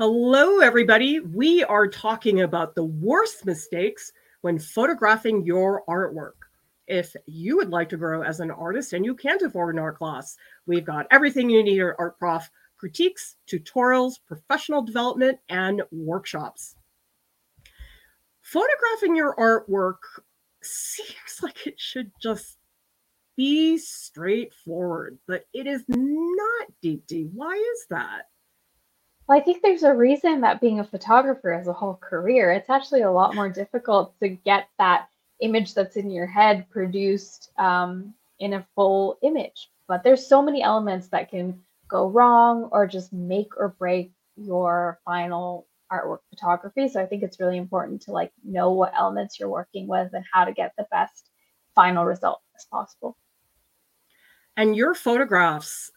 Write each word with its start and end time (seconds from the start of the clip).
Hello, 0.00 0.60
everybody. 0.60 1.20
We 1.20 1.62
are 1.62 1.86
talking 1.86 2.40
about 2.40 2.74
the 2.74 2.84
worst 2.84 3.44
mistakes 3.44 4.10
when 4.40 4.58
photographing 4.58 5.44
your 5.44 5.82
artwork. 5.90 6.48
If 6.86 7.14
you 7.26 7.58
would 7.58 7.68
like 7.68 7.90
to 7.90 7.98
grow 7.98 8.22
as 8.22 8.40
an 8.40 8.50
artist 8.50 8.94
and 8.94 9.04
you 9.04 9.14
can't 9.14 9.42
afford 9.42 9.74
an 9.74 9.78
art 9.78 9.98
class, 9.98 10.38
we've 10.64 10.86
got 10.86 11.06
everything 11.10 11.50
you 11.50 11.62
need 11.62 11.82
at 11.82 11.96
Art 11.98 12.18
Prof 12.18 12.50
critiques, 12.78 13.36
tutorials, 13.46 14.14
professional 14.26 14.80
development, 14.80 15.38
and 15.50 15.82
workshops. 15.92 16.76
Photographing 18.40 19.14
your 19.14 19.36
artwork 19.36 19.98
seems 20.62 21.10
like 21.42 21.66
it 21.66 21.78
should 21.78 22.10
just 22.22 22.56
be 23.36 23.76
straightforward, 23.76 25.18
but 25.26 25.44
it 25.52 25.66
is 25.66 25.84
not, 25.88 26.68
Deepti. 26.82 27.30
Why 27.34 27.52
is 27.52 27.86
that? 27.90 28.29
Well, 29.30 29.38
I 29.38 29.42
think 29.42 29.62
there's 29.62 29.84
a 29.84 29.94
reason 29.94 30.40
that 30.40 30.60
being 30.60 30.80
a 30.80 30.84
photographer 30.84 31.56
is 31.56 31.68
a 31.68 31.72
whole 31.72 31.94
career. 31.94 32.50
It's 32.50 32.68
actually 32.68 33.02
a 33.02 33.12
lot 33.12 33.36
more 33.36 33.48
difficult 33.48 34.18
to 34.18 34.28
get 34.30 34.68
that 34.78 35.06
image 35.38 35.72
that's 35.72 35.94
in 35.94 36.10
your 36.10 36.26
head 36.26 36.68
produced 36.68 37.52
um, 37.56 38.12
in 38.40 38.54
a 38.54 38.66
full 38.74 39.18
image. 39.22 39.70
But 39.86 40.02
there's 40.02 40.26
so 40.26 40.42
many 40.42 40.64
elements 40.64 41.06
that 41.10 41.30
can 41.30 41.60
go 41.86 42.08
wrong 42.08 42.70
or 42.72 42.88
just 42.88 43.12
make 43.12 43.56
or 43.56 43.68
break 43.68 44.10
your 44.34 44.98
final 45.04 45.68
artwork 45.92 46.22
photography. 46.30 46.88
So 46.88 47.00
I 47.00 47.06
think 47.06 47.22
it's 47.22 47.38
really 47.38 47.58
important 47.58 48.02
to 48.02 48.10
like 48.10 48.32
know 48.42 48.72
what 48.72 48.94
elements 48.98 49.38
you're 49.38 49.48
working 49.48 49.86
with 49.86 50.12
and 50.12 50.24
how 50.32 50.44
to 50.44 50.52
get 50.52 50.72
the 50.76 50.88
best 50.90 51.30
final 51.76 52.04
result 52.04 52.40
as 52.56 52.64
possible. 52.64 53.16
And 54.56 54.74
your 54.74 54.92
photographs 54.92 55.92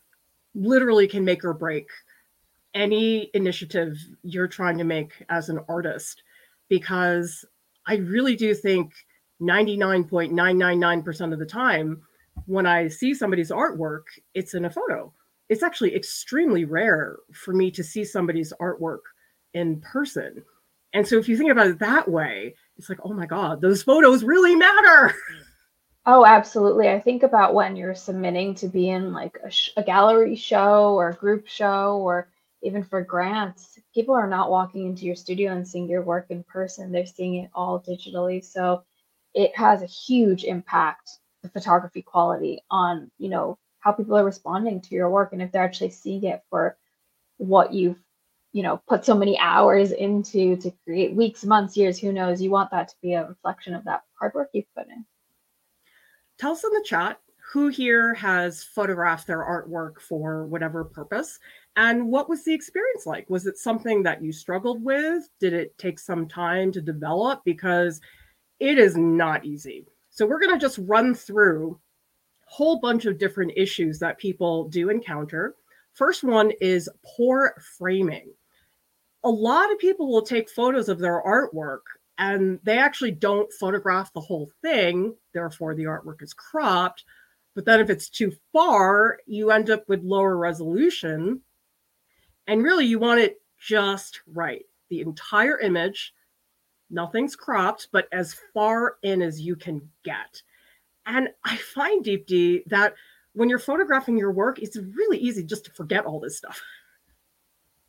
literally 0.53 1.07
can 1.07 1.25
make 1.25 1.43
or 1.43 1.55
break 1.55 1.87
any 2.73 3.29
initiative 3.33 3.97
you're 4.23 4.47
trying 4.47 4.77
to 4.77 4.83
make 4.83 5.13
as 5.29 5.49
an 5.49 5.59
artist 5.69 6.23
because 6.69 7.45
I 7.85 7.95
really 7.97 8.35
do 8.35 8.53
think 8.53 8.93
99.999% 9.41 11.33
of 11.33 11.39
the 11.39 11.45
time 11.45 12.01
when 12.45 12.65
I 12.65 12.87
see 12.87 13.13
somebody's 13.13 13.51
artwork, 13.51 14.03
it's 14.33 14.53
in 14.53 14.65
a 14.65 14.69
photo. 14.69 15.13
It's 15.49 15.63
actually 15.63 15.95
extremely 15.95 16.65
rare 16.65 17.17
for 17.33 17.53
me 17.53 17.69
to 17.71 17.83
see 17.83 18.03
somebody's 18.05 18.53
artwork 18.59 19.01
in 19.53 19.81
person. 19.81 20.43
And 20.93 21.07
so 21.07 21.17
if 21.17 21.27
you 21.27 21.37
think 21.37 21.51
about 21.51 21.67
it 21.67 21.79
that 21.79 22.09
way, 22.09 22.55
it's 22.77 22.89
like, 22.89 22.99
oh 23.03 23.13
my 23.13 23.25
God, 23.25 23.61
those 23.61 23.83
photos 23.83 24.23
really 24.23 24.55
matter. 24.55 25.13
Oh, 26.05 26.25
absolutely. 26.25 26.89
I 26.89 26.99
think 26.99 27.23
about 27.23 27.53
when 27.53 27.77
you're 27.77 27.95
submitting 27.95 28.55
to 28.55 28.67
be 28.67 28.89
in 28.89 29.13
like 29.13 29.37
a, 29.41 29.49
sh- 29.49 29.69
a 29.77 29.83
gallery 29.83 30.35
show 30.35 30.95
or 30.95 31.09
a 31.09 31.15
group 31.15 31.47
show 31.47 31.97
or 32.03 32.27
even 32.63 32.83
for 32.83 33.03
grants, 33.03 33.77
people 33.93 34.15
are 34.15 34.27
not 34.27 34.49
walking 34.49 34.87
into 34.87 35.05
your 35.05 35.15
studio 35.15 35.51
and 35.51 35.67
seeing 35.67 35.89
your 35.89 36.01
work 36.01 36.27
in 36.29 36.43
person. 36.43 36.91
They're 36.91 37.05
seeing 37.05 37.35
it 37.35 37.51
all 37.53 37.81
digitally. 37.81 38.43
So 38.43 38.83
it 39.33 39.55
has 39.55 39.81
a 39.81 39.87
huge 39.87 40.45
impact, 40.45 41.19
the 41.41 41.49
photography 41.49 42.01
quality 42.01 42.63
on, 42.71 43.11
you 43.17 43.29
know, 43.29 43.57
how 43.79 43.91
people 43.91 44.15
are 44.15 44.23
responding 44.23 44.79
to 44.79 44.95
your 44.95 45.09
work 45.09 45.33
and 45.33 45.41
if 45.41 45.51
they're 45.51 45.63
actually 45.63 45.89
seeing 45.89 46.23
it 46.23 46.41
for 46.49 46.77
what 47.37 47.73
you've, 47.73 47.99
you 48.53 48.63
know, 48.63 48.81
put 48.87 49.03
so 49.03 49.15
many 49.15 49.37
hours 49.39 49.91
into 49.91 50.55
to 50.57 50.71
create 50.85 51.13
weeks, 51.13 51.43
months, 51.43 51.75
years, 51.75 51.99
who 51.99 52.13
knows. 52.13 52.41
You 52.41 52.49
want 52.49 52.71
that 52.71 52.87
to 52.89 52.95
be 53.01 53.13
a 53.13 53.27
reflection 53.27 53.75
of 53.75 53.83
that 53.85 54.03
hard 54.17 54.33
work 54.33 54.49
you've 54.53 54.73
put 54.75 54.87
in. 54.87 55.05
Tell 56.37 56.53
us 56.53 56.63
in 56.63 56.69
the 56.71 56.83
chat 56.85 57.19
who 57.51 57.67
here 57.67 58.13
has 58.13 58.63
photographed 58.63 59.27
their 59.27 59.43
artwork 59.43 59.99
for 59.99 60.45
whatever 60.45 60.83
purpose 60.83 61.39
and 61.75 62.07
what 62.07 62.29
was 62.29 62.43
the 62.43 62.53
experience 62.53 63.05
like? 63.05 63.29
Was 63.29 63.47
it 63.47 63.57
something 63.57 64.03
that 64.03 64.23
you 64.23 64.31
struggled 64.31 64.83
with? 64.83 65.27
Did 65.39 65.53
it 65.53 65.77
take 65.77 65.97
some 65.97 66.27
time 66.27 66.71
to 66.71 66.81
develop? 66.81 67.41
Because 67.43 67.99
it 68.59 68.77
is 68.77 68.95
not 68.95 69.45
easy. 69.45 69.85
So, 70.11 70.25
we're 70.25 70.39
going 70.39 70.53
to 70.53 70.63
just 70.63 70.79
run 70.83 71.15
through 71.15 71.79
a 72.47 72.51
whole 72.51 72.79
bunch 72.79 73.05
of 73.05 73.17
different 73.17 73.53
issues 73.55 73.97
that 73.99 74.19
people 74.19 74.69
do 74.69 74.89
encounter. 74.89 75.55
First 75.93 76.23
one 76.23 76.51
is 76.61 76.89
poor 77.03 77.55
framing. 77.77 78.31
A 79.23 79.29
lot 79.29 79.71
of 79.71 79.79
people 79.79 80.11
will 80.11 80.21
take 80.21 80.49
photos 80.49 80.89
of 80.89 80.99
their 80.99 81.23
artwork 81.23 81.81
and 82.19 82.59
they 82.63 82.77
actually 82.77 83.11
don't 83.11 83.51
photograph 83.53 84.13
the 84.13 84.21
whole 84.21 84.51
thing. 84.61 85.15
Therefore, 85.33 85.73
the 85.73 85.85
artwork 85.85 86.21
is 86.21 86.33
cropped. 86.33 87.03
But 87.55 87.65
then, 87.65 87.79
if 87.79 87.89
it's 87.89 88.09
too 88.09 88.31
far, 88.51 89.17
you 89.25 89.49
end 89.49 89.71
up 89.71 89.87
with 89.87 90.03
lower 90.03 90.37
resolution 90.37 91.41
and 92.47 92.63
really, 92.63 92.85
you 92.85 92.99
want 92.99 93.19
it 93.19 93.41
just 93.59 94.21
right. 94.27 94.65
The 94.89 95.01
entire 95.01 95.59
image, 95.59 96.13
nothing's 96.89 97.35
cropped, 97.35 97.87
but 97.91 98.07
as 98.11 98.35
far 98.53 98.97
in 99.03 99.21
as 99.21 99.41
you 99.41 99.55
can 99.55 99.81
get. 100.03 100.41
And 101.05 101.29
I 101.43 101.57
find, 101.57 102.05
Deepti, 102.05 102.63
that 102.67 102.93
when 103.33 103.49
you're 103.49 103.59
photographing 103.59 104.17
your 104.17 104.31
work, 104.31 104.59
it's 104.59 104.77
really 104.77 105.17
easy 105.17 105.43
just 105.43 105.65
to 105.65 105.71
forget 105.71 106.05
all 106.05 106.19
this 106.19 106.37
stuff. 106.37 106.61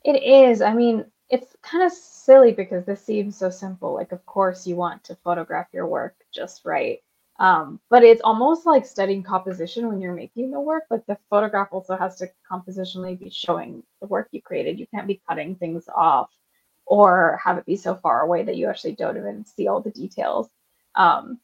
It 0.05 0.23
is. 0.23 0.63
I 0.63 0.75
mean, 0.75 1.05
it's 1.31 1.55
kind 1.63 1.85
of 1.85 1.93
silly 1.93 2.53
because 2.53 2.85
this 2.85 3.05
seems 3.05 3.37
so 3.37 3.51
simple. 3.51 3.95
Like, 3.95 4.13
of 4.13 4.25
course, 4.27 4.67
you 4.67 4.77
want 4.77 5.05
to 5.05 5.17
photograph 5.17 5.69
your 5.73 5.87
work 5.87 6.17
just 6.33 6.65
right. 6.65 7.03
Um, 7.41 7.81
but 7.91 8.05
it's 8.05 8.23
almost 8.23 8.65
like 8.65 8.87
studying 8.87 9.23
composition 9.23 9.89
when 9.89 10.01
you're 10.01 10.15
making 10.15 10.51
the 10.51 10.61
work. 10.61 10.85
Like 10.91 11.05
the 11.07 11.19
photograph 11.29 11.69
also 11.73 11.97
has 11.97 12.17
to 12.17 12.29
compositionally 12.51 13.19
be 13.19 13.31
showing 13.31 13.83
the 14.01 14.07
work 14.07 14.29
you 14.31 14.41
created. 14.41 14.79
You 14.79 14.87
can't 14.87 15.09
be 15.09 15.21
cutting 15.29 15.57
things 15.57 15.89
off 15.95 16.31
or 16.87 17.41
have 17.43 17.59
it 17.59 17.67
be 17.67 17.77
so 17.77 17.97
far 17.97 18.21
away 18.21 18.45
that 18.45 18.57
you 18.57 18.69
actually 18.69 18.95
don't 18.95 19.17
even 19.17 19.45
see 19.45 19.67
all 19.67 19.81
the 19.81 19.91
details. 19.91 20.49
Um, 20.95 21.41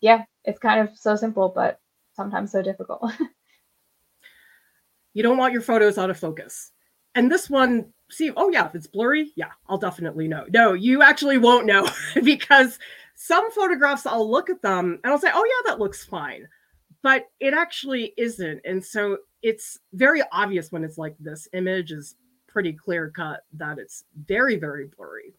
yeah, 0.00 0.24
it's 0.44 0.58
kind 0.58 0.80
of 0.80 0.96
so 0.98 1.16
simple, 1.16 1.50
but 1.54 1.80
sometimes 2.14 2.52
so 2.52 2.62
difficult. 2.62 3.12
you 5.14 5.22
don't 5.22 5.38
want 5.38 5.52
your 5.52 5.62
photos 5.62 5.96
out 5.96 6.10
of 6.10 6.18
focus. 6.18 6.72
And 7.14 7.30
this 7.30 7.48
one, 7.48 7.92
see, 8.10 8.32
oh 8.36 8.50
yeah, 8.50 8.66
if 8.66 8.74
it's 8.74 8.86
blurry, 8.86 9.32
yeah, 9.36 9.50
I'll 9.68 9.78
definitely 9.78 10.28
know. 10.28 10.46
No, 10.52 10.72
you 10.72 11.02
actually 11.02 11.38
won't 11.38 11.66
know 11.66 11.88
because 12.24 12.78
some 13.24 13.52
photographs 13.52 14.04
I'll 14.04 14.28
look 14.28 14.50
at 14.50 14.62
them 14.62 14.98
and 15.04 15.12
I'll 15.12 15.18
say, 15.18 15.30
oh, 15.32 15.44
yeah, 15.44 15.70
that 15.70 15.78
looks 15.78 16.04
fine. 16.04 16.48
But 17.02 17.26
it 17.38 17.54
actually 17.54 18.14
isn't. 18.16 18.60
And 18.64 18.84
so 18.84 19.18
it's 19.42 19.78
very 19.92 20.22
obvious 20.32 20.72
when 20.72 20.82
it's 20.82 20.98
like 20.98 21.14
this 21.20 21.46
image 21.52 21.92
is 21.92 22.16
pretty 22.48 22.72
clear 22.72 23.10
cut 23.14 23.44
that 23.52 23.78
it's 23.78 24.04
very, 24.26 24.56
very 24.56 24.88
blurry. 24.96 25.34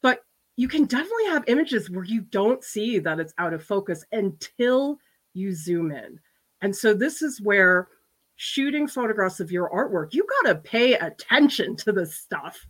But 0.00 0.20
you 0.54 0.68
can 0.68 0.84
definitely 0.84 1.26
have 1.26 1.42
images 1.48 1.90
where 1.90 2.04
you 2.04 2.20
don't 2.20 2.62
see 2.62 3.00
that 3.00 3.18
it's 3.18 3.34
out 3.38 3.52
of 3.52 3.64
focus 3.64 4.04
until 4.12 4.98
you 5.34 5.54
zoom 5.54 5.90
in. 5.90 6.20
And 6.62 6.74
so 6.74 6.94
this 6.94 7.20
is 7.20 7.40
where 7.40 7.88
shooting 8.36 8.86
photographs 8.86 9.40
of 9.40 9.50
your 9.50 9.70
artwork, 9.70 10.14
you 10.14 10.24
got 10.42 10.50
to 10.50 10.60
pay 10.60 10.94
attention 10.94 11.74
to 11.78 11.90
this 11.90 12.14
stuff 12.14 12.64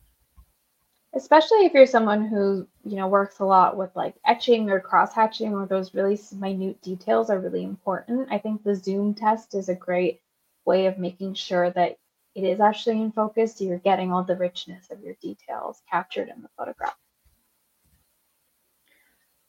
especially 1.16 1.64
if 1.64 1.72
you're 1.72 1.86
someone 1.86 2.26
who 2.26 2.66
you 2.84 2.96
know 2.96 3.08
works 3.08 3.40
a 3.40 3.44
lot 3.44 3.76
with 3.76 3.90
like 3.96 4.14
etching 4.26 4.70
or 4.70 4.78
cross 4.78 5.14
hatching 5.14 5.54
or 5.54 5.66
those 5.66 5.94
really 5.94 6.20
minute 6.38 6.80
details 6.82 7.30
are 7.30 7.40
really 7.40 7.64
important. 7.64 8.28
I 8.30 8.38
think 8.38 8.62
the 8.62 8.74
zoom 8.74 9.14
test 9.14 9.54
is 9.54 9.68
a 9.68 9.74
great 9.74 10.20
way 10.66 10.86
of 10.86 10.98
making 10.98 11.34
sure 11.34 11.70
that 11.70 11.98
it 12.34 12.44
is 12.44 12.60
actually 12.60 13.00
in 13.00 13.10
focus 13.12 13.56
so 13.56 13.64
you're 13.64 13.78
getting 13.78 14.12
all 14.12 14.22
the 14.22 14.36
richness 14.36 14.90
of 14.90 15.00
your 15.00 15.14
details 15.22 15.82
captured 15.90 16.28
in 16.28 16.42
the 16.42 16.48
photograph. 16.56 16.96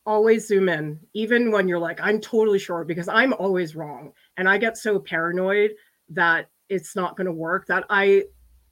Always 0.06 0.48
zoom 0.48 0.70
in 0.70 1.02
even 1.14 1.52
when 1.52 1.68
you're 1.68 1.80
like 1.80 2.00
i'm 2.02 2.22
totally 2.22 2.60
sure 2.60 2.86
because 2.86 3.10
i'm 3.10 3.34
always 3.34 3.76
wrong 3.76 4.14
and 4.38 4.48
i 4.48 4.58
get 4.58 4.78
so 4.78 5.00
paranoid 5.00 5.72
that 6.08 6.50
it's 6.70 6.96
not 6.96 7.18
going 7.18 7.26
to 7.26 7.34
work 7.34 7.68
that 7.68 7.84
i 7.90 8.24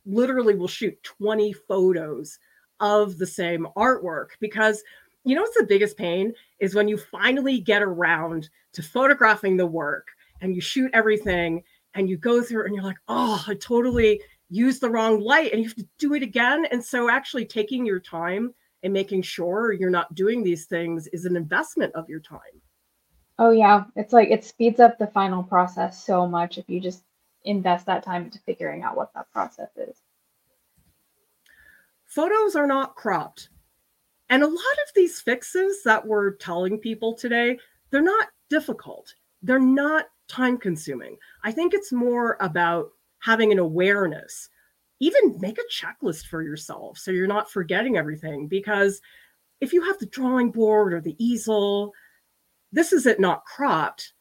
literally 0.06 0.56
will 0.56 0.70
shoot 0.70 1.02
20 1.04 1.52
photos 1.52 2.40
of 2.80 3.18
the 3.18 3.28
same 3.28 3.68
artwork 3.78 4.30
because 4.40 4.84
you 5.24 5.36
know 5.36 5.42
what's 5.42 5.58
the 5.58 5.66
biggest 5.66 5.98
pain? 5.98 6.34
Is 6.60 6.76
when 6.76 6.88
you 6.88 6.98
finally 6.98 7.60
get 7.60 7.82
around 7.82 8.50
to 8.74 8.84
photographing 8.84 9.58
the 9.58 9.66
work 9.66 10.10
and 10.42 10.54
you 10.54 10.62
shoot 10.62 10.92
everything 10.94 11.64
and 11.94 12.10
you 12.10 12.18
go 12.18 12.44
through 12.44 12.66
and 12.66 12.76
you're 12.76 12.84
like 12.84 12.98
oh 13.08 13.42
i 13.48 13.54
totally 13.56 14.20
used 14.50 14.82
the 14.82 14.90
wrong 14.90 15.20
light 15.20 15.52
and 15.52 15.62
you 15.62 15.68
have 15.68 15.76
to 15.76 15.88
do 15.98 16.14
it 16.14 16.24
again. 16.24 16.66
And 16.72 16.84
so 16.84 17.10
actually 17.10 17.46
taking 17.46 17.86
your 17.86 18.00
time 18.00 18.54
and 18.84 18.94
making 18.94 19.24
sure 19.24 19.72
you're 19.72 19.90
not 19.90 20.14
doing 20.14 20.44
these 20.44 20.66
things 20.66 21.08
is 21.08 21.26
an 21.26 21.36
investment 21.36 21.94
of 21.96 22.10
your 22.10 22.20
time. 22.20 22.40
Oh 23.40 23.52
yeah. 23.52 23.86
It's 23.96 24.14
like 24.14 24.30
it 24.30 24.46
speeds 24.46 24.80
up 24.80 24.98
the 24.98 25.08
final 25.08 25.44
process 25.44 26.04
so 26.04 26.28
much 26.28 26.58
if 26.58 26.66
you 26.70 26.80
just 26.80 27.04
invest 27.44 27.86
that 27.86 28.04
time 28.04 28.26
into 28.26 28.40
figuring 28.40 28.84
out 28.84 28.96
what 28.96 29.14
that 29.14 29.32
process 29.32 29.70
is 29.78 30.02
photos 32.16 32.56
are 32.56 32.68
not 32.68 32.96
cropped. 32.96 33.50
And 34.30 34.42
a 34.42 34.48
lot 34.48 34.56
of 34.56 34.94
these 34.96 35.22
fixes 35.22 35.84
that 35.84 36.08
we're 36.08 36.32
telling 36.38 36.80
people 36.80 37.14
today, 37.14 37.60
they're 37.92 38.02
not 38.02 38.30
difficult. 38.50 39.14
They're 39.44 39.60
not 39.60 40.06
time 40.28 40.58
consuming. 40.58 41.18
I 41.44 41.52
think 41.52 41.74
it's 41.74 41.92
more 41.92 42.38
about 42.40 42.90
having 43.20 43.52
an 43.52 43.60
awareness 43.60 44.50
even 45.00 45.40
make 45.40 45.58
a 45.58 45.74
checklist 45.74 46.28
for 46.28 46.42
yourself 46.42 46.98
so 46.98 47.12
you're 47.12 47.28
not 47.28 47.52
forgetting 47.52 47.98
everything 47.98 48.48
because 48.48 49.02
if 49.62 49.74
you 49.74 49.82
have 49.82 49.98
the 50.00 50.06
drawing 50.06 50.52
board 50.52 50.94
or 50.94 51.02
the 51.02 51.16
easel 51.24 51.92
this 52.72 52.94
is 52.94 53.06
it 53.06 53.20
not 53.20 53.44
cropped 53.46 54.14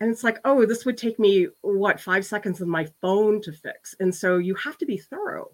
and 0.00 0.10
it's 0.10 0.22
like 0.22 0.38
oh 0.44 0.64
this 0.64 0.84
would 0.84 0.96
take 0.96 1.18
me 1.18 1.48
what 1.62 2.00
five 2.00 2.24
seconds 2.24 2.60
of 2.60 2.68
my 2.68 2.86
phone 3.00 3.40
to 3.40 3.52
fix 3.52 3.94
and 4.00 4.14
so 4.14 4.38
you 4.38 4.54
have 4.54 4.78
to 4.78 4.86
be 4.86 4.96
thorough 4.96 5.50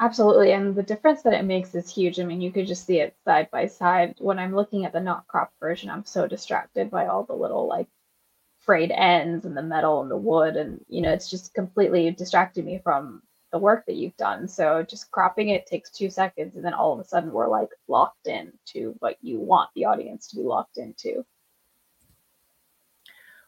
absolutely 0.00 0.52
and 0.52 0.74
the 0.74 0.82
difference 0.82 1.22
that 1.22 1.34
it 1.34 1.44
makes 1.44 1.74
is 1.74 1.92
huge. 1.92 2.20
I 2.20 2.24
mean 2.24 2.40
you 2.40 2.52
could 2.52 2.66
just 2.66 2.86
see 2.86 3.00
it 3.00 3.16
side 3.24 3.50
by 3.50 3.66
side. 3.66 4.16
When 4.18 4.38
i'm 4.38 4.54
looking 4.54 4.84
at 4.84 4.92
the 4.92 5.00
not 5.00 5.26
cropped 5.26 5.58
version 5.60 5.90
i'm 5.90 6.04
so 6.04 6.26
distracted 6.26 6.90
by 6.90 7.06
all 7.06 7.24
the 7.24 7.34
little 7.34 7.66
like 7.66 7.88
frayed 8.58 8.90
ends 8.90 9.44
and 9.44 9.56
the 9.56 9.62
metal 9.62 10.02
and 10.02 10.10
the 10.10 10.16
wood 10.16 10.56
and 10.56 10.84
you 10.88 11.00
know 11.00 11.12
it's 11.12 11.30
just 11.30 11.54
completely 11.54 12.10
distracted 12.10 12.64
me 12.64 12.80
from 12.82 13.22
the 13.52 13.58
work 13.58 13.86
that 13.86 13.94
you've 13.94 14.16
done. 14.16 14.48
So 14.48 14.82
just 14.82 15.10
cropping 15.10 15.50
it 15.50 15.66
takes 15.66 15.90
two 15.90 16.10
seconds 16.10 16.56
and 16.56 16.64
then 16.64 16.74
all 16.74 16.92
of 16.92 17.00
a 17.00 17.04
sudden 17.04 17.32
we're 17.32 17.48
like 17.48 17.70
locked 17.88 18.26
in 18.26 18.52
to 18.66 18.94
what 18.98 19.16
you 19.22 19.38
want 19.38 19.70
the 19.74 19.84
audience 19.84 20.28
to 20.28 20.36
be 20.36 20.42
locked 20.42 20.78
into. 20.78 21.24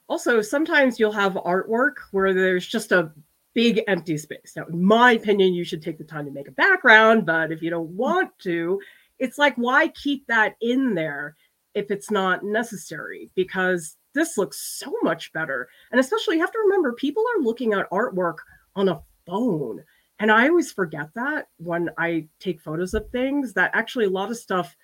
Also 0.09 0.41
sometimes 0.41 0.99
you'll 0.99 1.13
have 1.13 1.35
artwork 1.35 1.97
where 2.13 2.33
there's 2.33 2.67
just 2.67 2.93
a 2.93 3.13
big 3.59 3.83
empty 3.89 4.17
space 4.17 4.53
now 4.57 4.65
in 4.67 4.83
my 4.83 5.13
opinion 5.13 5.53
you 5.53 5.65
should 5.65 5.83
take 5.83 5.99
the 5.99 6.05
time 6.05 6.25
to 6.25 6.31
make 6.31 6.47
a 6.47 6.53
background 6.53 7.27
but 7.27 7.51
if 7.51 7.61
you 7.61 7.71
don't 7.71 7.91
mm. 7.91 7.97
want 7.97 8.31
to 8.39 8.81
it's 9.19 9.39
like 9.39 9.55
why 9.57 9.89
keep 9.89 10.25
that 10.29 10.55
in 10.61 10.95
there 10.95 11.35
if 11.75 11.91
it's 11.91 12.11
not 12.11 12.45
necessary 12.45 13.31
because 13.35 13.97
this 14.15 14.37
looks 14.37 14.61
so 14.61 14.93
much 15.03 15.33
better. 15.33 15.69
And 15.91 16.01
especially, 16.01 16.37
you 16.37 16.41
have 16.41 16.53
to 16.53 16.59
remember 16.59 16.93
people 16.93 17.23
are 17.23 17.43
looking 17.43 17.73
at 17.73 17.91
artwork 17.91 18.39
on 18.75 18.89
a 18.89 19.01
phone. 19.27 19.85
And 20.19 20.33
I 20.33 20.49
always 20.49 20.73
forget 20.73 21.09
that 21.15 21.47
when 21.59 21.91
I 21.97 22.27
take 22.41 22.61
photos 22.61 22.95
of 22.95 23.09
things, 23.11 23.53
that 23.55 23.71
actually 23.75 24.07
a 24.07 24.11
lot 24.11 24.31
of 24.31 24.37
stuff, 24.37 24.77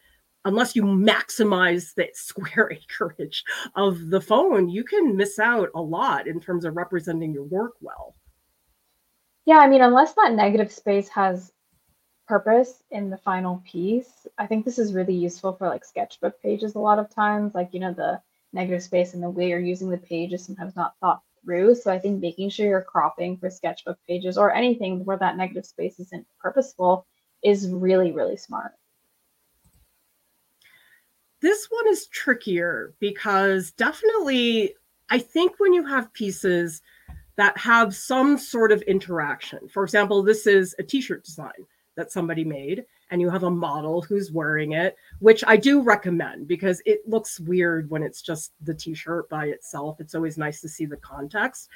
unless 0.45 0.77
you 0.77 0.85
maximize 0.85 1.95
the 1.95 2.09
square 2.15 2.71
acreage 2.71 3.43
of 3.75 4.11
the 4.11 4.21
phone, 4.21 4.69
you 4.69 4.85
can 4.85 5.17
miss 5.17 5.39
out 5.39 5.71
a 5.75 5.83
lot 5.83 6.29
in 6.29 6.39
terms 6.41 6.65
of 6.65 6.77
representing 6.77 7.33
your 7.33 7.45
work 7.45 7.73
well. 7.81 8.15
Yeah, 9.47 9.59
I 9.59 9.69
mean, 9.69 9.83
unless 9.83 10.15
that 10.15 10.33
negative 10.33 10.73
space 10.73 11.09
has 11.11 11.53
purpose 12.27 12.83
in 12.91 13.11
the 13.11 13.19
final 13.19 13.63
piece, 13.71 14.27
I 14.39 14.47
think 14.47 14.65
this 14.65 14.79
is 14.79 14.95
really 14.95 15.15
useful 15.15 15.53
for 15.53 15.69
like 15.69 15.85
sketchbook 15.85 16.41
pages 16.41 16.75
a 16.75 16.79
lot 16.79 16.99
of 16.99 17.15
times. 17.15 17.55
Like, 17.55 17.69
you 17.73 17.81
know, 17.81 17.93
the 17.93 18.21
negative 18.55 18.83
space 18.83 19.13
and 19.13 19.23
the 19.23 19.29
way 19.29 19.49
you're 19.49 19.59
using 19.59 19.91
the 19.91 19.99
page 19.99 20.33
is 20.33 20.45
sometimes 20.45 20.77
not 20.77 20.95
thought 21.01 21.21
through. 21.45 21.75
So 21.75 21.93
I 21.93 21.99
think 21.99 22.23
making 22.23 22.49
sure 22.51 22.67
you're 22.67 22.83
cropping 22.83 23.37
for 23.37 23.51
sketchbook 23.51 23.99
pages 24.09 24.39
or 24.39 24.53
anything 24.55 25.05
where 25.05 25.19
that 25.19 25.37
negative 25.37 25.67
space 25.67 26.01
isn't 26.01 26.27
purposeful 26.41 27.07
is 27.43 27.69
really, 27.69 28.13
really 28.13 28.39
smart. 28.39 28.73
This 31.43 31.67
one 31.69 31.87
is 31.89 32.07
trickier 32.07 32.95
because 33.01 33.73
definitely, 33.73 34.75
I 35.11 35.19
think 35.19 35.57
when 35.59 35.75
you 35.75 35.85
have 35.85 36.15
pieces 36.15 36.81
that 37.37 37.57
have 37.59 37.95
some 37.95 38.39
sort 38.39 38.73
of 38.73 38.83
interaction, 38.83 39.69
for 39.69 39.85
example, 39.85 40.23
this 40.23 40.47
is 40.47 40.75
a 40.79 40.83
t 40.83 41.01
shirt 41.01 41.25
design 41.25 41.67
that 41.97 42.13
somebody 42.13 42.45
made 42.45 42.85
and 43.11 43.21
you 43.21 43.31
have 43.31 43.45
a 43.45 43.51
model 43.51 44.03
who's 44.03 44.33
wearing 44.33 44.73
it, 44.73 44.97
which 45.21 45.45
I 45.47 45.57
do 45.57 45.83
recommend 45.83 46.49
because 46.49 46.83
it 46.85 47.09
looks 47.09 47.39
weird 47.39 47.91
when 47.91 48.03
it's 48.03 48.23
just 48.23 48.53
the 48.63 48.75
t 48.75 48.95
shirt 48.95 49.29
by 49.29 49.47
itself. 49.47 50.01
It's 50.01 50.15
always 50.15 50.39
nice 50.39 50.61
to 50.63 50.69
see 50.69 50.87
the 50.87 50.97
context. 50.97 51.69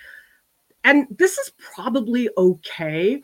And 0.84 1.06
this 1.10 1.38
is 1.38 1.52
probably 1.58 2.28
okay, 2.36 3.22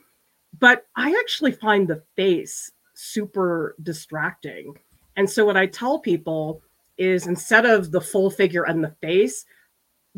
but 0.59 0.87
I 0.97 1.17
actually 1.21 1.53
find 1.53 1.89
the 1.89 2.03
face 2.17 2.71
super 2.95 3.75
distracting. 3.83 4.79
And 5.17 5.29
so, 5.29 5.45
what 5.45 5.57
I 5.57 5.67
tell 5.67 5.99
people 5.99 6.63
is 6.99 7.27
instead 7.27 7.67
of 7.67 7.91
the 7.91 8.01
full 8.01 8.31
figure 8.31 8.65
and 8.65 8.83
the 8.83 8.95
face, 9.01 9.45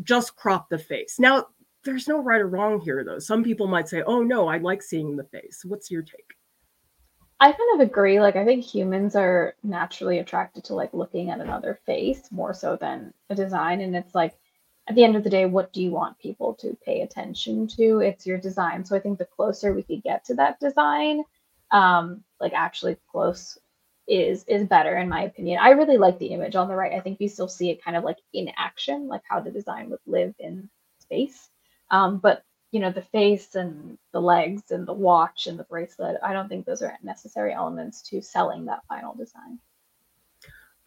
just 0.03 0.35
crop 0.35 0.69
the 0.69 0.77
face. 0.77 1.19
Now, 1.19 1.47
there's 1.87 2.07
no 2.07 2.21
right 2.21 2.41
or 2.41 2.47
wrong 2.47 2.81
here, 2.81 3.03
though. 3.03 3.17
Some 3.17 3.43
people 3.43 3.65
might 3.65 3.87
say, 3.87 4.03
oh, 4.03 4.21
no, 4.21 4.47
I 4.47 4.57
like 4.57 4.83
seeing 4.83 5.15
the 5.15 5.23
face. 5.23 5.63
What's 5.65 5.89
your 5.89 6.01
take? 6.01 6.33
I 7.39 7.51
kind 7.51 7.81
of 7.81 7.87
agree. 7.87 8.19
Like, 8.19 8.35
I 8.35 8.43
think 8.43 8.63
humans 8.63 9.15
are 9.15 9.55
naturally 9.63 10.19
attracted 10.19 10.65
to 10.65 10.75
like 10.75 10.93
looking 10.93 11.29
at 11.29 11.39
another 11.39 11.79
face 11.85 12.29
more 12.29 12.53
so 12.53 12.75
than 12.75 13.13
a 13.29 13.35
design. 13.35 13.81
And 13.81 13.95
it's 13.95 14.13
like, 14.13 14.33
at 14.89 14.95
the 14.95 15.03
end 15.03 15.15
of 15.15 15.23
the 15.23 15.29
day, 15.29 15.45
what 15.45 15.71
do 15.71 15.81
you 15.81 15.91
want 15.91 16.19
people 16.19 16.53
to 16.55 16.77
pay 16.83 17.01
attention 17.01 17.67
to? 17.67 17.99
It's 17.99 18.25
your 18.25 18.37
design. 18.37 18.83
So 18.83 18.95
I 18.95 18.99
think 18.99 19.17
the 19.17 19.25
closer 19.25 19.73
we 19.73 19.83
could 19.83 20.03
get 20.03 20.25
to 20.25 20.35
that 20.35 20.59
design, 20.59 21.23
um, 21.71 22.23
like 22.39 22.53
actually 22.53 22.97
close 23.09 23.57
is 24.07 24.45
is 24.45 24.65
better 24.67 24.97
in 24.97 25.09
my 25.09 25.23
opinion. 25.23 25.59
I 25.61 25.71
really 25.71 25.97
like 25.97 26.17
the 26.19 26.27
image 26.27 26.55
on 26.55 26.69
the 26.69 26.75
right. 26.75 26.93
I 26.93 27.01
think 27.01 27.19
you 27.19 27.27
still 27.27 27.49
see 27.49 27.69
it 27.69 27.83
kind 27.83 27.97
of 27.97 28.03
like 28.03 28.19
in 28.33 28.49
action, 28.57 29.07
like 29.07 29.23
how 29.27 29.41
the 29.41 29.51
design 29.51 29.89
would 29.89 29.99
live 30.05 30.33
in 30.39 30.69
space. 30.99 31.49
Um, 31.89 32.17
but 32.19 32.43
you 32.71 32.79
know 32.79 32.91
the 32.91 33.01
face 33.01 33.55
and 33.55 33.97
the 34.11 34.21
legs 34.21 34.71
and 34.71 34.87
the 34.87 34.93
watch 34.93 35.47
and 35.47 35.57
the 35.57 35.63
bracelet 35.63 36.17
i 36.23 36.33
don't 36.33 36.49
think 36.49 36.65
those 36.65 36.81
are 36.81 36.97
necessary 37.01 37.53
elements 37.53 38.01
to 38.01 38.21
selling 38.21 38.65
that 38.65 38.85
final 38.87 39.15
design. 39.15 39.57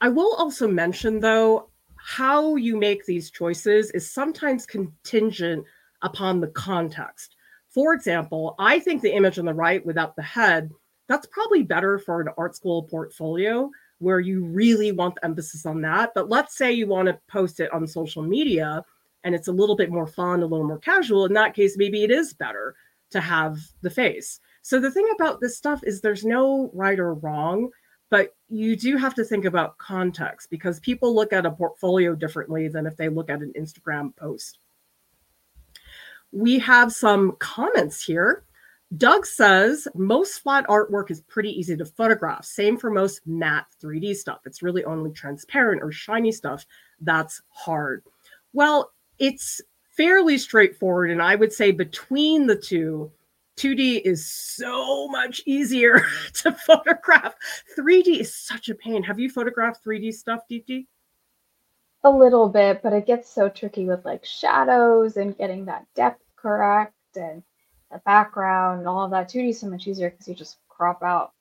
I 0.00 0.08
will 0.08 0.34
also 0.36 0.68
mention 0.68 1.20
though 1.20 1.70
how 1.96 2.56
you 2.56 2.76
make 2.76 3.04
these 3.04 3.30
choices 3.30 3.90
is 3.90 4.10
sometimes 4.10 4.64
contingent 4.64 5.64
upon 6.02 6.40
the 6.40 6.48
context. 6.48 7.36
For 7.68 7.94
example 7.94 8.54
i 8.58 8.78
think 8.78 9.02
the 9.02 9.14
image 9.14 9.38
on 9.38 9.46
the 9.46 9.54
right 9.54 9.84
without 9.84 10.16
the 10.16 10.22
head 10.22 10.70
that's 11.08 11.26
probably 11.26 11.64
better 11.64 11.98
for 11.98 12.20
an 12.20 12.28
art 12.38 12.54
school 12.54 12.84
portfolio 12.84 13.70
where 13.98 14.20
you 14.20 14.44
really 14.44 14.92
want 14.92 15.16
the 15.16 15.24
emphasis 15.24 15.66
on 15.66 15.82
that. 15.82 16.12
But 16.14 16.28
let's 16.28 16.56
say 16.56 16.72
you 16.72 16.86
want 16.86 17.08
to 17.08 17.18
post 17.28 17.58
it 17.60 17.72
on 17.72 17.86
social 17.86 18.22
media 18.22 18.84
and 19.24 19.34
it's 19.34 19.48
a 19.48 19.52
little 19.52 19.76
bit 19.76 19.90
more 19.90 20.06
fun, 20.06 20.42
a 20.42 20.46
little 20.46 20.66
more 20.66 20.78
casual, 20.78 21.26
in 21.26 21.32
that 21.34 21.54
case, 21.54 21.76
maybe 21.76 22.04
it 22.04 22.10
is 22.10 22.32
better 22.32 22.74
to 23.10 23.20
have 23.20 23.58
the 23.82 23.90
face. 23.90 24.40
So 24.62 24.78
the 24.78 24.90
thing 24.90 25.08
about 25.14 25.40
this 25.40 25.56
stuff 25.56 25.82
is 25.84 26.00
there's 26.00 26.24
no 26.24 26.70
right 26.74 26.98
or 26.98 27.14
wrong, 27.14 27.70
but 28.08 28.34
you 28.48 28.76
do 28.76 28.96
have 28.96 29.14
to 29.14 29.24
think 29.24 29.44
about 29.44 29.78
context 29.78 30.50
because 30.50 30.80
people 30.80 31.14
look 31.14 31.32
at 31.32 31.46
a 31.46 31.50
portfolio 31.50 32.14
differently 32.14 32.68
than 32.68 32.86
if 32.86 32.96
they 32.96 33.08
look 33.08 33.30
at 33.30 33.40
an 33.40 33.52
Instagram 33.58 34.14
post. 34.16 34.58
We 36.32 36.58
have 36.60 36.92
some 36.92 37.36
comments 37.38 38.04
here. 38.04 38.44
Doug 38.96 39.24
says 39.24 39.86
most 39.94 40.38
flat 40.40 40.66
artwork 40.66 41.10
is 41.10 41.20
pretty 41.22 41.50
easy 41.50 41.76
to 41.76 41.84
photograph. 41.84 42.44
Same 42.44 42.76
for 42.76 42.90
most 42.90 43.24
matte 43.24 43.66
3D 43.80 44.16
stuff. 44.16 44.40
It's 44.44 44.62
really 44.62 44.84
only 44.84 45.12
transparent 45.12 45.82
or 45.82 45.92
shiny 45.92 46.32
stuff 46.32 46.66
that's 47.00 47.40
hard. 47.50 48.02
Well, 48.52 48.92
it's 49.20 49.60
fairly 49.96 50.38
straightforward. 50.38 51.10
And 51.10 51.22
I 51.22 51.36
would 51.36 51.52
say 51.52 51.70
between 51.70 52.46
the 52.46 52.56
two, 52.56 53.12
2D 53.58 54.00
is 54.04 54.26
so 54.26 55.06
much 55.08 55.42
easier 55.44 56.06
to 56.34 56.52
photograph. 56.52 57.34
3D 57.78 58.20
is 58.20 58.34
such 58.34 58.70
a 58.70 58.74
pain. 58.74 59.02
Have 59.02 59.20
you 59.20 59.28
photographed 59.28 59.84
3D 59.84 60.14
stuff, 60.14 60.40
Deepti? 60.50 60.86
A 62.02 62.10
little 62.10 62.48
bit, 62.48 62.80
but 62.82 62.94
it 62.94 63.06
gets 63.06 63.28
so 63.28 63.50
tricky 63.50 63.84
with 63.84 64.06
like 64.06 64.24
shadows 64.24 65.18
and 65.18 65.36
getting 65.36 65.66
that 65.66 65.86
depth 65.94 66.24
correct 66.34 66.94
and 67.16 67.42
the 67.92 67.98
background 68.06 68.78
and 68.78 68.88
all 68.88 69.04
of 69.04 69.10
that. 69.10 69.28
2D 69.28 69.50
is 69.50 69.60
so 69.60 69.68
much 69.68 69.86
easier 69.86 70.08
because 70.08 70.26
you 70.26 70.34
just 70.34 70.56
crop 70.70 71.02
out 71.02 71.32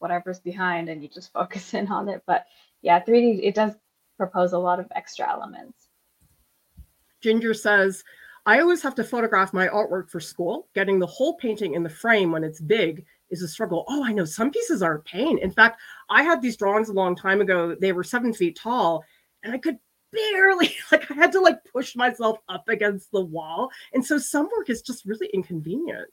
whatever's 0.00 0.40
behind 0.40 0.90
and 0.90 1.02
you 1.02 1.08
just 1.08 1.32
focus 1.32 1.72
in 1.72 1.88
on 1.88 2.10
it. 2.10 2.22
But 2.26 2.44
yeah, 2.82 3.02
3D, 3.02 3.40
it 3.42 3.54
does 3.54 3.72
propose 4.18 4.52
a 4.52 4.58
lot 4.58 4.78
of 4.78 4.92
extra 4.94 5.26
elements. 5.26 5.83
Ginger 7.24 7.54
says, 7.54 8.04
I 8.44 8.60
always 8.60 8.82
have 8.82 8.94
to 8.96 9.02
photograph 9.02 9.54
my 9.54 9.66
artwork 9.68 10.10
for 10.10 10.20
school. 10.20 10.68
Getting 10.74 10.98
the 10.98 11.06
whole 11.06 11.38
painting 11.38 11.72
in 11.72 11.82
the 11.82 11.88
frame 11.88 12.30
when 12.30 12.44
it's 12.44 12.60
big 12.60 13.06
is 13.30 13.42
a 13.42 13.48
struggle. 13.48 13.86
Oh, 13.88 14.04
I 14.04 14.12
know 14.12 14.26
some 14.26 14.50
pieces 14.50 14.82
are 14.82 14.96
a 14.96 15.02
pain. 15.04 15.38
In 15.38 15.50
fact, 15.50 15.80
I 16.10 16.22
had 16.22 16.42
these 16.42 16.58
drawings 16.58 16.90
a 16.90 16.92
long 16.92 17.16
time 17.16 17.40
ago. 17.40 17.74
They 17.80 17.92
were 17.92 18.04
seven 18.04 18.34
feet 18.34 18.58
tall, 18.60 19.02
and 19.42 19.54
I 19.54 19.58
could 19.58 19.78
barely, 20.12 20.76
like, 20.92 21.10
I 21.10 21.14
had 21.14 21.32
to 21.32 21.40
like 21.40 21.64
push 21.64 21.96
myself 21.96 22.40
up 22.50 22.68
against 22.68 23.10
the 23.10 23.24
wall. 23.24 23.70
And 23.94 24.04
so 24.04 24.18
some 24.18 24.50
work 24.54 24.68
is 24.68 24.82
just 24.82 25.06
really 25.06 25.30
inconvenient. 25.32 26.10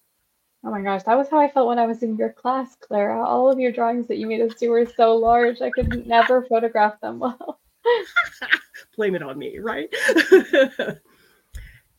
Oh 0.64 0.72
my 0.72 0.82
gosh, 0.82 1.04
that 1.04 1.18
was 1.18 1.28
how 1.28 1.42
I 1.42 1.50
felt 1.50 1.68
when 1.68 1.80
I 1.80 1.88
was 1.88 2.04
in 2.04 2.16
your 2.16 2.32
class, 2.32 2.78
Clara. 2.80 3.22
All 3.22 3.52
of 3.52 3.60
your 3.60 3.74
drawings 3.74 4.08
that 4.08 4.18
you 4.18 4.28
made 4.28 4.40
us 4.40 4.56
do 4.56 4.70
were 4.70 4.86
so 4.86 5.18
large, 5.18 5.60
I 5.60 5.72
could 5.72 6.08
never 6.08 6.46
photograph 6.46 7.02
them 7.02 7.20
well. 7.20 7.60
Blame 8.96 9.16
it 9.16 9.24
on 9.24 9.38
me, 9.38 9.60
right? 9.60 9.90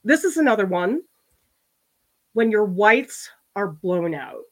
this 0.05 0.25
is 0.25 0.37
another 0.37 0.67
one. 0.67 1.03
When 2.35 2.51
your 2.51 2.65
whites 2.65 3.29
are 3.57 3.69
blown 3.69 4.15
out, 4.15 4.45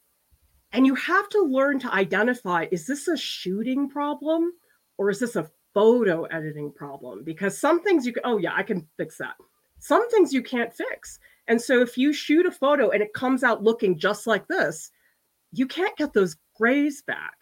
and 0.73 0.87
you 0.87 0.95
have 0.95 1.29
to 1.31 1.43
learn 1.43 1.79
to 1.81 1.93
identify 1.93 2.67
is 2.71 2.87
this 2.87 3.09
a 3.09 3.17
shooting 3.17 3.89
problem 3.89 4.53
or 4.99 5.11
is 5.11 5.19
this 5.19 5.37
a 5.37 5.51
photo 5.75 6.25
editing 6.25 6.73
problem? 6.73 7.25
Because 7.25 7.59
some 7.59 7.83
things 7.83 8.07
you 8.07 8.13
can, 8.13 8.23
oh, 8.25 8.39
yeah, 8.39 8.55
I 8.55 8.63
can 8.63 8.87
fix 8.97 9.19
that. 9.19 9.35
Some 9.79 10.09
things 10.11 10.33
you 10.33 10.43
can't 10.43 10.73
fix. 10.73 11.19
And 11.49 11.61
so 11.61 11.81
if 11.81 11.97
you 11.97 12.13
shoot 12.13 12.47
a 12.47 12.53
photo 12.53 12.91
and 12.91 13.03
it 13.03 13.15
comes 13.15 13.43
out 13.43 13.63
looking 13.65 13.99
just 13.99 14.27
like 14.27 14.47
this, 14.47 14.91
you 15.53 15.67
can't 15.67 15.97
get 15.97 16.13
those 16.13 16.37
grays 16.55 17.03
back. 17.03 17.35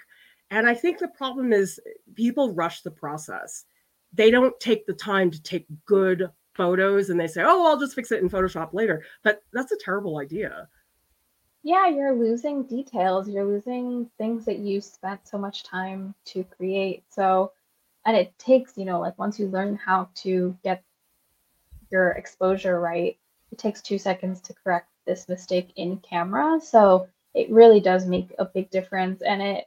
And 0.50 0.66
I 0.66 0.74
think 0.74 0.98
the 0.98 1.08
problem 1.08 1.52
is 1.52 1.78
people 2.14 2.54
rush 2.54 2.80
the 2.82 2.90
process. 2.90 3.64
They 4.12 4.30
don't 4.30 4.58
take 4.58 4.86
the 4.86 4.94
time 4.94 5.30
to 5.30 5.42
take 5.42 5.66
good 5.84 6.30
photos 6.54 7.10
and 7.10 7.18
they 7.18 7.28
say, 7.28 7.42
oh, 7.44 7.66
I'll 7.66 7.78
just 7.78 7.94
fix 7.94 8.10
it 8.10 8.20
in 8.22 8.28
Photoshop 8.28 8.72
later. 8.72 9.04
But 9.22 9.42
that's 9.52 9.72
a 9.72 9.78
terrible 9.78 10.18
idea. 10.18 10.68
Yeah, 11.62 11.88
you're 11.88 12.14
losing 12.14 12.64
details. 12.64 13.28
You're 13.28 13.44
losing 13.44 14.10
things 14.18 14.44
that 14.44 14.58
you 14.58 14.80
spent 14.80 15.26
so 15.26 15.38
much 15.38 15.64
time 15.64 16.14
to 16.26 16.44
create. 16.44 17.04
So, 17.08 17.52
and 18.06 18.16
it 18.16 18.36
takes, 18.38 18.76
you 18.76 18.84
know, 18.84 19.00
like 19.00 19.18
once 19.18 19.38
you 19.38 19.48
learn 19.48 19.76
how 19.76 20.08
to 20.16 20.56
get 20.64 20.82
your 21.90 22.10
exposure 22.12 22.80
right, 22.80 23.18
it 23.52 23.58
takes 23.58 23.80
two 23.82 23.98
seconds 23.98 24.40
to 24.42 24.54
correct 24.54 24.88
this 25.06 25.28
mistake 25.28 25.70
in 25.76 25.98
camera. 25.98 26.60
So 26.60 27.08
it 27.34 27.50
really 27.50 27.80
does 27.80 28.06
make 28.06 28.34
a 28.38 28.44
big 28.44 28.70
difference 28.70 29.22
and 29.22 29.42
it 29.42 29.66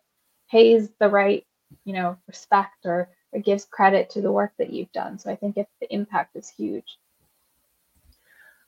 pays 0.49 0.89
the 0.99 1.09
right, 1.09 1.45
you 1.85 1.93
know, 1.93 2.17
respect 2.27 2.85
or 2.85 3.09
it 3.33 3.45
gives 3.45 3.65
credit 3.65 4.09
to 4.11 4.21
the 4.21 4.31
work 4.31 4.53
that 4.57 4.71
you've 4.71 4.91
done. 4.91 5.17
So 5.17 5.31
I 5.31 5.35
think 5.35 5.57
if 5.57 5.67
the 5.79 5.93
impact 5.93 6.35
is 6.35 6.49
huge. 6.49 6.97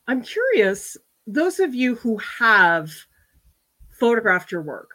I'm 0.06 0.22
curious, 0.22 0.96
those 1.26 1.60
of 1.60 1.74
you 1.74 1.94
who 1.94 2.18
have 2.38 2.90
photographed 3.90 4.52
your 4.52 4.62
work, 4.62 4.90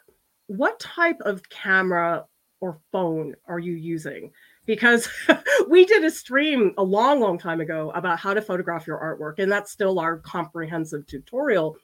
what 0.46 0.78
type 0.80 1.20
of 1.20 1.48
camera 1.48 2.26
or 2.60 2.78
phone 2.92 3.34
are 3.46 3.58
you 3.58 3.72
using? 3.72 4.32
Because 4.66 5.08
we 5.68 5.84
did 5.84 6.04
a 6.04 6.10
stream 6.10 6.74
a 6.78 6.82
long, 6.82 7.20
long 7.20 7.38
time 7.38 7.60
ago 7.60 7.90
about 7.94 8.18
how 8.18 8.34
to 8.34 8.42
photograph 8.42 8.86
your 8.86 8.98
artwork, 8.98 9.42
and 9.42 9.50
that's 9.50 9.72
still 9.72 9.98
our 9.98 10.18
comprehensive 10.18 11.06
tutorial. 11.06 11.76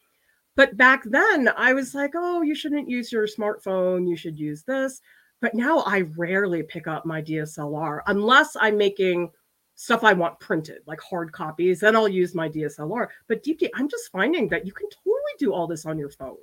But 0.54 0.76
back 0.76 1.02
then, 1.04 1.50
I 1.56 1.74
was 1.74 1.94
like, 1.94 2.12
oh, 2.14 2.42
you 2.42 2.54
shouldn't 2.54 2.88
use 2.88 3.12
your 3.12 3.26
smartphone, 3.26 4.08
you 4.08 4.16
should 4.16 4.38
use 4.38 4.62
this. 4.62 5.00
But 5.40 5.54
now 5.54 5.80
I 5.80 6.00
rarely 6.16 6.62
pick 6.62 6.86
up 6.86 7.04
my 7.04 7.20
DSLR 7.22 8.00
unless 8.06 8.56
I'm 8.58 8.78
making 8.78 9.30
stuff 9.74 10.02
I 10.02 10.14
want 10.14 10.40
printed, 10.40 10.78
like 10.86 11.00
hard 11.00 11.32
copies, 11.32 11.80
then 11.80 11.94
I'll 11.94 12.08
use 12.08 12.34
my 12.34 12.48
DSLR. 12.48 13.08
But 13.28 13.44
Deepti, 13.44 13.68
I'm 13.74 13.88
just 13.88 14.10
finding 14.10 14.48
that 14.48 14.66
you 14.66 14.72
can 14.72 14.88
totally 14.88 15.16
do 15.38 15.52
all 15.52 15.66
this 15.66 15.86
on 15.86 15.98
your 15.98 16.10
phone. 16.10 16.36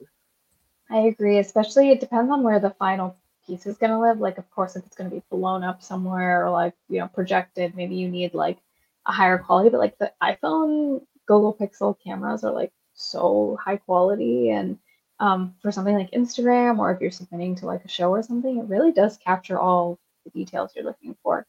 I 0.89 0.99
agree, 0.99 1.39
especially 1.39 1.89
it 1.89 1.99
depends 1.99 2.31
on 2.31 2.43
where 2.43 2.59
the 2.59 2.69
final 2.71 3.17
piece 3.45 3.65
is 3.65 3.77
going 3.77 3.89
to 3.91 3.99
live. 3.99 4.19
Like, 4.19 4.37
of 4.37 4.49
course, 4.51 4.75
if 4.75 4.85
it's 4.85 4.95
going 4.95 5.09
to 5.09 5.15
be 5.15 5.23
blown 5.31 5.63
up 5.63 5.81
somewhere 5.81 6.45
or 6.45 6.51
like, 6.51 6.75
you 6.87 6.99
know, 6.99 7.07
projected, 7.07 7.75
maybe 7.75 7.95
you 7.95 8.07
need 8.07 8.35
like 8.35 8.59
a 9.07 9.11
higher 9.11 9.39
quality. 9.39 9.69
But 9.69 9.79
like 9.79 9.97
the 9.97 10.13
iPhone 10.21 11.01
Google 11.25 11.55
Pixel 11.59 11.95
cameras 12.03 12.43
are 12.43 12.53
like 12.53 12.71
so 12.93 13.57
high 13.63 13.77
quality. 13.77 14.51
And 14.51 14.77
um, 15.19 15.55
for 15.61 15.71
something 15.71 15.95
like 15.95 16.11
Instagram 16.11 16.79
or 16.79 16.91
if 16.91 17.01
you're 17.01 17.11
submitting 17.11 17.55
to 17.55 17.65
like 17.65 17.85
a 17.85 17.89
show 17.89 18.09
or 18.09 18.23
something, 18.23 18.57
it 18.57 18.65
really 18.65 18.91
does 18.91 19.17
capture 19.17 19.59
all 19.59 19.99
the 20.23 20.31
details 20.31 20.71
you're 20.75 20.85
looking 20.85 21.15
for. 21.23 21.45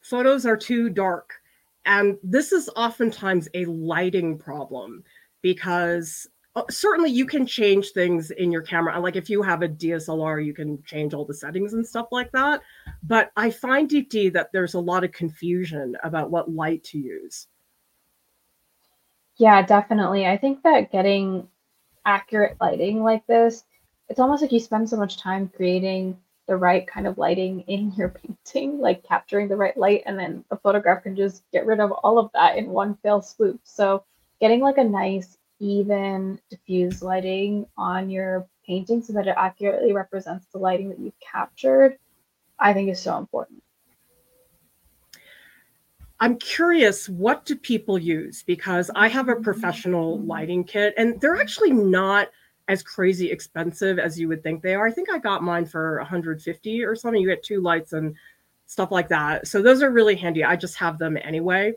Photos 0.00 0.46
are 0.46 0.56
too 0.56 0.88
dark. 0.88 1.34
And 1.84 2.18
this 2.22 2.52
is 2.52 2.68
oftentimes 2.76 3.48
a 3.54 3.64
lighting 3.66 4.38
problem 4.38 5.04
because 5.42 6.26
uh, 6.56 6.62
certainly 6.70 7.10
you 7.10 7.24
can 7.24 7.46
change 7.46 7.90
things 7.90 8.30
in 8.32 8.50
your 8.50 8.62
camera. 8.62 8.98
Like 8.98 9.16
if 9.16 9.30
you 9.30 9.42
have 9.42 9.62
a 9.62 9.68
DSLR, 9.68 10.44
you 10.44 10.52
can 10.52 10.82
change 10.82 11.14
all 11.14 11.24
the 11.24 11.34
settings 11.34 11.72
and 11.72 11.86
stuff 11.86 12.08
like 12.10 12.32
that. 12.32 12.60
But 13.02 13.30
I 13.36 13.50
find 13.50 13.88
Deepti 13.88 14.32
that 14.32 14.50
there's 14.52 14.74
a 14.74 14.80
lot 14.80 15.04
of 15.04 15.12
confusion 15.12 15.96
about 16.02 16.30
what 16.30 16.50
light 16.50 16.84
to 16.84 16.98
use. 16.98 17.46
Yeah, 19.38 19.62
definitely. 19.62 20.26
I 20.26 20.36
think 20.36 20.62
that 20.62 20.90
getting 20.92 21.48
accurate 22.04 22.56
lighting 22.60 23.02
like 23.02 23.26
this, 23.26 23.64
it's 24.08 24.20
almost 24.20 24.42
like 24.42 24.52
you 24.52 24.60
spend 24.60 24.88
so 24.90 24.96
much 24.96 25.18
time 25.18 25.48
creating 25.48 26.18
the 26.48 26.56
right 26.56 26.86
kind 26.86 27.06
of 27.06 27.18
lighting 27.18 27.60
in 27.62 27.92
your 27.96 28.10
painting, 28.10 28.78
like 28.80 29.04
capturing 29.04 29.48
the 29.48 29.56
right 29.56 29.76
light, 29.76 30.02
and 30.06 30.18
then 30.18 30.44
the 30.50 30.56
photograph 30.58 31.02
can 31.04 31.16
just 31.16 31.44
get 31.52 31.66
rid 31.66 31.80
of 31.80 31.92
all 31.92 32.18
of 32.18 32.30
that 32.34 32.56
in 32.58 32.70
one 32.70 32.96
fell 33.02 33.22
swoop. 33.22 33.60
So 33.64 34.04
getting 34.40 34.60
like 34.60 34.78
a 34.78 34.84
nice 34.84 35.38
even 35.60 36.40
diffuse 36.50 37.02
lighting 37.02 37.66
on 37.76 38.10
your 38.10 38.48
painting 38.66 39.02
so 39.02 39.12
that 39.14 39.26
it 39.28 39.34
accurately 39.36 39.92
represents 39.92 40.46
the 40.52 40.58
lighting 40.58 40.90
that 40.90 40.98
you've 41.00 41.18
captured, 41.20 41.98
I 42.58 42.74
think 42.74 42.90
is 42.90 43.00
so 43.00 43.18
important. 43.18 43.62
I'm 46.20 46.36
curious, 46.38 47.08
what 47.08 47.44
do 47.44 47.54
people 47.54 47.98
use? 47.98 48.42
Because 48.42 48.90
I 48.94 49.08
have 49.08 49.28
a 49.28 49.34
mm-hmm. 49.34 49.42
professional 49.42 50.20
lighting 50.20 50.64
kit 50.64 50.94
and 50.96 51.20
they're 51.20 51.40
actually 51.40 51.72
not 51.72 52.28
as 52.68 52.82
crazy 52.82 53.30
expensive 53.30 53.98
as 53.98 54.18
you 54.18 54.28
would 54.28 54.42
think 54.42 54.62
they 54.62 54.74
are. 54.74 54.86
I 54.86 54.92
think 54.92 55.10
I 55.10 55.18
got 55.18 55.42
mine 55.42 55.64
for 55.64 55.98
150 55.98 56.84
or 56.84 56.94
something. 56.94 57.20
You 57.20 57.28
get 57.28 57.42
two 57.42 57.60
lights 57.60 57.92
and 57.92 58.14
stuff 58.66 58.90
like 58.90 59.08
that. 59.08 59.46
So 59.46 59.62
those 59.62 59.82
are 59.82 59.90
really 59.90 60.16
handy. 60.16 60.44
I 60.44 60.56
just 60.56 60.76
have 60.76 60.98
them 60.98 61.16
anyway. 61.22 61.72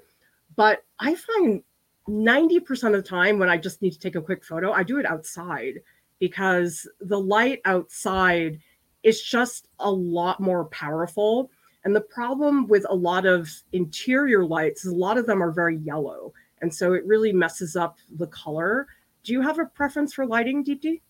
But 0.55 0.83
I 0.99 1.15
find 1.15 1.63
90% 2.09 2.87
of 2.87 2.91
the 2.93 3.01
time 3.01 3.39
when 3.39 3.49
I 3.49 3.57
just 3.57 3.81
need 3.81 3.91
to 3.91 3.99
take 3.99 4.15
a 4.15 4.21
quick 4.21 4.43
photo, 4.43 4.73
I 4.73 4.83
do 4.83 4.97
it 4.97 5.05
outside 5.05 5.75
because 6.19 6.87
the 6.99 7.19
light 7.19 7.61
outside 7.63 8.59
is 9.03 9.21
just 9.21 9.69
a 9.79 9.89
lot 9.89 10.39
more 10.39 10.65
powerful. 10.65 11.49
And 11.83 11.95
the 11.95 12.01
problem 12.01 12.67
with 12.67 12.85
a 12.89 12.95
lot 12.95 13.25
of 13.25 13.49
interior 13.73 14.45
lights 14.45 14.85
is 14.85 14.91
a 14.91 14.95
lot 14.95 15.17
of 15.17 15.25
them 15.25 15.41
are 15.41 15.51
very 15.51 15.77
yellow. 15.77 16.33
And 16.61 16.73
so 16.73 16.93
it 16.93 17.05
really 17.05 17.33
messes 17.33 17.75
up 17.75 17.97
the 18.17 18.27
color. 18.27 18.87
Do 19.23 19.33
you 19.33 19.41
have 19.41 19.59
a 19.59 19.65
preference 19.65 20.13
for 20.13 20.25
lighting, 20.25 20.63
Deepti? 20.63 21.01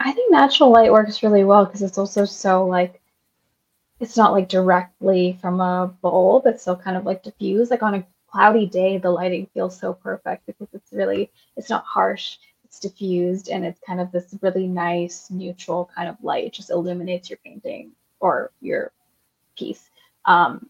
I 0.00 0.12
think 0.12 0.30
natural 0.30 0.70
light 0.70 0.92
works 0.92 1.22
really 1.22 1.44
well 1.44 1.64
because 1.64 1.82
it's 1.82 1.98
also 1.98 2.24
so 2.24 2.66
like 2.66 3.00
it's 4.00 4.16
not 4.16 4.32
like 4.32 4.48
directly 4.48 5.38
from 5.40 5.60
a 5.60 5.94
bulb. 6.02 6.46
It's 6.46 6.62
still 6.62 6.76
kind 6.76 6.96
of 6.96 7.04
like 7.06 7.22
diffused. 7.22 7.70
Like 7.70 7.82
on 7.82 7.94
a 7.94 8.06
cloudy 8.28 8.66
day, 8.66 8.98
the 8.98 9.10
lighting 9.10 9.48
feels 9.54 9.78
so 9.78 9.92
perfect 9.94 10.46
because 10.46 10.68
it's 10.72 10.92
really, 10.92 11.30
it's 11.56 11.70
not 11.70 11.84
harsh, 11.84 12.38
it's 12.64 12.80
diffused, 12.80 13.48
and 13.48 13.64
it's 13.64 13.80
kind 13.86 14.00
of 14.00 14.10
this 14.10 14.34
really 14.42 14.66
nice, 14.66 15.30
neutral 15.30 15.88
kind 15.94 16.08
of 16.08 16.16
light. 16.22 16.44
It 16.44 16.52
just 16.52 16.70
illuminates 16.70 17.30
your 17.30 17.38
painting 17.44 17.92
or 18.20 18.50
your 18.60 18.92
piece. 19.56 19.90
Um, 20.24 20.68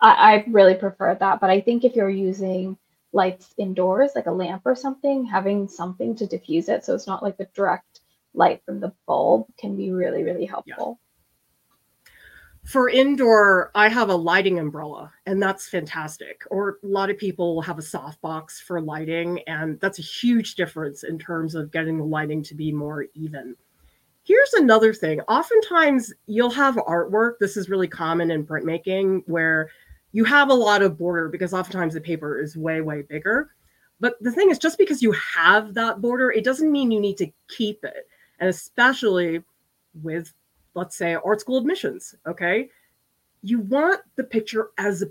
I, 0.00 0.34
I 0.34 0.44
really 0.48 0.74
prefer 0.74 1.14
that, 1.14 1.40
but 1.40 1.50
I 1.50 1.60
think 1.60 1.84
if 1.84 1.94
you're 1.94 2.10
using 2.10 2.76
lights 3.12 3.54
indoors, 3.58 4.12
like 4.14 4.26
a 4.26 4.32
lamp 4.32 4.62
or 4.64 4.74
something, 4.74 5.24
having 5.24 5.68
something 5.68 6.14
to 6.16 6.26
diffuse 6.26 6.68
it 6.68 6.84
so 6.84 6.94
it's 6.94 7.06
not 7.06 7.22
like 7.22 7.36
the 7.36 7.48
direct 7.54 8.00
light 8.34 8.62
from 8.64 8.80
the 8.80 8.92
bulb 9.06 9.46
can 9.58 9.76
be 9.76 9.90
really, 9.90 10.22
really 10.22 10.46
helpful. 10.46 10.98
Yeah 11.00 11.06
for 12.64 12.88
indoor, 12.88 13.70
I 13.74 13.88
have 13.88 14.10
a 14.10 14.14
lighting 14.14 14.58
umbrella, 14.58 15.12
and 15.26 15.42
that's 15.42 15.68
fantastic. 15.68 16.42
Or 16.50 16.78
a 16.84 16.86
lot 16.86 17.10
of 17.10 17.18
people 17.18 17.62
have 17.62 17.78
a 17.78 17.82
softbox 17.82 18.60
for 18.60 18.80
lighting, 18.80 19.40
and 19.46 19.80
that's 19.80 19.98
a 19.98 20.02
huge 20.02 20.56
difference 20.56 21.02
in 21.02 21.18
terms 21.18 21.54
of 21.54 21.72
getting 21.72 21.98
the 21.98 22.04
lighting 22.04 22.42
to 22.44 22.54
be 22.54 22.70
more 22.70 23.06
even. 23.14 23.56
Here's 24.30 24.52
another 24.52 24.94
thing. 24.94 25.20
Oftentimes, 25.22 26.12
you'll 26.28 26.52
have 26.52 26.76
artwork. 26.76 27.40
This 27.40 27.56
is 27.56 27.68
really 27.68 27.88
common 27.88 28.30
in 28.30 28.46
printmaking 28.46 29.24
where 29.26 29.70
you 30.12 30.22
have 30.22 30.50
a 30.50 30.54
lot 30.54 30.82
of 30.82 30.96
border 30.96 31.28
because 31.28 31.52
oftentimes 31.52 31.94
the 31.94 32.00
paper 32.00 32.40
is 32.40 32.56
way, 32.56 32.80
way 32.80 33.02
bigger. 33.02 33.50
But 33.98 34.14
the 34.20 34.30
thing 34.30 34.52
is, 34.52 34.60
just 34.60 34.78
because 34.78 35.02
you 35.02 35.10
have 35.10 35.74
that 35.74 36.00
border, 36.00 36.30
it 36.30 36.44
doesn't 36.44 36.70
mean 36.70 36.92
you 36.92 37.00
need 37.00 37.16
to 37.16 37.32
keep 37.48 37.82
it. 37.82 38.06
And 38.38 38.48
especially 38.48 39.42
with 40.00 40.32
let's 40.74 40.94
say 40.94 41.14
art 41.14 41.40
school 41.40 41.58
admissions, 41.58 42.14
okay? 42.24 42.70
You 43.42 43.58
want 43.58 44.00
the 44.14 44.22
picture 44.22 44.70
as 44.78 45.02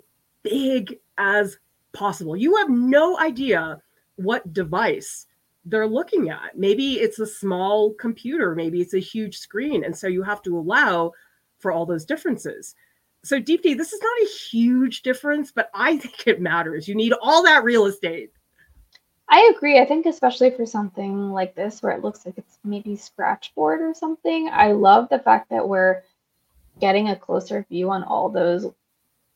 big 0.44 0.98
as 1.18 1.58
possible. 1.92 2.38
You 2.38 2.56
have 2.56 2.70
no 2.70 3.20
idea 3.20 3.82
what 4.16 4.54
device 4.54 5.26
they're 5.70 5.88
looking 5.88 6.30
at. 6.30 6.58
Maybe 6.58 6.96
it's 6.96 7.20
a 7.20 7.28
small 7.28 7.94
computer, 7.94 8.56
maybe 8.56 8.82
it's 8.82 8.94
a 8.94 9.00
huge 9.00 9.38
screen. 9.38 9.84
And 9.84 9.96
so 9.96 10.08
you 10.08 10.24
have 10.24 10.42
to 10.44 10.58
allow 10.58 11.14
for 11.60 11.72
all 11.72 11.86
those 11.86 12.06
differences. 12.06 12.76
So, 13.24 13.40
Deepti, 13.40 13.78
this 13.78 13.92
is 13.92 14.02
not 14.02 14.22
a 14.22 14.32
huge 14.50 15.02
difference, 15.02 15.52
but 15.52 15.70
I 15.74 15.98
think 16.00 16.28
it 16.28 16.42
matters. 16.42 16.88
You 16.88 16.96
need 16.96 17.14
all 17.22 17.44
that 17.44 17.64
real 17.64 17.86
estate. 17.86 18.32
I 19.32 19.52
agree. 19.56 19.80
I 19.80 19.86
think 19.86 20.08
especially 20.08 20.50
for 20.50 20.66
something 20.66 21.32
like 21.32 21.54
this 21.54 21.84
where 21.84 21.92
it 21.92 22.04
looks 22.04 22.26
like 22.26 22.38
it's 22.38 22.58
maybe 22.64 22.96
scratchboard 22.96 23.80
or 23.80 23.94
something, 23.94 24.50
I 24.52 24.72
love 24.72 25.08
the 25.10 25.20
fact 25.20 25.52
that 25.52 25.68
we're 25.68 26.02
getting 26.80 27.10
a 27.10 27.16
closer 27.16 27.64
view 27.70 27.92
on 27.92 28.04
all 28.04 28.30
those 28.30 28.66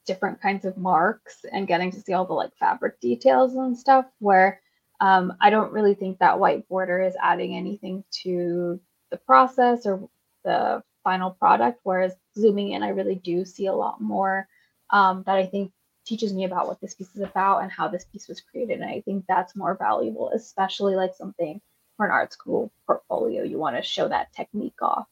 different 0.06 0.42
kinds 0.42 0.66
of 0.66 0.78
marks 0.78 1.46
and 1.52 1.68
getting 1.68 1.92
to 1.92 2.02
see 2.02 2.14
all 2.14 2.26
the 2.26 2.34
like 2.34 2.56
fabric 2.58 3.00
details 3.02 3.54
and 3.54 3.78
stuff 3.78 4.06
where 4.20 4.62
um, 5.04 5.34
I 5.42 5.50
don't 5.50 5.74
really 5.74 5.96
think 5.96 6.20
that 6.20 6.40
white 6.40 6.66
border 6.70 7.02
is 7.02 7.14
adding 7.22 7.58
anything 7.58 8.06
to 8.24 8.80
the 9.12 9.18
process 9.18 9.86
or 9.86 10.08
the 10.46 10.82
final 11.04 11.32
product. 11.32 11.82
Whereas 11.84 12.14
zooming 12.38 12.72
in, 12.72 12.84
I 12.84 12.88
really 12.90 13.16
do 13.16 13.44
see 13.44 13.66
a 13.66 13.74
lot 13.74 14.00
more 14.00 14.48
um, 14.92 15.24
that 15.26 15.36
I 15.36 15.46
think 15.46 15.74
teaches 16.06 16.32
me 16.34 16.46
about 16.46 16.68
what 16.68 16.80
this 16.80 16.94
piece 16.94 17.14
is 17.16 17.22
about 17.22 17.64
and 17.64 17.72
how 17.72 17.90
this 17.90 18.06
piece 18.06 18.30
was 18.30 18.40
created. 18.40 18.80
And 18.80 18.90
I 18.90 19.02
think 19.02 19.26
that's 19.28 19.58
more 19.58 19.76
valuable, 19.76 20.32
especially 20.34 20.96
like 20.96 21.14
something 21.16 21.60
for 21.98 22.06
an 22.06 22.12
art 22.14 22.32
school 22.32 22.72
portfolio. 22.88 23.44
You 23.44 23.58
want 23.58 23.76
to 23.76 23.84
show 23.84 24.08
that 24.08 24.32
technique 24.32 24.82
off. 24.82 25.08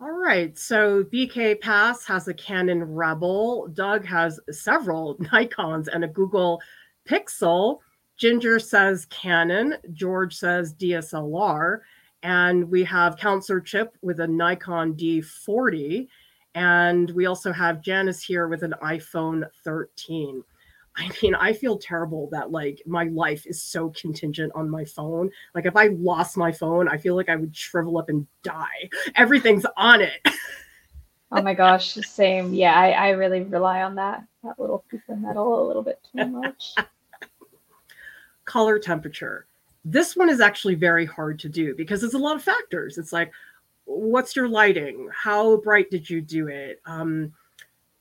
All 0.00 0.12
right. 0.12 0.56
So 0.56 1.04
BK 1.04 1.60
Pass 1.60 2.06
has 2.06 2.26
a 2.26 2.32
Canon 2.32 2.84
Rebel. 2.84 3.68
Doug 3.68 4.06
has 4.06 4.40
several 4.50 5.14
Nikons 5.18 5.88
and 5.92 6.04
a 6.04 6.08
Google 6.08 6.62
Pixel. 7.06 7.80
Ginger 8.16 8.58
says 8.58 9.06
Canon. 9.06 9.76
George 9.92 10.34
says 10.34 10.74
DSLR. 10.74 11.80
And 12.22 12.70
we 12.70 12.82
have 12.84 13.18
Counselor 13.18 13.60
Chip 13.60 13.96
with 14.02 14.20
a 14.20 14.26
Nikon 14.26 14.94
D40. 14.94 16.08
And 16.54 17.10
we 17.10 17.26
also 17.26 17.52
have 17.52 17.82
Janice 17.82 18.22
here 18.22 18.48
with 18.48 18.62
an 18.62 18.74
iPhone 18.82 19.44
13. 19.64 20.42
I 20.96 21.10
mean, 21.22 21.34
I 21.34 21.52
feel 21.52 21.78
terrible 21.78 22.28
that 22.30 22.50
like 22.50 22.82
my 22.86 23.04
life 23.04 23.46
is 23.46 23.62
so 23.62 23.90
contingent 23.90 24.52
on 24.54 24.70
my 24.70 24.84
phone. 24.84 25.30
Like 25.54 25.66
if 25.66 25.76
I 25.76 25.88
lost 25.88 26.36
my 26.36 26.52
phone, 26.52 26.88
I 26.88 26.96
feel 26.96 27.16
like 27.16 27.28
I 27.28 27.36
would 27.36 27.54
shrivel 27.56 27.98
up 27.98 28.08
and 28.08 28.26
die. 28.42 28.88
Everything's 29.16 29.66
on 29.76 30.00
it. 30.00 30.20
oh 31.32 31.42
my 31.42 31.54
gosh, 31.54 31.94
same. 31.94 32.54
Yeah, 32.54 32.74
I, 32.74 32.90
I 32.90 33.08
really 33.10 33.42
rely 33.42 33.82
on 33.82 33.96
that 33.96 34.24
that 34.44 34.58
little 34.58 34.84
piece 34.90 35.00
of 35.08 35.18
metal 35.18 35.64
a 35.64 35.66
little 35.66 35.82
bit 35.82 35.98
too 36.14 36.26
much. 36.26 36.74
Color 38.44 38.78
temperature. 38.78 39.46
This 39.84 40.16
one 40.16 40.30
is 40.30 40.40
actually 40.40 40.74
very 40.74 41.04
hard 41.04 41.38
to 41.40 41.48
do 41.48 41.74
because 41.74 42.00
there's 42.00 42.14
a 42.14 42.18
lot 42.18 42.36
of 42.36 42.42
factors. 42.42 42.98
It's 42.98 43.12
like, 43.12 43.32
what's 43.84 44.34
your 44.34 44.48
lighting? 44.48 45.08
How 45.12 45.56
bright 45.58 45.90
did 45.90 46.08
you 46.08 46.20
do 46.20 46.48
it? 46.48 46.80
Um, 46.86 47.32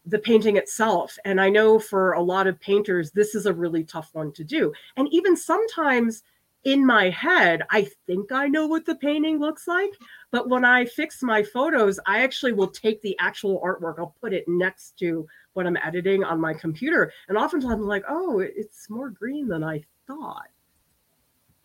the 0.05 0.19
painting 0.19 0.57
itself. 0.57 1.17
And 1.25 1.39
I 1.39 1.49
know 1.49 1.79
for 1.79 2.13
a 2.13 2.21
lot 2.21 2.47
of 2.47 2.59
painters, 2.59 3.11
this 3.11 3.35
is 3.35 3.45
a 3.45 3.53
really 3.53 3.83
tough 3.83 4.09
one 4.13 4.31
to 4.33 4.43
do. 4.43 4.73
And 4.97 5.07
even 5.11 5.35
sometimes 5.35 6.23
in 6.63 6.85
my 6.85 7.09
head, 7.09 7.63
I 7.69 7.89
think 8.07 8.31
I 8.31 8.47
know 8.47 8.67
what 8.67 8.85
the 8.85 8.95
painting 8.95 9.39
looks 9.39 9.67
like. 9.67 9.91
But 10.31 10.49
when 10.49 10.65
I 10.65 10.85
fix 10.85 11.21
my 11.21 11.43
photos, 11.43 11.99
I 12.05 12.23
actually 12.23 12.53
will 12.53 12.67
take 12.67 13.01
the 13.01 13.17
actual 13.19 13.61
artwork, 13.61 13.99
I'll 13.99 14.15
put 14.21 14.33
it 14.33 14.45
next 14.47 14.97
to 14.99 15.27
what 15.53 15.67
I'm 15.67 15.77
editing 15.77 16.23
on 16.23 16.39
my 16.39 16.53
computer. 16.53 17.11
And 17.27 17.37
oftentimes 17.37 17.73
I'm 17.73 17.87
like, 17.87 18.03
oh, 18.09 18.39
it's 18.39 18.89
more 18.89 19.09
green 19.09 19.47
than 19.47 19.63
I 19.63 19.83
thought. 20.07 20.49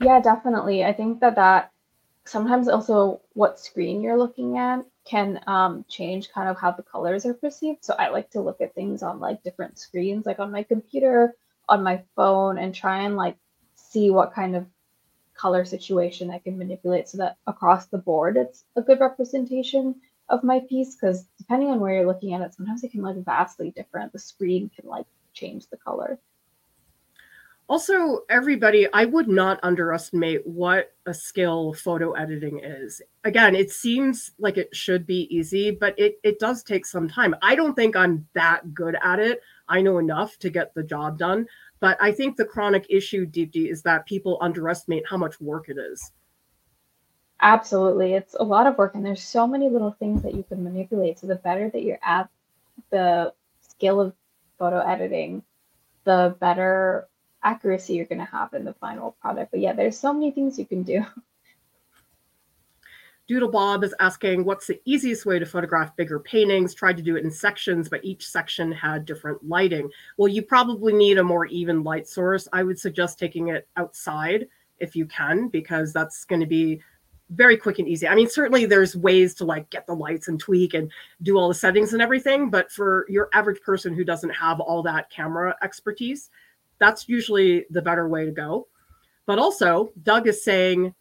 Yeah, 0.00 0.20
definitely. 0.20 0.84
I 0.84 0.92
think 0.92 1.20
that 1.20 1.36
that 1.36 1.72
sometimes 2.24 2.68
also 2.68 3.20
what 3.32 3.58
screen 3.58 4.02
you're 4.02 4.18
looking 4.18 4.58
at 4.58 4.84
can 5.04 5.40
um, 5.46 5.84
change 5.88 6.30
kind 6.30 6.48
of 6.48 6.58
how 6.58 6.70
the 6.70 6.82
colors 6.82 7.24
are 7.26 7.34
perceived. 7.34 7.84
So 7.84 7.94
I 7.98 8.08
like 8.08 8.30
to 8.30 8.40
look 8.40 8.60
at 8.60 8.74
things 8.74 9.02
on 9.02 9.18
like 9.20 9.42
different 9.42 9.78
screens, 9.78 10.26
like 10.26 10.38
on 10.38 10.52
my 10.52 10.62
computer, 10.62 11.34
on 11.68 11.82
my 11.82 12.02
phone, 12.14 12.58
and 12.58 12.74
try 12.74 13.02
and 13.02 13.16
like 13.16 13.36
see 13.74 14.10
what 14.10 14.34
kind 14.34 14.54
of 14.54 14.66
color 15.34 15.64
situation 15.64 16.30
I 16.30 16.38
can 16.38 16.58
manipulate 16.58 17.08
so 17.08 17.18
that 17.18 17.36
across 17.46 17.86
the 17.86 17.98
board 17.98 18.36
it's 18.36 18.64
a 18.76 18.82
good 18.82 19.00
representation 19.00 19.94
of 20.28 20.44
my 20.44 20.60
piece. 20.60 20.94
Because 20.94 21.24
depending 21.38 21.70
on 21.70 21.80
where 21.80 21.94
you're 21.94 22.06
looking 22.06 22.34
at 22.34 22.42
it, 22.42 22.54
sometimes 22.54 22.84
it 22.84 22.92
can 22.92 23.02
look 23.02 23.16
vastly 23.24 23.70
different. 23.70 24.12
The 24.12 24.18
screen 24.18 24.70
can 24.78 24.88
like 24.88 25.06
change 25.32 25.66
the 25.68 25.76
color. 25.78 26.18
Also, 27.68 28.20
everybody, 28.30 28.88
I 28.94 29.04
would 29.04 29.28
not 29.28 29.60
underestimate 29.62 30.46
what 30.46 30.94
a 31.04 31.12
skill 31.12 31.74
photo 31.74 32.12
editing 32.12 32.60
is. 32.64 33.02
Again, 33.24 33.54
it 33.54 33.70
seems 33.70 34.30
like 34.38 34.56
it 34.56 34.74
should 34.74 35.06
be 35.06 35.28
easy, 35.34 35.70
but 35.70 35.94
it, 35.98 36.18
it 36.22 36.38
does 36.38 36.62
take 36.62 36.86
some 36.86 37.08
time. 37.08 37.34
I 37.42 37.54
don't 37.54 37.74
think 37.74 37.94
I'm 37.94 38.26
that 38.32 38.72
good 38.72 38.96
at 39.02 39.18
it. 39.18 39.42
I 39.68 39.82
know 39.82 39.98
enough 39.98 40.38
to 40.38 40.48
get 40.48 40.72
the 40.74 40.82
job 40.82 41.18
done. 41.18 41.46
But 41.80 41.98
I 42.00 42.10
think 42.10 42.36
the 42.36 42.44
chronic 42.46 42.86
issue, 42.88 43.26
Deepti, 43.26 43.70
is 43.70 43.82
that 43.82 44.06
people 44.06 44.38
underestimate 44.40 45.04
how 45.06 45.18
much 45.18 45.38
work 45.38 45.68
it 45.68 45.76
is. 45.76 46.10
Absolutely. 47.40 48.14
It's 48.14 48.34
a 48.40 48.42
lot 48.42 48.66
of 48.66 48.78
work, 48.78 48.94
and 48.94 49.04
there's 49.04 49.22
so 49.22 49.46
many 49.46 49.68
little 49.68 49.92
things 49.92 50.22
that 50.22 50.34
you 50.34 50.42
can 50.42 50.64
manipulate. 50.64 51.20
So, 51.20 51.28
the 51.28 51.36
better 51.36 51.70
that 51.70 51.82
you're 51.82 52.00
at 52.02 52.28
the 52.90 53.32
skill 53.60 54.00
of 54.00 54.12
photo 54.58 54.80
editing, 54.80 55.44
the 56.02 56.34
better 56.40 57.06
accuracy 57.42 57.94
you're 57.94 58.06
going 58.06 58.18
to 58.18 58.24
have 58.24 58.54
in 58.54 58.64
the 58.64 58.74
final 58.74 59.16
product. 59.20 59.50
But 59.50 59.60
yeah, 59.60 59.72
there's 59.72 59.98
so 59.98 60.12
many 60.12 60.30
things 60.30 60.58
you 60.58 60.66
can 60.66 60.82
do. 60.82 61.04
Doodle 63.28 63.50
Bob 63.50 63.84
is 63.84 63.94
asking, 64.00 64.44
what's 64.44 64.66
the 64.66 64.80
easiest 64.86 65.26
way 65.26 65.38
to 65.38 65.44
photograph 65.44 65.94
bigger 65.96 66.18
paintings? 66.18 66.72
Tried 66.72 66.96
to 66.96 67.02
do 67.02 67.14
it 67.16 67.24
in 67.24 67.30
sections, 67.30 67.88
but 67.88 68.02
each 68.02 68.26
section 68.26 68.72
had 68.72 69.04
different 69.04 69.46
lighting. 69.46 69.90
Well, 70.16 70.28
you 70.28 70.40
probably 70.40 70.94
need 70.94 71.18
a 71.18 71.22
more 71.22 71.44
even 71.44 71.84
light 71.84 72.08
source. 72.08 72.48
I 72.54 72.62
would 72.62 72.78
suggest 72.78 73.18
taking 73.18 73.48
it 73.48 73.68
outside 73.76 74.48
if 74.78 74.96
you 74.96 75.04
can, 75.04 75.48
because 75.48 75.92
that's 75.92 76.24
going 76.24 76.40
to 76.40 76.46
be 76.46 76.80
very 77.30 77.58
quick 77.58 77.78
and 77.78 77.86
easy. 77.86 78.08
I 78.08 78.14
mean, 78.14 78.30
certainly 78.30 78.64
there's 78.64 78.96
ways 78.96 79.34
to 79.34 79.44
like 79.44 79.68
get 79.68 79.86
the 79.86 79.94
lights 79.94 80.28
and 80.28 80.40
tweak 80.40 80.72
and 80.72 80.90
do 81.20 81.36
all 81.36 81.48
the 81.48 81.54
settings 81.54 81.92
and 81.92 82.00
everything, 82.00 82.48
but 82.48 82.72
for 82.72 83.04
your 83.10 83.28
average 83.34 83.60
person 83.60 83.92
who 83.92 84.04
doesn't 84.04 84.30
have 84.30 84.60
all 84.60 84.82
that 84.84 85.10
camera 85.10 85.54
expertise, 85.62 86.30
that's 86.78 87.08
usually 87.08 87.66
the 87.70 87.82
better 87.82 88.08
way 88.08 88.24
to 88.24 88.30
go. 88.30 88.68
But 89.26 89.38
also, 89.38 89.92
Doug 90.02 90.26
is 90.26 90.42
saying 90.42 90.94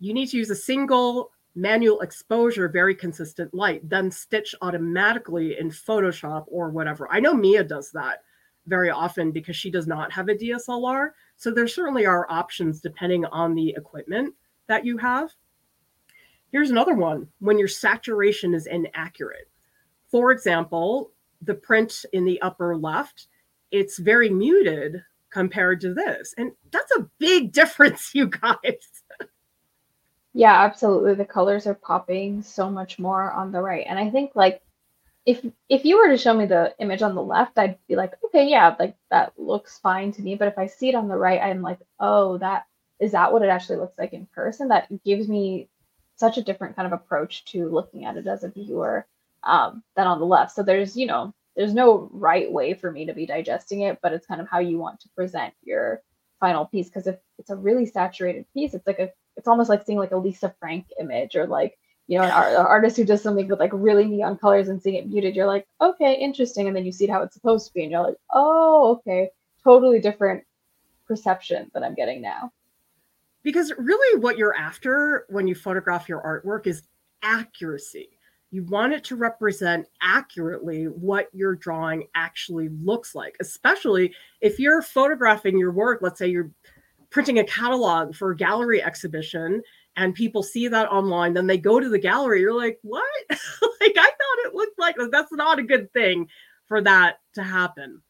you 0.00 0.14
need 0.14 0.28
to 0.28 0.36
use 0.36 0.50
a 0.50 0.56
single 0.56 1.30
manual 1.54 2.00
exposure, 2.00 2.68
very 2.68 2.94
consistent 2.94 3.52
light, 3.52 3.88
then 3.88 4.10
stitch 4.10 4.54
automatically 4.62 5.58
in 5.58 5.70
Photoshop 5.70 6.44
or 6.46 6.70
whatever. 6.70 7.08
I 7.10 7.20
know 7.20 7.34
Mia 7.34 7.64
does 7.64 7.90
that 7.92 8.22
very 8.66 8.90
often 8.90 9.32
because 9.32 9.56
she 9.56 9.70
does 9.70 9.86
not 9.86 10.12
have 10.12 10.28
a 10.28 10.34
DSLR. 10.34 11.10
So 11.36 11.50
there 11.50 11.66
certainly 11.66 12.06
are 12.06 12.30
options 12.30 12.80
depending 12.80 13.24
on 13.26 13.54
the 13.54 13.70
equipment 13.70 14.34
that 14.66 14.84
you 14.84 14.96
have. 14.98 15.30
Here's 16.52 16.70
another 16.70 16.94
one 16.94 17.28
when 17.40 17.58
your 17.58 17.68
saturation 17.68 18.54
is 18.54 18.66
inaccurate. 18.66 19.50
For 20.10 20.30
example, 20.30 21.12
the 21.42 21.54
print 21.54 22.04
in 22.12 22.24
the 22.24 22.40
upper 22.40 22.76
left, 22.76 23.28
it's 23.70 23.98
very 23.98 24.30
muted 24.30 25.02
compared 25.30 25.80
to 25.82 25.94
this. 25.94 26.34
And 26.36 26.52
that's 26.70 26.92
a 26.96 27.06
big 27.18 27.52
difference, 27.60 28.14
you 28.14 28.28
guys. 28.28 29.02
yeah, 30.34 30.64
absolutely. 30.64 31.14
The 31.14 31.24
colors 31.24 31.66
are 31.66 31.74
popping 31.74 32.42
so 32.42 32.70
much 32.70 32.98
more 32.98 33.30
on 33.30 33.52
the 33.52 33.60
right. 33.60 33.86
And 33.88 33.98
I 33.98 34.10
think 34.10 34.32
like 34.34 34.62
if 35.26 35.44
if 35.68 35.84
you 35.84 35.98
were 35.98 36.08
to 36.08 36.16
show 36.16 36.34
me 36.34 36.46
the 36.46 36.74
image 36.78 37.02
on 37.02 37.14
the 37.14 37.22
left, 37.22 37.58
I'd 37.58 37.78
be 37.86 37.96
like, 37.96 38.14
okay, 38.24 38.48
yeah, 38.48 38.74
like 38.78 38.96
that 39.10 39.32
looks 39.36 39.78
fine 39.78 40.12
to 40.12 40.22
me. 40.22 40.36
But 40.36 40.48
if 40.48 40.58
I 40.58 40.66
see 40.66 40.88
it 40.88 40.94
on 40.94 41.08
the 41.08 41.16
right, 41.16 41.40
I'm 41.40 41.62
like, 41.62 41.80
oh, 42.00 42.38
that 42.38 42.64
is 43.00 43.12
that 43.12 43.32
what 43.32 43.42
it 43.42 43.48
actually 43.48 43.78
looks 43.78 43.98
like 43.98 44.12
in 44.12 44.26
person? 44.26 44.68
That 44.68 44.88
gives 45.04 45.28
me 45.28 45.68
such 46.16 46.36
a 46.36 46.42
different 46.42 46.76
kind 46.76 46.86
of 46.86 46.92
approach 46.92 47.44
to 47.46 47.68
looking 47.68 48.04
at 48.04 48.16
it 48.16 48.26
as 48.26 48.42
a 48.42 48.48
viewer 48.48 49.06
um, 49.44 49.82
than 49.96 50.06
on 50.06 50.18
the 50.18 50.26
left. 50.26 50.52
So 50.52 50.62
there's, 50.62 50.96
you 50.96 51.06
know, 51.06 51.32
there's 51.58 51.74
no 51.74 52.08
right 52.12 52.50
way 52.50 52.72
for 52.72 52.92
me 52.92 53.04
to 53.04 53.12
be 53.12 53.26
digesting 53.26 53.80
it, 53.80 53.98
but 54.00 54.12
it's 54.12 54.28
kind 54.28 54.40
of 54.40 54.48
how 54.48 54.60
you 54.60 54.78
want 54.78 55.00
to 55.00 55.08
present 55.08 55.52
your 55.64 56.02
final 56.38 56.64
piece. 56.64 56.86
Because 56.86 57.08
if 57.08 57.16
it's 57.36 57.50
a 57.50 57.56
really 57.56 57.84
saturated 57.84 58.46
piece, 58.54 58.74
it's 58.74 58.86
like 58.86 59.00
a 59.00 59.10
it's 59.36 59.48
almost 59.48 59.68
like 59.68 59.84
seeing 59.84 59.98
like 59.98 60.12
a 60.12 60.16
Lisa 60.16 60.54
Frank 60.60 60.86
image 61.00 61.34
or 61.34 61.48
like 61.48 61.76
you 62.06 62.16
know 62.16 62.24
an, 62.24 62.30
art, 62.30 62.52
an 62.52 62.64
artist 62.64 62.96
who 62.96 63.04
does 63.04 63.22
something 63.22 63.48
with 63.48 63.58
like 63.58 63.72
really 63.74 64.04
neon 64.04 64.38
colors 64.38 64.68
and 64.68 64.80
seeing 64.80 64.94
it 64.94 65.08
muted. 65.08 65.34
You're 65.34 65.48
like, 65.48 65.66
okay, 65.80 66.14
interesting, 66.14 66.68
and 66.68 66.76
then 66.76 66.84
you 66.84 66.92
see 66.92 67.08
how 67.08 67.22
it's 67.22 67.34
supposed 67.34 67.66
to 67.66 67.74
be, 67.74 67.82
and 67.82 67.90
you're 67.90 68.06
like, 68.06 68.18
oh, 68.32 68.92
okay, 69.00 69.28
totally 69.64 69.98
different 69.98 70.44
perception 71.08 71.72
that 71.74 71.82
I'm 71.82 71.96
getting 71.96 72.22
now. 72.22 72.52
Because 73.42 73.72
really, 73.76 74.20
what 74.20 74.38
you're 74.38 74.54
after 74.54 75.26
when 75.28 75.48
you 75.48 75.56
photograph 75.56 76.08
your 76.08 76.22
artwork 76.22 76.68
is 76.68 76.84
accuracy 77.24 78.17
you 78.50 78.64
want 78.64 78.94
it 78.94 79.04
to 79.04 79.16
represent 79.16 79.86
accurately 80.00 80.84
what 80.84 81.28
your 81.32 81.54
drawing 81.54 82.08
actually 82.14 82.70
looks 82.82 83.14
like, 83.14 83.36
especially 83.40 84.14
if 84.40 84.58
you're 84.58 84.80
photographing 84.80 85.58
your 85.58 85.72
work. 85.72 86.00
Let's 86.00 86.18
say 86.18 86.28
you're 86.28 86.50
printing 87.10 87.38
a 87.38 87.44
catalog 87.44 88.14
for 88.14 88.30
a 88.30 88.36
gallery 88.36 88.82
exhibition 88.82 89.62
and 89.96 90.14
people 90.14 90.42
see 90.42 90.68
that 90.68 90.90
online, 90.90 91.34
then 91.34 91.48
they 91.48 91.58
go 91.58 91.80
to 91.80 91.88
the 91.88 91.98
gallery. 91.98 92.40
You're 92.40 92.54
like, 92.54 92.78
what? 92.82 93.04
like, 93.30 93.40
I 93.96 94.04
thought 94.04 94.46
it 94.46 94.54
looked 94.54 94.78
like 94.78 94.94
that's 95.10 95.32
not 95.32 95.58
a 95.58 95.64
good 95.64 95.92
thing 95.92 96.28
for 96.66 96.80
that 96.82 97.18
to 97.34 97.42
happen. 97.42 98.00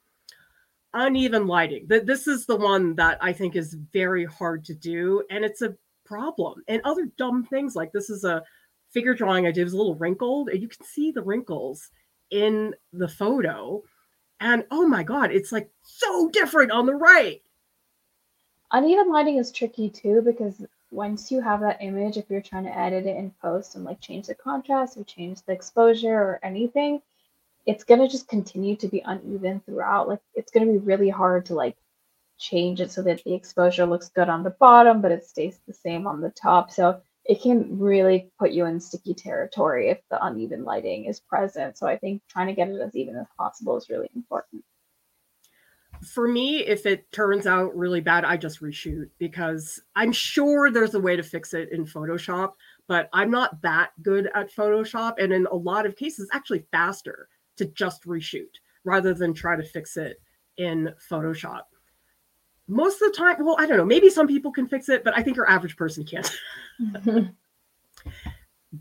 Uneven 0.92 1.46
lighting. 1.46 1.86
This 1.88 2.26
is 2.26 2.44
the 2.44 2.56
one 2.56 2.94
that 2.96 3.18
I 3.22 3.32
think 3.32 3.56
is 3.56 3.74
very 3.92 4.26
hard 4.26 4.66
to 4.66 4.74
do, 4.74 5.22
and 5.30 5.44
it's 5.44 5.62
a 5.62 5.76
problem. 6.04 6.62
And 6.68 6.82
other 6.84 7.10
dumb 7.16 7.44
things 7.44 7.74
like 7.74 7.92
this 7.92 8.10
is 8.10 8.24
a 8.24 8.42
figure 8.90 9.14
drawing 9.14 9.46
I 9.46 9.50
did 9.50 9.64
was 9.64 9.72
a 9.72 9.76
little 9.76 9.94
wrinkled, 9.94 10.48
and 10.48 10.60
you 10.60 10.68
can 10.68 10.84
see 10.84 11.10
the 11.10 11.22
wrinkles 11.22 11.90
in 12.30 12.74
the 12.92 13.08
photo. 13.08 13.82
And 14.40 14.64
oh 14.70 14.86
my 14.86 15.02
god, 15.02 15.32
it's 15.32 15.52
like 15.52 15.70
so 15.82 16.28
different 16.30 16.70
on 16.70 16.86
the 16.86 16.94
right. 16.94 17.42
Uneven 18.70 19.10
lighting 19.10 19.38
is 19.38 19.50
tricky 19.50 19.88
too 19.88 20.22
because 20.22 20.64
once 20.90 21.30
you 21.30 21.40
have 21.40 21.60
that 21.60 21.82
image, 21.82 22.16
if 22.16 22.26
you're 22.28 22.40
trying 22.40 22.64
to 22.64 22.78
edit 22.78 23.06
it 23.06 23.16
in 23.16 23.30
post 23.42 23.74
and 23.74 23.84
like 23.84 24.00
change 24.00 24.26
the 24.26 24.34
contrast 24.34 24.96
or 24.96 25.04
change 25.04 25.42
the 25.42 25.52
exposure 25.52 26.14
or 26.14 26.40
anything, 26.42 27.00
it's 27.66 27.84
going 27.84 28.00
to 28.00 28.08
just 28.08 28.28
continue 28.28 28.76
to 28.76 28.88
be 28.88 29.02
uneven 29.04 29.60
throughout. 29.60 30.08
Like 30.08 30.20
it's 30.34 30.52
going 30.52 30.66
to 30.66 30.72
be 30.72 30.78
really 30.78 31.10
hard 31.10 31.46
to 31.46 31.54
like 31.54 31.76
change 32.38 32.80
it 32.80 32.90
so 32.90 33.02
that 33.02 33.22
the 33.24 33.34
exposure 33.34 33.84
looks 33.84 34.08
good 34.08 34.28
on 34.28 34.42
the 34.42 34.50
bottom, 34.50 35.02
but 35.02 35.12
it 35.12 35.26
stays 35.26 35.58
the 35.66 35.74
same 35.74 36.06
on 36.06 36.20
the 36.20 36.30
top. 36.30 36.70
So 36.70 37.00
it 37.28 37.42
can 37.42 37.78
really 37.78 38.30
put 38.38 38.52
you 38.52 38.64
in 38.64 38.80
sticky 38.80 39.12
territory 39.12 39.90
if 39.90 39.98
the 40.10 40.24
uneven 40.24 40.64
lighting 40.64 41.04
is 41.04 41.20
present. 41.20 41.76
So 41.76 41.86
I 41.86 41.98
think 41.98 42.22
trying 42.26 42.46
to 42.46 42.54
get 42.54 42.70
it 42.70 42.80
as 42.80 42.96
even 42.96 43.16
as 43.16 43.26
possible 43.36 43.76
is 43.76 43.90
really 43.90 44.08
important. 44.16 44.64
For 46.02 46.26
me, 46.26 46.60
if 46.60 46.86
it 46.86 47.10
turns 47.12 47.46
out 47.46 47.76
really 47.76 48.00
bad, 48.00 48.24
I 48.24 48.38
just 48.38 48.62
reshoot 48.62 49.10
because 49.18 49.80
I'm 49.94 50.12
sure 50.12 50.70
there's 50.70 50.94
a 50.94 51.00
way 51.00 51.16
to 51.16 51.22
fix 51.22 51.52
it 51.52 51.70
in 51.70 51.84
Photoshop, 51.84 52.52
but 52.86 53.10
I'm 53.12 53.30
not 53.30 53.60
that 53.60 53.90
good 54.02 54.30
at 54.34 54.54
Photoshop. 54.54 55.14
And 55.18 55.32
in 55.32 55.46
a 55.46 55.56
lot 55.56 55.84
of 55.84 55.96
cases, 55.96 56.30
actually 56.32 56.64
faster 56.70 57.28
to 57.56 57.66
just 57.66 58.04
reshoot 58.04 58.54
rather 58.84 59.12
than 59.12 59.34
try 59.34 59.54
to 59.54 59.62
fix 59.62 59.98
it 59.98 60.22
in 60.56 60.94
Photoshop. 61.10 61.62
Most 62.68 63.00
of 63.00 63.10
the 63.10 63.16
time, 63.16 63.44
well, 63.44 63.56
I 63.58 63.66
don't 63.66 63.78
know, 63.78 63.84
maybe 63.84 64.10
some 64.10 64.28
people 64.28 64.52
can 64.52 64.68
fix 64.68 64.88
it, 64.88 65.02
but 65.02 65.16
I 65.16 65.22
think 65.22 65.36
your 65.36 65.48
average 65.48 65.76
person 65.76 66.04
can't. 66.04 66.30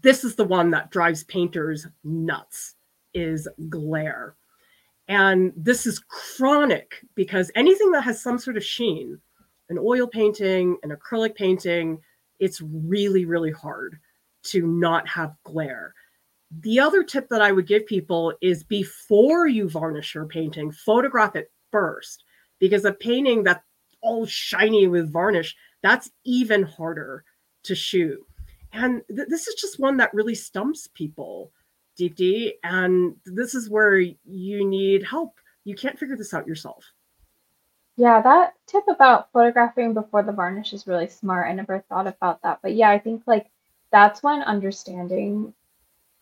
this 0.01 0.23
is 0.23 0.35
the 0.35 0.43
one 0.43 0.71
that 0.71 0.91
drives 0.91 1.23
painters 1.23 1.87
nuts 2.03 2.75
is 3.13 3.47
glare. 3.69 4.35
And 5.07 5.53
this 5.55 5.85
is 5.85 5.99
chronic 5.99 7.01
because 7.15 7.49
anything 7.55 7.91
that 7.91 8.03
has 8.03 8.21
some 8.21 8.37
sort 8.37 8.57
of 8.57 8.63
sheen, 8.63 9.19
an 9.69 9.77
oil 9.79 10.05
painting, 10.05 10.77
an 10.83 10.91
acrylic 10.91 11.35
painting, 11.35 11.99
it's 12.39 12.61
really, 12.61 13.25
really 13.25 13.51
hard 13.51 13.99
to 14.43 14.67
not 14.67 15.07
have 15.07 15.33
glare. 15.43 15.93
The 16.59 16.79
other 16.79 17.03
tip 17.03 17.27
that 17.29 17.41
I 17.41 17.51
would 17.51 17.67
give 17.67 17.85
people 17.85 18.33
is 18.41 18.63
before 18.63 19.47
you 19.47 19.69
varnish 19.69 20.15
your 20.15 20.25
painting, 20.25 20.71
photograph 20.71 21.35
it 21.35 21.51
first 21.71 22.23
because 22.59 22.85
a 22.85 22.93
painting 22.93 23.43
that's 23.43 23.63
all 24.07 24.25
shiny 24.25 24.87
with 24.87 25.11
varnish, 25.11 25.55
that's 25.83 26.09
even 26.23 26.63
harder 26.63 27.25
to 27.63 27.75
shoot. 27.75 28.19
And 28.71 29.01
th- 29.13 29.27
this 29.27 29.47
is 29.47 29.55
just 29.55 29.79
one 29.79 29.97
that 29.97 30.13
really 30.13 30.35
stumps 30.35 30.87
people, 30.93 31.51
Deepti. 31.99 32.53
And 32.63 33.15
this 33.25 33.53
is 33.53 33.69
where 33.69 33.97
you 33.99 34.65
need 34.65 35.03
help. 35.03 35.39
You 35.65 35.75
can't 35.75 35.99
figure 35.99 36.15
this 36.15 36.33
out 36.33 36.47
yourself. 36.47 36.85
Yeah, 37.97 38.21
that 38.21 38.53
tip 38.67 38.85
about 38.87 39.31
photographing 39.33 39.93
before 39.93 40.23
the 40.23 40.31
varnish 40.31 40.71
is 40.71 40.87
really 40.87 41.07
smart. 41.07 41.49
I 41.49 41.53
never 41.53 41.83
thought 41.89 42.07
about 42.07 42.41
that. 42.43 42.59
But 42.61 42.75
yeah, 42.75 42.89
I 42.89 42.99
think 42.99 43.23
like 43.25 43.47
that's 43.91 44.23
when 44.23 44.41
understanding 44.43 45.53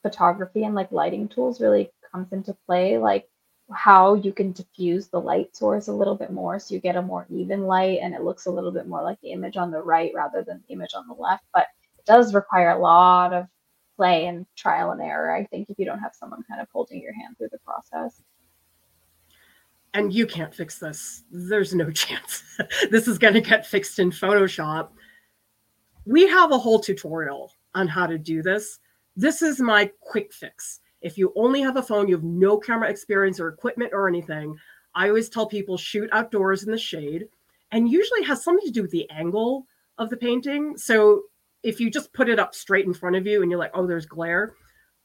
photography 0.01 0.63
and 0.63 0.73
like 0.73 0.91
lighting 0.91 1.27
tools 1.27 1.61
really 1.61 1.91
comes 2.11 2.31
into 2.31 2.55
play. 2.65 2.97
Like 2.97 3.29
how 3.73 4.13
you 4.13 4.31
can 4.31 4.51
diffuse 4.51 5.07
the 5.07 5.19
light 5.19 5.55
source 5.55 5.87
a 5.87 5.93
little 5.93 6.15
bit 6.15 6.31
more 6.31 6.59
so 6.59 6.73
you 6.73 6.79
get 6.79 6.95
a 6.95 7.01
more 7.01 7.25
even 7.29 7.63
light 7.63 7.99
and 8.01 8.13
it 8.13 8.21
looks 8.21 8.45
a 8.45 8.51
little 8.51 8.71
bit 8.71 8.87
more 8.87 9.01
like 9.01 9.19
the 9.21 9.31
image 9.31 9.57
on 9.57 9.71
the 9.71 9.81
right 9.81 10.11
rather 10.13 10.43
than 10.43 10.63
the 10.67 10.73
image 10.73 10.93
on 10.95 11.07
the 11.07 11.13
left. 11.13 11.43
But 11.53 11.67
it 11.97 12.05
does 12.05 12.33
require 12.33 12.71
a 12.71 12.79
lot 12.79 13.33
of 13.33 13.47
play 13.95 14.27
and 14.27 14.45
trial 14.55 14.91
and 14.91 15.01
error, 15.01 15.33
I 15.33 15.45
think, 15.45 15.69
if 15.69 15.79
you 15.79 15.85
don't 15.85 15.99
have 15.99 16.13
someone 16.13 16.43
kind 16.47 16.61
of 16.61 16.67
holding 16.71 17.01
your 17.01 17.13
hand 17.13 17.37
through 17.37 17.49
the 17.51 17.59
process. 17.59 18.21
And 19.93 20.13
you 20.13 20.27
can't 20.27 20.53
fix 20.53 20.77
this. 20.77 21.23
There's 21.31 21.73
no 21.73 21.89
chance. 21.91 22.43
this 22.91 23.07
is 23.07 23.17
going 23.17 23.33
to 23.33 23.41
get 23.41 23.65
fixed 23.65 23.97
in 23.97 24.11
Photoshop. 24.11 24.89
We 26.05 26.27
have 26.27 26.51
a 26.51 26.57
whole 26.57 26.79
tutorial 26.79 27.51
on 27.73 27.87
how 27.87 28.05
to 28.05 28.19
do 28.19 28.43
this. 28.43 28.79
This 29.15 29.41
is 29.41 29.59
my 29.59 29.89
quick 30.01 30.33
fix 30.33 30.81
if 31.05 31.19
you 31.19 31.31
only 31.35 31.61
have 31.61 31.77
a 31.77 31.83
phone, 31.83 32.07
you 32.07 32.15
have 32.15 32.23
no 32.23 32.57
camera 32.57 32.89
experience 32.89 33.39
or 33.39 33.47
equipment 33.47 33.91
or 33.93 34.07
anything, 34.07 34.57
I 34.95 35.07
always 35.07 35.29
tell 35.29 35.45
people 35.45 35.77
shoot 35.77 36.09
outdoors 36.11 36.63
in 36.63 36.71
the 36.71 36.79
shade 36.79 37.27
and 37.71 37.87
usually 37.87 38.23
has 38.23 38.43
something 38.43 38.65
to 38.65 38.73
do 38.73 38.81
with 38.81 38.89
the 38.89 39.07
angle 39.11 39.67
of 39.99 40.09
the 40.09 40.17
painting. 40.17 40.75
So 40.77 41.21
if 41.61 41.79
you 41.79 41.91
just 41.91 42.11
put 42.11 42.27
it 42.27 42.39
up 42.39 42.55
straight 42.55 42.87
in 42.87 42.93
front 42.95 43.17
of 43.17 43.27
you 43.27 43.43
and 43.43 43.51
you're 43.51 43.59
like, 43.59 43.69
oh, 43.75 43.85
there's 43.85 44.07
glare, 44.07 44.55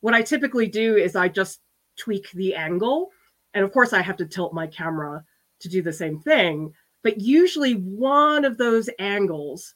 what 0.00 0.14
I 0.14 0.22
typically 0.22 0.68
do 0.68 0.96
is 0.96 1.16
I 1.16 1.28
just 1.28 1.60
tweak 1.98 2.30
the 2.30 2.54
angle. 2.54 3.10
And 3.52 3.62
of 3.62 3.70
course, 3.70 3.92
I 3.92 4.00
have 4.00 4.16
to 4.16 4.26
tilt 4.26 4.54
my 4.54 4.68
camera 4.68 5.22
to 5.60 5.68
do 5.68 5.82
the 5.82 5.92
same 5.92 6.18
thing. 6.18 6.72
But 7.02 7.20
usually, 7.20 7.74
one 7.74 8.46
of 8.46 8.56
those 8.56 8.88
angles 8.98 9.74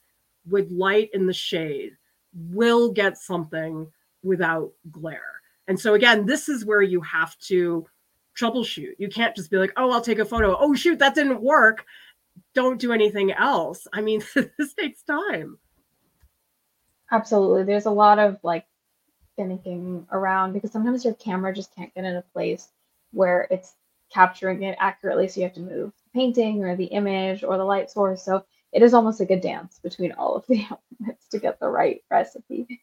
with 0.48 0.70
light 0.70 1.10
in 1.12 1.26
the 1.26 1.34
shade 1.34 1.92
will 2.32 2.92
get 2.92 3.18
something 3.18 3.90
without 4.22 4.72
glare. 4.90 5.33
And 5.68 5.78
so 5.78 5.94
again, 5.94 6.26
this 6.26 6.48
is 6.48 6.64
where 6.64 6.82
you 6.82 7.00
have 7.02 7.36
to 7.38 7.86
troubleshoot. 8.36 8.94
You 8.98 9.08
can't 9.08 9.34
just 9.34 9.50
be 9.50 9.56
like, 9.56 9.72
"Oh, 9.76 9.90
I'll 9.90 10.00
take 10.00 10.18
a 10.18 10.24
photo. 10.24 10.56
Oh, 10.58 10.74
shoot, 10.74 10.98
that 10.98 11.14
didn't 11.14 11.42
work. 11.42 11.84
Don't 12.54 12.80
do 12.80 12.92
anything 12.92 13.32
else." 13.32 13.86
I 13.92 14.00
mean, 14.00 14.22
this 14.34 14.74
takes 14.74 15.02
time. 15.02 15.58
Absolutely. 17.10 17.64
There's 17.64 17.86
a 17.86 17.90
lot 17.90 18.18
of 18.18 18.38
like 18.42 18.66
finicking 19.38 20.06
around 20.12 20.52
because 20.52 20.72
sometimes 20.72 21.04
your 21.04 21.14
camera 21.14 21.54
just 21.54 21.74
can't 21.74 21.94
get 21.94 22.04
in 22.04 22.16
a 22.16 22.22
place 22.22 22.68
where 23.12 23.46
it's 23.50 23.74
capturing 24.12 24.62
it 24.62 24.76
accurately. 24.80 25.28
So 25.28 25.40
you 25.40 25.46
have 25.46 25.54
to 25.54 25.60
move 25.60 25.92
the 25.92 26.10
painting 26.18 26.64
or 26.64 26.76
the 26.76 26.86
image 26.86 27.44
or 27.44 27.56
the 27.56 27.64
light 27.64 27.90
source. 27.90 28.22
So 28.22 28.44
it 28.72 28.82
is 28.82 28.94
almost 28.94 29.20
like 29.20 29.30
a 29.30 29.40
dance 29.40 29.78
between 29.82 30.12
all 30.12 30.34
of 30.34 30.46
the 30.46 30.64
elements 31.00 31.28
to 31.28 31.38
get 31.38 31.60
the 31.60 31.68
right 31.68 32.02
recipe. 32.10 32.80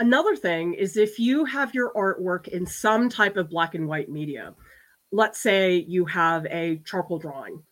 Another 0.00 0.34
thing 0.34 0.72
is 0.72 0.96
if 0.96 1.18
you 1.18 1.44
have 1.44 1.74
your 1.74 1.92
artwork 1.92 2.48
in 2.48 2.64
some 2.64 3.10
type 3.10 3.36
of 3.36 3.50
black 3.50 3.74
and 3.74 3.86
white 3.86 4.08
media, 4.08 4.54
let's 5.12 5.38
say 5.38 5.74
you 5.76 6.06
have 6.06 6.46
a 6.46 6.80
charcoal 6.86 7.18
drawing 7.18 7.62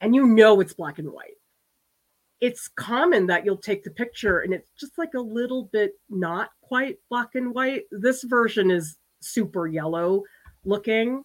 and 0.00 0.12
you 0.12 0.26
know 0.26 0.60
it's 0.60 0.74
black 0.74 0.98
and 0.98 1.12
white. 1.12 1.36
It's 2.40 2.66
common 2.66 3.28
that 3.28 3.44
you'll 3.44 3.58
take 3.58 3.84
the 3.84 3.92
picture 3.92 4.40
and 4.40 4.52
it's 4.52 4.72
just 4.72 4.98
like 4.98 5.14
a 5.14 5.20
little 5.20 5.70
bit 5.72 5.92
not 6.10 6.50
quite 6.62 6.98
black 7.08 7.36
and 7.36 7.54
white. 7.54 7.84
This 7.92 8.24
version 8.24 8.72
is 8.72 8.96
super 9.20 9.68
yellow 9.68 10.24
looking. 10.64 11.22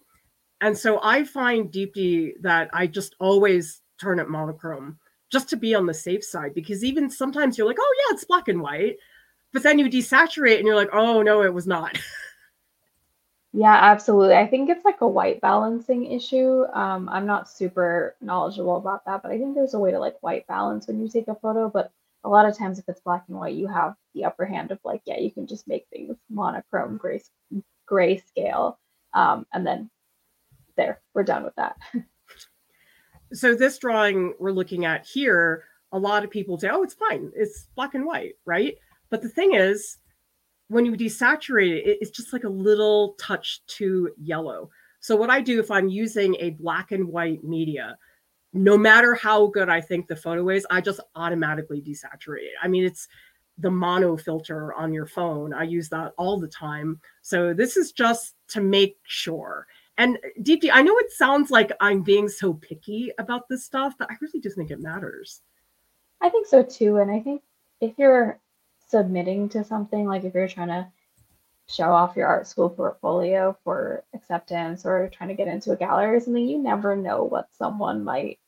And 0.60 0.78
so 0.78 1.00
I 1.02 1.24
find 1.24 1.72
Deepti 1.72 2.34
that 2.42 2.70
I 2.72 2.86
just 2.86 3.16
always 3.18 3.82
turn 4.00 4.20
it 4.20 4.28
monochrome 4.28 5.00
just 5.32 5.48
to 5.48 5.56
be 5.56 5.74
on 5.74 5.86
the 5.86 5.94
safe 5.94 6.22
side 6.22 6.54
because 6.54 6.84
even 6.84 7.10
sometimes 7.10 7.58
you're 7.58 7.66
like, 7.66 7.78
oh 7.80 7.94
yeah, 7.98 8.14
it's 8.14 8.24
black 8.24 8.46
and 8.46 8.62
white 8.62 8.98
but 9.54 9.62
then 9.62 9.78
you 9.78 9.88
desaturate 9.88 10.58
and 10.58 10.66
you're 10.66 10.76
like, 10.76 10.90
oh 10.92 11.22
no, 11.22 11.42
it 11.42 11.54
was 11.54 11.66
not. 11.66 11.98
Yeah, 13.56 13.78
absolutely. 13.80 14.34
I 14.34 14.48
think 14.48 14.68
it's 14.68 14.84
like 14.84 15.00
a 15.00 15.06
white 15.06 15.40
balancing 15.40 16.10
issue. 16.10 16.64
Um, 16.72 17.08
I'm 17.08 17.24
not 17.24 17.48
super 17.48 18.16
knowledgeable 18.20 18.76
about 18.78 19.04
that, 19.04 19.22
but 19.22 19.30
I 19.30 19.38
think 19.38 19.54
there's 19.54 19.74
a 19.74 19.78
way 19.78 19.92
to 19.92 20.00
like 20.00 20.20
white 20.22 20.44
balance 20.48 20.88
when 20.88 21.00
you 21.00 21.08
take 21.08 21.28
a 21.28 21.36
photo. 21.36 21.70
But 21.70 21.92
a 22.24 22.28
lot 22.28 22.46
of 22.46 22.58
times, 22.58 22.80
if 22.80 22.88
it's 22.88 23.00
black 23.02 23.22
and 23.28 23.38
white, 23.38 23.54
you 23.54 23.68
have 23.68 23.94
the 24.12 24.24
upper 24.24 24.44
hand 24.44 24.72
of 24.72 24.80
like, 24.82 25.02
yeah, 25.04 25.20
you 25.20 25.30
can 25.30 25.46
just 25.46 25.68
make 25.68 25.86
things 25.88 26.16
monochrome, 26.28 26.96
gray, 26.96 27.22
grayscale, 27.88 28.74
um, 29.12 29.46
and 29.52 29.64
then 29.64 29.88
there, 30.76 31.00
we're 31.14 31.22
done 31.22 31.44
with 31.44 31.54
that. 31.54 31.76
so 33.32 33.54
this 33.54 33.78
drawing 33.78 34.34
we're 34.40 34.50
looking 34.50 34.84
at 34.84 35.06
here, 35.06 35.62
a 35.92 35.98
lot 35.98 36.24
of 36.24 36.30
people 36.30 36.58
say, 36.58 36.70
oh, 36.70 36.82
it's 36.82 36.94
fine, 36.94 37.30
it's 37.36 37.68
black 37.76 37.94
and 37.94 38.04
white, 38.04 38.34
right? 38.44 38.78
But 39.14 39.22
the 39.22 39.28
thing 39.28 39.54
is, 39.54 39.98
when 40.66 40.84
you 40.84 40.96
desaturate 40.96 41.86
it, 41.86 41.98
it's 42.00 42.10
just 42.10 42.32
like 42.32 42.42
a 42.42 42.48
little 42.48 43.14
touch 43.20 43.64
to 43.78 44.10
yellow. 44.20 44.70
So 44.98 45.14
what 45.14 45.30
I 45.30 45.40
do 45.40 45.60
if 45.60 45.70
I'm 45.70 45.88
using 45.88 46.34
a 46.40 46.50
black 46.50 46.90
and 46.90 47.06
white 47.06 47.44
media, 47.44 47.96
no 48.52 48.76
matter 48.76 49.14
how 49.14 49.46
good 49.46 49.68
I 49.68 49.80
think 49.80 50.08
the 50.08 50.16
photo 50.16 50.48
is, 50.48 50.66
I 50.68 50.80
just 50.80 50.98
automatically 51.14 51.80
desaturate 51.80 52.42
it. 52.42 52.54
I 52.60 52.66
mean, 52.66 52.84
it's 52.84 53.06
the 53.58 53.70
mono 53.70 54.16
filter 54.16 54.74
on 54.74 54.92
your 54.92 55.06
phone. 55.06 55.54
I 55.54 55.62
use 55.62 55.88
that 55.90 56.12
all 56.18 56.40
the 56.40 56.48
time. 56.48 57.00
So 57.22 57.54
this 57.54 57.76
is 57.76 57.92
just 57.92 58.34
to 58.48 58.60
make 58.60 58.96
sure. 59.04 59.68
And 59.96 60.16
uh, 60.16 60.42
Deepti, 60.42 60.70
I 60.72 60.82
know 60.82 60.98
it 60.98 61.12
sounds 61.12 61.52
like 61.52 61.70
I'm 61.78 62.02
being 62.02 62.28
so 62.28 62.54
picky 62.54 63.12
about 63.20 63.48
this 63.48 63.64
stuff, 63.64 63.94
but 63.96 64.10
I 64.10 64.16
really 64.20 64.40
do 64.40 64.50
think 64.50 64.72
it 64.72 64.80
matters. 64.80 65.42
I 66.20 66.30
think 66.30 66.48
so 66.48 66.64
too. 66.64 66.96
And 66.96 67.12
I 67.12 67.20
think 67.20 67.42
if 67.80 67.92
you're 67.96 68.40
submitting 68.94 69.48
to 69.48 69.64
something, 69.64 70.06
like 70.06 70.22
if 70.22 70.34
you're 70.34 70.46
trying 70.46 70.68
to 70.68 70.86
show 71.66 71.90
off 71.90 72.14
your 72.14 72.28
art 72.28 72.46
school 72.46 72.70
portfolio 72.70 73.56
for 73.64 74.04
acceptance 74.14 74.86
or 74.86 75.10
trying 75.12 75.30
to 75.30 75.34
get 75.34 75.48
into 75.48 75.72
a 75.72 75.76
gallery 75.76 76.14
or 76.14 76.20
something, 76.20 76.46
you 76.46 76.58
never 76.58 76.94
know 76.94 77.24
what 77.24 77.48
someone 77.58 78.04
might 78.04 78.38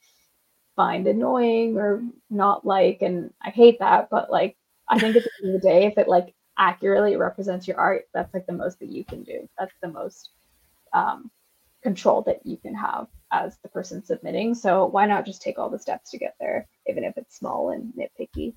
find 0.77 1.09
annoying 1.09 1.77
or 1.77 2.01
not 2.31 2.65
like. 2.65 3.03
And 3.03 3.33
I 3.43 3.51
hate 3.51 3.81
that, 3.81 4.09
but 4.09 4.31
like 4.31 4.57
I 4.89 5.01
think 5.01 5.17
at 5.17 5.25
the 5.25 5.31
end 5.43 5.57
of 5.57 5.61
the 5.61 5.69
day, 5.69 5.87
if 5.87 5.99
it 5.99 6.07
like 6.07 6.33
accurately 6.57 7.17
represents 7.17 7.67
your 7.67 7.79
art, 7.79 8.05
that's 8.15 8.33
like 8.33 8.47
the 8.47 8.53
most 8.53 8.79
that 8.79 8.93
you 8.93 9.05
can 9.05 9.25
do. 9.25 9.49
That's 9.59 9.75
the 9.83 9.89
most 9.89 10.31
um, 10.93 11.29
control 11.83 12.23
that 12.23 12.47
you 12.47 12.57
can 12.57 12.77
have 12.77 13.09
as 13.33 13.59
the 13.65 13.69
person 13.69 14.05
submitting. 14.05 14.55
So 14.55 14.87
why 14.87 15.07
not 15.07 15.27
just 15.27 15.43
take 15.43 15.59
all 15.59 15.71
the 15.71 15.81
steps 15.81 16.13
to 16.13 16.19
get 16.19 16.37
there, 16.39 16.69
even 16.87 17.03
if 17.03 17.17
it's 17.17 17.37
small 17.37 17.71
and 17.71 17.93
nitpicky? 17.99 18.55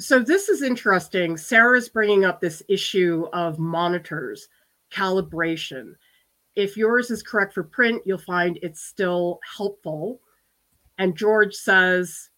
So 0.00 0.20
this 0.20 0.48
is 0.48 0.62
interesting. 0.62 1.36
Sarah's 1.36 1.88
bringing 1.88 2.24
up 2.24 2.40
this 2.40 2.62
issue 2.68 3.26
of 3.32 3.58
monitors 3.58 4.48
calibration. 4.92 5.94
If 6.56 6.76
yours 6.76 7.10
is 7.10 7.22
correct 7.22 7.52
for 7.52 7.62
print, 7.62 8.02
you'll 8.04 8.18
find 8.18 8.58
it's 8.62 8.82
still 8.82 9.40
helpful. 9.56 10.20
And 10.98 11.16
George 11.16 11.54
says, 11.54 12.30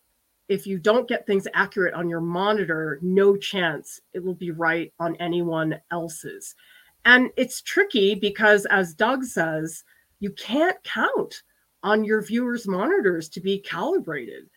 if 0.49 0.67
you 0.67 0.79
don't 0.79 1.09
get 1.09 1.27
things 1.27 1.47
accurate 1.55 1.95
on 1.95 2.09
your 2.09 2.21
monitor, 2.21 2.99
no 3.03 3.37
chance 3.37 4.01
it 4.15 4.25
will 4.25 4.35
be 4.35 4.51
right 4.51 4.93
on 4.99 5.15
anyone 5.17 5.81
else's. 5.91 6.57
And 7.05 7.31
it's 7.37 7.63
tricky 7.63 8.15
because, 8.15 8.67
as 8.67 8.95
Doug 8.95 9.25
says, 9.25 9.85
you 10.19 10.31
can't 10.33 10.77
count 10.83 11.43
on 11.83 12.05
your 12.05 12.21
viewers' 12.21 12.67
monitors 12.67 13.29
to 13.31 13.41
be 13.41 13.59
calibrated. 13.59 14.51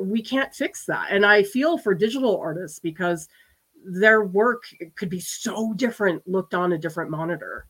We 0.00 0.22
can't 0.22 0.54
fix 0.54 0.86
that. 0.86 1.08
And 1.10 1.24
I 1.24 1.42
feel 1.42 1.78
for 1.78 1.94
digital 1.94 2.38
artists 2.38 2.78
because 2.78 3.28
their 3.84 4.24
work 4.24 4.64
could 4.96 5.08
be 5.08 5.20
so 5.20 5.72
different 5.74 6.26
looked 6.26 6.54
on 6.54 6.72
a 6.72 6.78
different 6.78 7.10
monitor. 7.10 7.66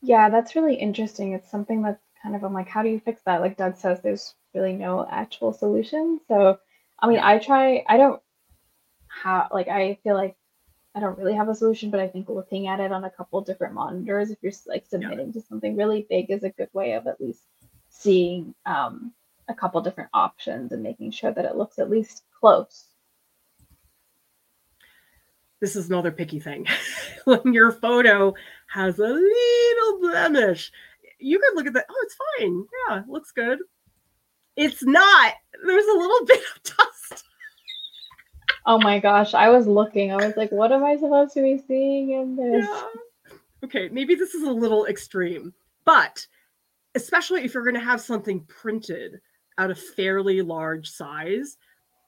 Yeah, 0.00 0.30
that's 0.30 0.56
really 0.56 0.74
interesting. 0.74 1.32
It's 1.32 1.50
something 1.50 1.82
that's 1.82 2.02
kind 2.22 2.34
of 2.34 2.44
I'm 2.44 2.54
like, 2.54 2.68
how 2.68 2.82
do 2.82 2.88
you 2.88 3.00
fix 3.00 3.22
that? 3.22 3.40
Like 3.40 3.56
Doug 3.56 3.76
says, 3.76 4.00
there's 4.02 4.34
really 4.54 4.72
no 4.72 5.06
actual 5.10 5.52
solution. 5.52 6.20
So, 6.28 6.58
I 6.98 7.08
mean, 7.08 7.20
I 7.20 7.38
try. 7.38 7.84
I 7.88 7.96
don't 7.96 8.20
have 9.22 9.48
like 9.52 9.68
I 9.68 9.98
feel 10.02 10.14
like 10.14 10.36
I 10.94 11.00
don't 11.00 11.18
really 11.18 11.34
have 11.34 11.48
a 11.48 11.54
solution, 11.54 11.90
but 11.90 12.00
I 12.00 12.08
think 12.08 12.28
looking 12.28 12.66
at 12.66 12.80
it 12.80 12.92
on 12.92 13.04
a 13.04 13.10
couple 13.10 13.40
different 13.40 13.74
monitors, 13.74 14.30
if 14.30 14.38
you're 14.42 14.52
like 14.66 14.86
submitting 14.86 15.28
yeah. 15.28 15.32
to 15.32 15.40
something 15.40 15.76
really 15.76 16.06
big, 16.08 16.30
is 16.30 16.42
a 16.42 16.50
good 16.50 16.68
way 16.72 16.92
of 16.92 17.06
at 17.06 17.20
least 17.20 17.42
seeing 17.88 18.54
um, 18.66 19.12
a 19.48 19.54
couple 19.54 19.80
different 19.80 20.10
options 20.12 20.72
and 20.72 20.82
making 20.82 21.10
sure 21.10 21.32
that 21.32 21.44
it 21.44 21.56
looks 21.56 21.78
at 21.78 21.90
least 21.90 22.24
close. 22.38 22.86
This 25.60 25.76
is 25.76 25.88
another 25.88 26.10
picky 26.10 26.40
thing. 26.40 26.66
when 27.24 27.52
your 27.52 27.70
photo 27.70 28.34
has 28.68 28.98
a 28.98 29.06
little 29.06 30.00
blemish, 30.00 30.72
you 31.18 31.38
could 31.38 31.56
look 31.56 31.66
at 31.66 31.72
that. 31.74 31.86
Oh, 31.88 32.00
it's 32.02 32.16
fine. 32.38 32.64
Yeah, 32.88 33.02
looks 33.06 33.30
good. 33.30 33.60
It's 34.56 34.82
not. 34.82 35.34
There's 35.64 35.86
a 35.86 35.98
little 35.98 36.26
bit 36.26 36.40
of 36.40 36.62
dust. 36.62 37.24
oh 38.66 38.78
my 38.80 38.98
gosh. 38.98 39.34
I 39.34 39.50
was 39.50 39.66
looking. 39.66 40.12
I 40.12 40.16
was 40.16 40.36
like, 40.36 40.50
what 40.50 40.72
am 40.72 40.84
I 40.84 40.96
supposed 40.96 41.34
to 41.34 41.42
be 41.42 41.62
seeing 41.66 42.10
in 42.10 42.36
this? 42.36 42.66
Yeah. 42.68 43.36
Okay, 43.64 43.88
maybe 43.92 44.16
this 44.16 44.34
is 44.34 44.42
a 44.42 44.50
little 44.50 44.86
extreme, 44.86 45.54
but 45.84 46.26
especially 46.96 47.44
if 47.44 47.54
you're 47.54 47.62
going 47.62 47.74
to 47.74 47.80
have 47.80 48.00
something 48.00 48.40
printed 48.46 49.20
at 49.58 49.70
a 49.70 49.74
fairly 49.74 50.42
large 50.42 50.90
size, 50.90 51.56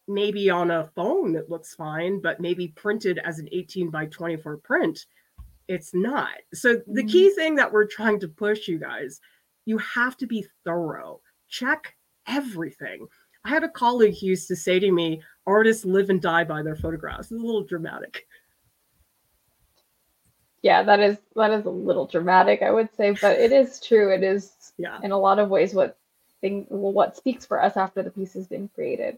maybe 0.07 0.51
on 0.51 0.71
a 0.71 0.91
phone 0.95 1.35
it 1.35 1.51
looks 1.51 1.75
fine, 1.75 2.21
but 2.21 2.41
maybe 2.41 2.69
printed 2.69 3.19
as 3.19 3.39
an 3.39 3.49
18 3.53 3.91
by 3.91 4.07
24 4.07 4.59
print, 4.59 5.07
it's 5.69 5.95
not. 5.95 6.35
So 6.53 6.75
the 6.87 7.03
mm-hmm. 7.03 7.09
key 7.09 7.31
thing 7.31 7.55
that 7.57 7.73
we're 7.73 7.87
trying 7.87 8.21
to 8.21 8.29
push 8.29 8.69
you 8.69 8.79
guys, 8.79 9.21
you 9.65 9.79
have 9.79 10.17
to 10.19 10.27
be 10.27 10.47
thorough. 10.65 11.21
Check 11.49 11.95
everything. 12.27 13.07
I 13.45 13.51
had 13.51 13.65
a 13.65 13.69
colleague 13.69 14.17
who 14.21 14.27
used 14.27 14.49
to 14.49 14.57
say 14.57 14.79
to 14.79 14.91
me, 14.91 15.23
artists 15.47 15.85
live 15.85 16.11
and 16.11 16.21
die 16.21 16.45
by 16.45 16.63
their 16.63 16.77
photographs. 16.77 17.31
It's 17.31 17.41
a 17.41 17.45
little 17.45 17.65
dramatic. 17.65 18.27
Yeah, 20.63 20.83
that 20.83 20.99
is 20.99 21.19
that 21.37 21.51
is 21.51 21.67
a 21.67 21.71
little 21.71 22.07
dramatic, 22.07 22.63
I 22.63 22.71
would 22.71 22.89
say, 22.97 23.15
but 23.21 23.39
it 23.39 23.53
is 23.53 23.81
true. 23.81 24.15
It 24.15 24.23
is 24.23 24.73
yeah. 24.79 24.99
in 25.03 25.13
a 25.13 25.19
lot 25.19 25.39
of 25.39 25.51
ways 25.51 25.75
what 25.75 25.99
thing 26.45 26.67
well, 26.69 26.93
what 26.93 27.17
speaks 27.17 27.47
for 27.47 27.63
us 27.63 27.77
after 27.77 28.03
the 28.03 28.11
piece 28.11 28.35
has 28.35 28.47
been 28.47 28.69
created. 28.75 29.17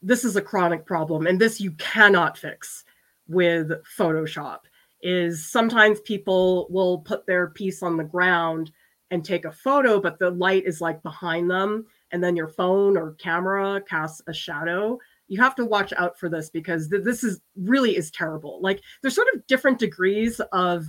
This 0.00 0.24
is 0.24 0.36
a 0.36 0.42
chronic 0.42 0.86
problem, 0.86 1.26
and 1.26 1.38
this 1.38 1.60
you 1.60 1.72
cannot 1.72 2.38
fix 2.38 2.84
with 3.28 3.70
Photoshop. 3.98 4.60
Is 5.02 5.46
sometimes 5.46 6.00
people 6.00 6.66
will 6.70 6.98
put 6.98 7.26
their 7.26 7.48
piece 7.48 7.82
on 7.82 7.96
the 7.96 8.04
ground 8.04 8.72
and 9.10 9.24
take 9.24 9.44
a 9.44 9.52
photo, 9.52 10.00
but 10.00 10.18
the 10.18 10.30
light 10.30 10.64
is 10.64 10.80
like 10.80 11.02
behind 11.02 11.50
them, 11.50 11.84
and 12.10 12.24
then 12.24 12.34
your 12.34 12.48
phone 12.48 12.96
or 12.96 13.12
camera 13.12 13.82
casts 13.82 14.22
a 14.28 14.32
shadow. 14.32 14.98
You 15.28 15.40
have 15.42 15.54
to 15.56 15.66
watch 15.66 15.92
out 15.92 16.18
for 16.18 16.30
this 16.30 16.48
because 16.48 16.88
th- 16.88 17.04
this 17.04 17.22
is 17.22 17.40
really 17.54 17.96
is 17.96 18.10
terrible. 18.10 18.60
Like 18.62 18.80
there's 19.02 19.14
sort 19.14 19.28
of 19.34 19.46
different 19.46 19.78
degrees 19.78 20.40
of 20.52 20.86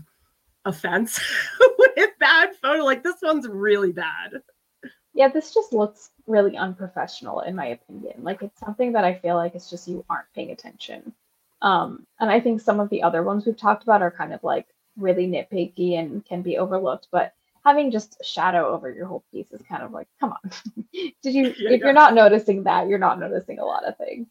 offense 0.66 1.20
bad 2.20 2.56
photo. 2.62 2.84
Like 2.84 3.04
this 3.04 3.18
one's 3.22 3.48
really 3.48 3.92
bad. 3.92 4.42
Yeah, 5.14 5.28
this 5.28 5.54
just 5.54 5.74
looks 5.74 6.12
really 6.28 6.56
unprofessional 6.56 7.42
in 7.42 7.56
my 7.56 7.68
opinion. 7.68 8.24
Like 8.24 8.42
it's 8.42 8.60
something 8.60 8.94
that 8.94 9.04
I 9.04 9.16
feel 9.16 9.36
like 9.36 9.56
it's 9.56 9.70
just 9.70 9.88
you 9.88 10.06
aren't 10.10 10.32
paying 10.34 10.52
attention. 10.52 11.14
Um, 11.62 12.06
and 12.20 12.30
I 12.30 12.40
think 12.40 12.62
some 12.62 12.80
of 12.80 12.90
the 12.90 13.04
other 13.04 13.24
ones 13.24 13.46
we've 13.46 13.58
talked 13.58 13.84
about 13.84 14.02
are 14.02 14.12
kind 14.12 14.34
of 14.34 14.44
like 14.44 14.68
really 14.98 15.28
nitpicky 15.28 16.00
and 16.00 16.26
can 16.26 16.42
be 16.42 16.58
overlooked, 16.58 17.08
but 17.12 17.34
having 17.66 17.92
just 17.92 18.18
a 18.22 18.24
shadow 18.24 18.70
over 18.70 18.92
your 18.92 19.06
whole 19.06 19.24
piece 19.32 19.52
is 19.52 19.62
kind 19.68 19.84
of 19.84 19.92
like, 19.92 20.08
come 20.20 20.32
on. 20.32 20.52
Did 20.94 21.34
you 21.34 21.44
yeah, 21.58 21.72
if 21.72 21.80
yeah. 21.80 21.86
you're 21.86 21.94
not 21.94 22.14
noticing 22.14 22.64
that, 22.64 22.88
you're 22.88 22.98
not 22.98 23.20
noticing 23.20 23.60
a 23.60 23.66
lot 23.66 23.86
of 23.86 23.98
things. 23.98 24.28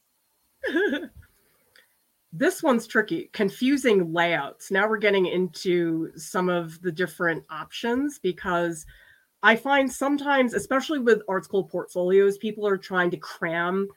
This 2.33 2.63
one's 2.63 2.87
tricky. 2.87 3.31
Confusing 3.33 4.13
layouts. 4.13 4.71
Now 4.71 4.89
we're 4.89 4.99
getting 4.99 5.27
into 5.27 6.11
some 6.17 6.49
of 6.49 6.81
the 6.83 6.93
different 6.93 7.45
options 7.51 8.19
because 8.19 8.85
I 9.43 9.57
find 9.57 9.91
sometimes, 9.91 10.53
especially 10.55 10.99
with 10.99 11.23
art 11.29 11.45
school 11.45 11.65
portfolios, 11.65 12.39
people 12.39 12.67
are 12.67 12.77
trying 12.77 13.11
to 13.13 13.17
cram 13.17 13.89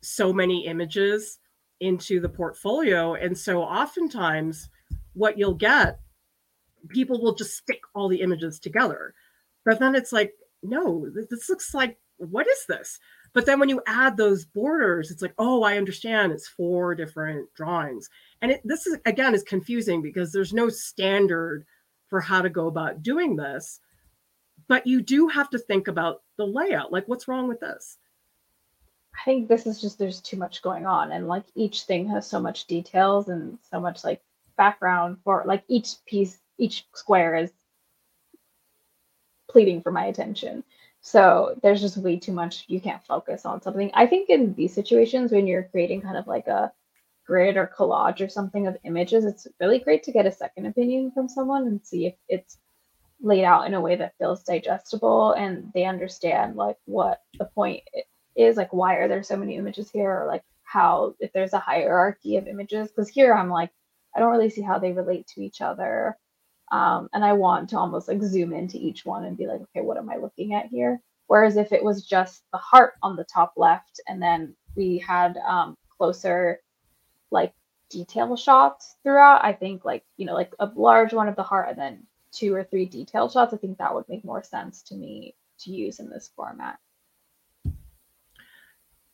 so 0.00 0.32
many 0.32 0.66
images 0.66 1.38
into 1.80 2.20
the 2.20 2.28
portfolio. 2.28 3.14
And 3.14 3.36
so 3.36 3.62
oftentimes 3.62 4.68
what 5.12 5.38
you'll 5.38 5.54
get 5.54 6.00
people 6.88 7.20
will 7.20 7.34
just 7.34 7.56
stick 7.56 7.80
all 7.94 8.08
the 8.08 8.20
images 8.20 8.58
together. 8.58 9.14
But 9.64 9.78
then 9.78 9.94
it's 9.94 10.12
like, 10.12 10.32
no, 10.62 11.08
this 11.28 11.48
looks 11.48 11.74
like, 11.74 11.98
what 12.18 12.46
is 12.46 12.64
this? 12.68 12.98
But 13.36 13.44
then 13.44 13.60
when 13.60 13.68
you 13.68 13.82
add 13.86 14.16
those 14.16 14.46
borders, 14.46 15.10
it's 15.10 15.20
like, 15.20 15.34
oh, 15.36 15.62
I 15.62 15.76
understand. 15.76 16.32
It's 16.32 16.48
four 16.48 16.94
different 16.94 17.52
drawings. 17.52 18.08
And 18.40 18.52
it, 18.52 18.62
this 18.64 18.86
is, 18.86 18.96
again, 19.04 19.34
is 19.34 19.42
confusing 19.42 20.00
because 20.00 20.32
there's 20.32 20.54
no 20.54 20.70
standard 20.70 21.66
for 22.08 22.18
how 22.18 22.40
to 22.40 22.48
go 22.48 22.66
about 22.66 23.02
doing 23.02 23.36
this. 23.36 23.78
But 24.68 24.86
you 24.86 25.02
do 25.02 25.28
have 25.28 25.50
to 25.50 25.58
think 25.58 25.86
about 25.86 26.22
the 26.38 26.46
layout. 26.46 26.92
Like, 26.92 27.08
what's 27.08 27.28
wrong 27.28 27.46
with 27.46 27.60
this? 27.60 27.98
I 29.14 29.22
think 29.26 29.48
this 29.48 29.66
is 29.66 29.82
just 29.82 29.98
there's 29.98 30.22
too 30.22 30.38
much 30.38 30.62
going 30.62 30.86
on, 30.86 31.12
and 31.12 31.28
like 31.28 31.44
each 31.54 31.82
thing 31.82 32.08
has 32.08 32.26
so 32.26 32.40
much 32.40 32.66
details 32.66 33.28
and 33.28 33.58
so 33.70 33.78
much 33.78 34.02
like 34.02 34.22
background 34.56 35.18
for 35.24 35.44
like 35.46 35.62
each 35.68 35.96
piece 36.06 36.38
each 36.56 36.86
square 36.94 37.36
is 37.36 37.52
pleading 39.50 39.82
for 39.82 39.92
my 39.92 40.06
attention. 40.06 40.64
So 41.06 41.56
there's 41.62 41.80
just 41.80 41.96
way 41.98 42.16
too 42.16 42.32
much. 42.32 42.64
You 42.66 42.80
can't 42.80 43.06
focus 43.06 43.46
on 43.46 43.62
something. 43.62 43.92
I 43.94 44.08
think 44.08 44.28
in 44.28 44.54
these 44.54 44.74
situations, 44.74 45.30
when 45.30 45.46
you're 45.46 45.62
creating 45.62 46.02
kind 46.02 46.16
of 46.16 46.26
like 46.26 46.48
a 46.48 46.72
grid 47.24 47.56
or 47.56 47.70
collage 47.78 48.20
or 48.20 48.28
something 48.28 48.66
of 48.66 48.76
images, 48.82 49.24
it's 49.24 49.46
really 49.60 49.78
great 49.78 50.02
to 50.02 50.10
get 50.10 50.26
a 50.26 50.32
second 50.32 50.66
opinion 50.66 51.12
from 51.12 51.28
someone 51.28 51.68
and 51.68 51.80
see 51.86 52.06
if 52.06 52.14
it's 52.28 52.58
laid 53.22 53.44
out 53.44 53.68
in 53.68 53.74
a 53.74 53.80
way 53.80 53.94
that 53.94 54.18
feels 54.18 54.42
digestible 54.42 55.30
and 55.34 55.70
they 55.74 55.84
understand 55.84 56.56
like 56.56 56.76
what 56.86 57.22
the 57.38 57.44
point 57.44 57.84
is, 58.34 58.56
like 58.56 58.72
why 58.72 58.96
are 58.96 59.06
there 59.06 59.22
so 59.22 59.36
many 59.36 59.54
images 59.54 59.88
here, 59.88 60.10
or 60.10 60.26
like 60.26 60.42
how 60.64 61.14
if 61.20 61.32
there's 61.32 61.52
a 61.52 61.60
hierarchy 61.60 62.36
of 62.36 62.48
images. 62.48 62.88
Because 62.88 63.08
here 63.08 63.32
I'm 63.32 63.48
like, 63.48 63.70
I 64.16 64.18
don't 64.18 64.32
really 64.32 64.50
see 64.50 64.62
how 64.62 64.80
they 64.80 64.90
relate 64.90 65.28
to 65.28 65.40
each 65.40 65.60
other 65.60 66.18
um, 66.72 67.08
and 67.12 67.24
I 67.24 67.32
want 67.32 67.70
to 67.70 67.78
almost 67.78 68.08
like 68.08 68.22
zoom 68.22 68.52
into 68.52 68.76
each 68.78 69.04
one 69.04 69.24
and 69.24 69.36
be 69.36 69.46
like, 69.46 69.60
okay, 69.60 69.80
what 69.80 69.96
am 69.96 70.10
I 70.10 70.16
looking 70.16 70.54
at 70.54 70.66
here? 70.66 71.00
Whereas 71.28 71.56
if 71.56 71.72
it 71.72 71.82
was 71.82 72.04
just 72.04 72.44
the 72.52 72.58
heart 72.58 72.94
on 73.02 73.16
the 73.16 73.24
top 73.24 73.54
left, 73.56 74.00
and 74.08 74.22
then 74.22 74.54
we 74.74 74.98
had 74.98 75.36
um, 75.38 75.76
closer 75.96 76.60
like 77.30 77.52
detail 77.90 78.36
shots 78.36 78.96
throughout, 79.02 79.44
I 79.44 79.52
think 79.52 79.84
like 79.84 80.04
you 80.16 80.26
know 80.26 80.34
like 80.34 80.52
a 80.58 80.70
large 80.74 81.12
one 81.12 81.28
of 81.28 81.36
the 81.36 81.42
heart 81.42 81.68
and 81.70 81.78
then 81.78 82.06
two 82.32 82.54
or 82.54 82.64
three 82.64 82.86
detail 82.86 83.28
shots, 83.28 83.54
I 83.54 83.56
think 83.56 83.78
that 83.78 83.94
would 83.94 84.08
make 84.08 84.24
more 84.24 84.42
sense 84.42 84.82
to 84.82 84.94
me 84.94 85.34
to 85.60 85.70
use 85.70 86.00
in 86.00 86.10
this 86.10 86.30
format. 86.36 86.78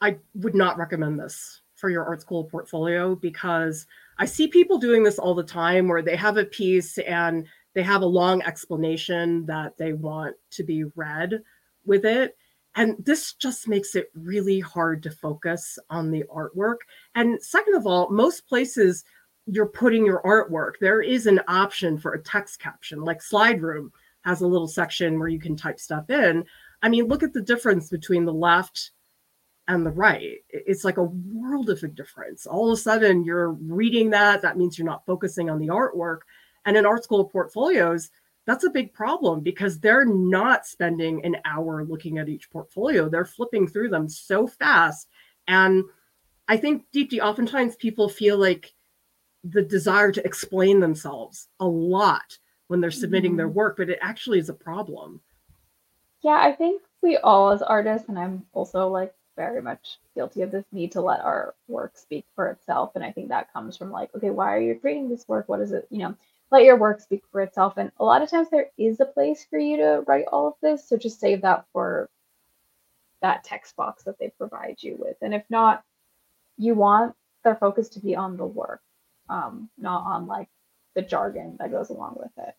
I 0.01 0.19
would 0.35 0.55
not 0.55 0.79
recommend 0.79 1.21
this 1.21 1.61
for 1.75 1.89
your 1.89 2.05
art 2.05 2.21
school 2.21 2.45
portfolio 2.45 3.15
because 3.15 3.87
I 4.23 4.25
see 4.25 4.47
people 4.47 4.79
doing 4.79 5.03
this 5.03 5.19
all 5.19 5.35
the 5.35 5.43
time 5.43 5.89
where 5.89 6.01
they 6.01 6.15
have 6.15 6.37
a 6.37 6.45
piece 6.45 6.97
and 6.99 7.45
they 7.75 7.83
have 7.83 8.03
a 8.03 8.07
long 8.07 8.41
explanation 8.43 9.45
that 9.47 9.77
they 9.77 9.95
want 9.95 10.37
to 10.53 10.63
be 10.63 10.85
read 10.95 11.43
with 11.85 12.05
it. 12.05 12.37
And 12.77 12.95
this 13.05 13.33
just 13.33 13.67
makes 13.67 13.97
it 13.97 14.13
really 14.15 14.61
hard 14.61 15.03
to 15.03 15.11
focus 15.11 15.77
on 15.91 16.13
the 16.13 16.23
artwork. 16.33 16.77
And 17.17 17.43
second 17.43 17.75
of 17.75 17.85
all, 17.85 18.11
most 18.11 18.47
places 18.47 19.03
you're 19.47 19.67
putting 19.67 20.07
your 20.07 20.23
artwork, 20.23 20.75
there 20.81 21.03
is 21.03 21.27
an 21.27 21.41
option 21.49 21.99
for 21.99 22.13
a 22.13 22.23
text 22.23 22.61
caption, 22.61 23.03
like 23.03 23.21
Slideroom 23.21 23.91
has 24.25 24.41
a 24.41 24.47
little 24.47 24.69
section 24.69 25.19
where 25.19 25.27
you 25.27 25.41
can 25.41 25.57
type 25.57 25.81
stuff 25.81 26.11
in. 26.11 26.45
I 26.81 26.89
mean, 26.91 27.09
look 27.09 27.25
at 27.25 27.33
the 27.33 27.43
difference 27.43 27.91
between 27.91 28.25
the 28.25 28.33
left 28.33 28.93
and 29.73 29.87
the 29.87 29.91
right. 29.91 30.39
It's 30.51 30.85
like 30.85 30.99
a 30.99 31.03
world 31.03 31.71
of 31.71 31.83
a 31.83 31.89
difference. 31.89 32.47
All 32.47 32.71
of 32.71 32.75
a 32.75 32.81
sudden, 32.81 33.25
you're 33.25 33.53
reading 33.53 34.11
that. 34.11 34.43
That 34.43 34.59
means 34.59 34.79
you're 34.79 34.87
not 34.87 35.07
focusing 35.07 35.49
on 35.49 35.59
the 35.59 35.69
artwork. 35.69 36.21
And 36.67 36.77
in 36.77 36.87
art 36.87 37.05
school 37.05 37.25
portfolios, 37.25 38.11
that's 38.47 38.65
a 38.65 38.71
big 38.71 38.93
problem 38.93 39.41
because 39.41 39.79
they're 39.79 40.05
not 40.05 40.67
spending 40.67 41.25
an 41.25 41.37
hour 41.45 41.85
looking 41.85 42.19
at 42.19 42.29
each 42.29 42.51
portfolio. 42.51 43.09
They're 43.09 43.25
flipping 43.25 43.67
through 43.67 43.89
them 43.89 44.09
so 44.09 44.47
fast. 44.47 45.09
And 45.49 45.85
I 46.49 46.57
think 46.57 46.85
Deepti, 46.95 47.21
oftentimes 47.21 47.77
people 47.77 48.09
feel 48.09 48.37
like 48.39 48.75
the 49.45 49.63
desire 49.63 50.13
to 50.13 50.25
explain 50.25 50.81
themselves 50.81 51.49
a 51.61 51.67
lot 51.67 52.39
when 52.69 52.81
they're 52.81 52.91
submitting 52.91 53.33
mm-hmm. 53.33 53.39
their 53.39 53.49
work, 53.49 53.77
but 53.77 53.91
it 53.91 53.99
actually 54.03 54.39
is 54.39 54.49
a 54.49 54.55
problem. 54.55 55.21
Yeah, 56.23 56.39
I 56.41 56.53
think 56.53 56.83
we 57.01 57.17
all 57.17 57.51
as 57.51 57.63
artists, 57.63 58.09
and 58.09 58.19
I'm 58.19 58.45
also 58.53 58.89
like 58.89 59.13
very 59.37 59.63
much 59.63 59.99
guilty 60.15 60.43
of 60.43 60.51
this 60.51 60.65
need 60.73 60.93
to 60.93 61.01
let 61.01 61.21
our 61.21 61.55
work 61.69 61.97
speak 61.97 62.27
for 62.35 62.49
itself. 62.51 62.93
And 62.95 63.05
I 63.05 63.13
think 63.13 63.29
that 63.29 63.53
comes 63.53 63.77
from 63.77 63.91
like, 63.91 64.15
okay, 64.15 64.31
why 64.31 64.55
are 64.55 64.61
you 64.61 64.79
creating 64.79 65.09
this 65.09 65.27
work? 65.29 65.49
What 65.49 65.61
is 65.61 65.73
it? 65.73 65.87
You 65.91 65.99
know, 65.99 66.15
let 66.51 66.65
your 66.65 66.77
work 66.77 67.01
speak 67.01 67.23
for 67.33 67.41
itself. 67.41 67.75
And 67.77 67.91
a 67.99 68.05
lot 68.05 68.23
of 68.23 68.31
times 68.31 68.49
there 68.51 68.71
is 68.77 69.01
a 69.01 69.07
place 69.07 69.47
for 69.49 69.59
you 69.59 69.79
to 69.79 70.05
write 70.07 70.27
all 70.31 70.49
of 70.49 70.55
this. 70.63 70.89
So 70.89 70.97
just 70.97 71.21
save 71.21 71.43
that 71.43 71.65
for 71.73 72.11
that 73.23 73.45
text 73.45 73.77
box 73.77 74.05
that 74.05 74.19
they 74.19 74.31
provide 74.37 74.77
you 74.83 74.97
with. 74.99 75.17
And 75.23 75.33
if 75.33 75.45
not, 75.49 75.83
you 76.59 76.75
want 76.75 77.15
their 77.45 77.57
focus 77.57 77.89
to 77.91 78.01
be 78.01 78.15
on 78.15 78.37
the 78.37 78.47
work, 78.47 78.83
um, 79.29 79.71
not 79.79 80.05
on 80.05 80.27
like 80.27 80.49
the 80.95 81.03
jargon 81.03 81.57
that 81.59 81.71
goes 81.71 81.91
along 81.91 82.17
with 82.19 82.33
it. 82.47 82.55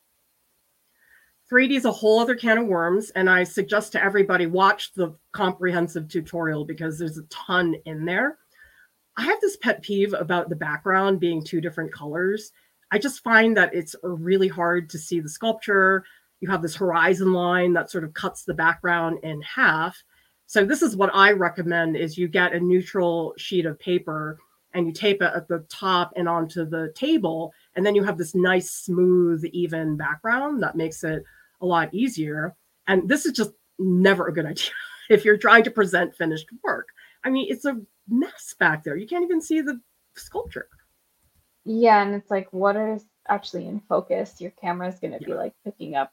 3D 1.54 1.78
is 1.78 1.86
a 1.86 1.92
whole 1.92 2.18
other 2.18 2.34
can 2.34 2.58
of 2.58 2.66
worms, 2.66 3.12
and 3.12 3.30
I 3.30 3.44
suggest 3.44 3.92
to 3.92 4.04
everybody 4.04 4.48
watch 4.48 4.92
the 4.94 5.14
comprehensive 5.34 6.08
tutorial 6.08 6.66
because 6.66 6.98
there's 6.98 7.20
a 7.20 7.26
ton 7.26 7.76
in 7.86 8.06
there. 8.06 8.40
I 9.18 9.26
have 9.26 9.40
this 9.40 9.58
pet 9.58 9.84
peeve 9.84 10.16
about 10.16 10.50
the 10.50 10.56
background 10.56 11.20
being 11.20 11.44
two 11.44 11.62
different 11.62 11.94
colors. 11.94 12.54
I 12.92 12.98
just 12.98 13.22
find 13.24 13.56
that 13.56 13.72
it's 13.72 13.96
really 14.02 14.48
hard 14.48 14.90
to 14.90 14.98
see 14.98 15.20
the 15.20 15.30
sculpture. 15.30 16.04
You 16.40 16.50
have 16.50 16.64
this 16.64 16.76
horizon 16.76 17.34
line 17.34 17.74
that 17.74 17.92
sort 17.92 18.04
of 18.04 18.16
cuts 18.16 18.46
the 18.46 18.56
background 18.56 19.20
in 19.22 19.40
half. 19.44 20.04
So 20.48 20.66
this 20.66 20.82
is 20.82 20.96
what 20.96 21.14
I 21.14 21.34
recommend 21.34 21.98
is 21.98 22.18
you 22.18 22.28
get 22.28 22.54
a 22.54 22.60
neutral 22.60 23.36
sheet 23.38 23.68
of 23.68 23.80
paper 23.80 24.40
and 24.74 24.88
you 24.88 24.92
tape 24.92 25.22
it 25.22 25.32
at 25.36 25.48
the 25.48 25.60
top 25.70 26.14
and 26.16 26.28
onto 26.28 26.66
the 26.66 26.92
table 26.96 27.54
and 27.76 27.86
then 27.86 27.94
you 27.94 28.04
have 28.04 28.18
this 28.18 28.34
nice 28.34 28.72
smooth 28.72 29.46
even 29.54 29.96
background 29.96 30.64
that 30.64 30.76
makes 30.76 31.04
it 31.04 31.24
a 31.64 31.66
lot 31.66 31.94
easier. 31.94 32.56
And 32.88 33.10
this 33.10 33.26
is 33.26 33.32
just 33.32 33.52
never 33.80 34.28
a 34.28 34.34
good 34.34 34.46
idea 34.54 34.70
if 35.10 35.26
you're 35.26 35.38
trying 35.38 35.64
to 35.64 35.72
present 35.72 36.16
finished 36.16 36.48
work. 36.64 36.90
I 37.24 37.30
mean, 37.30 37.48
it's 37.50 37.66
a 37.66 37.82
mess 38.08 38.54
back 38.60 38.84
there. 38.84 38.98
You 38.98 39.08
can't 39.08 39.24
even 39.24 39.42
see 39.42 39.62
the 39.62 39.80
sculpture. 40.16 40.68
Yeah, 41.66 42.04
and 42.04 42.14
it's 42.14 42.30
like 42.30 42.52
what 42.52 42.76
is 42.76 43.06
actually 43.30 43.68
in 43.68 43.80
focus? 43.88 44.42
Your 44.42 44.52
camera 44.52 44.90
is 44.90 45.00
going 45.00 45.18
to 45.18 45.26
be 45.26 45.34
like 45.34 45.54
picking 45.64 45.96
up 45.96 46.12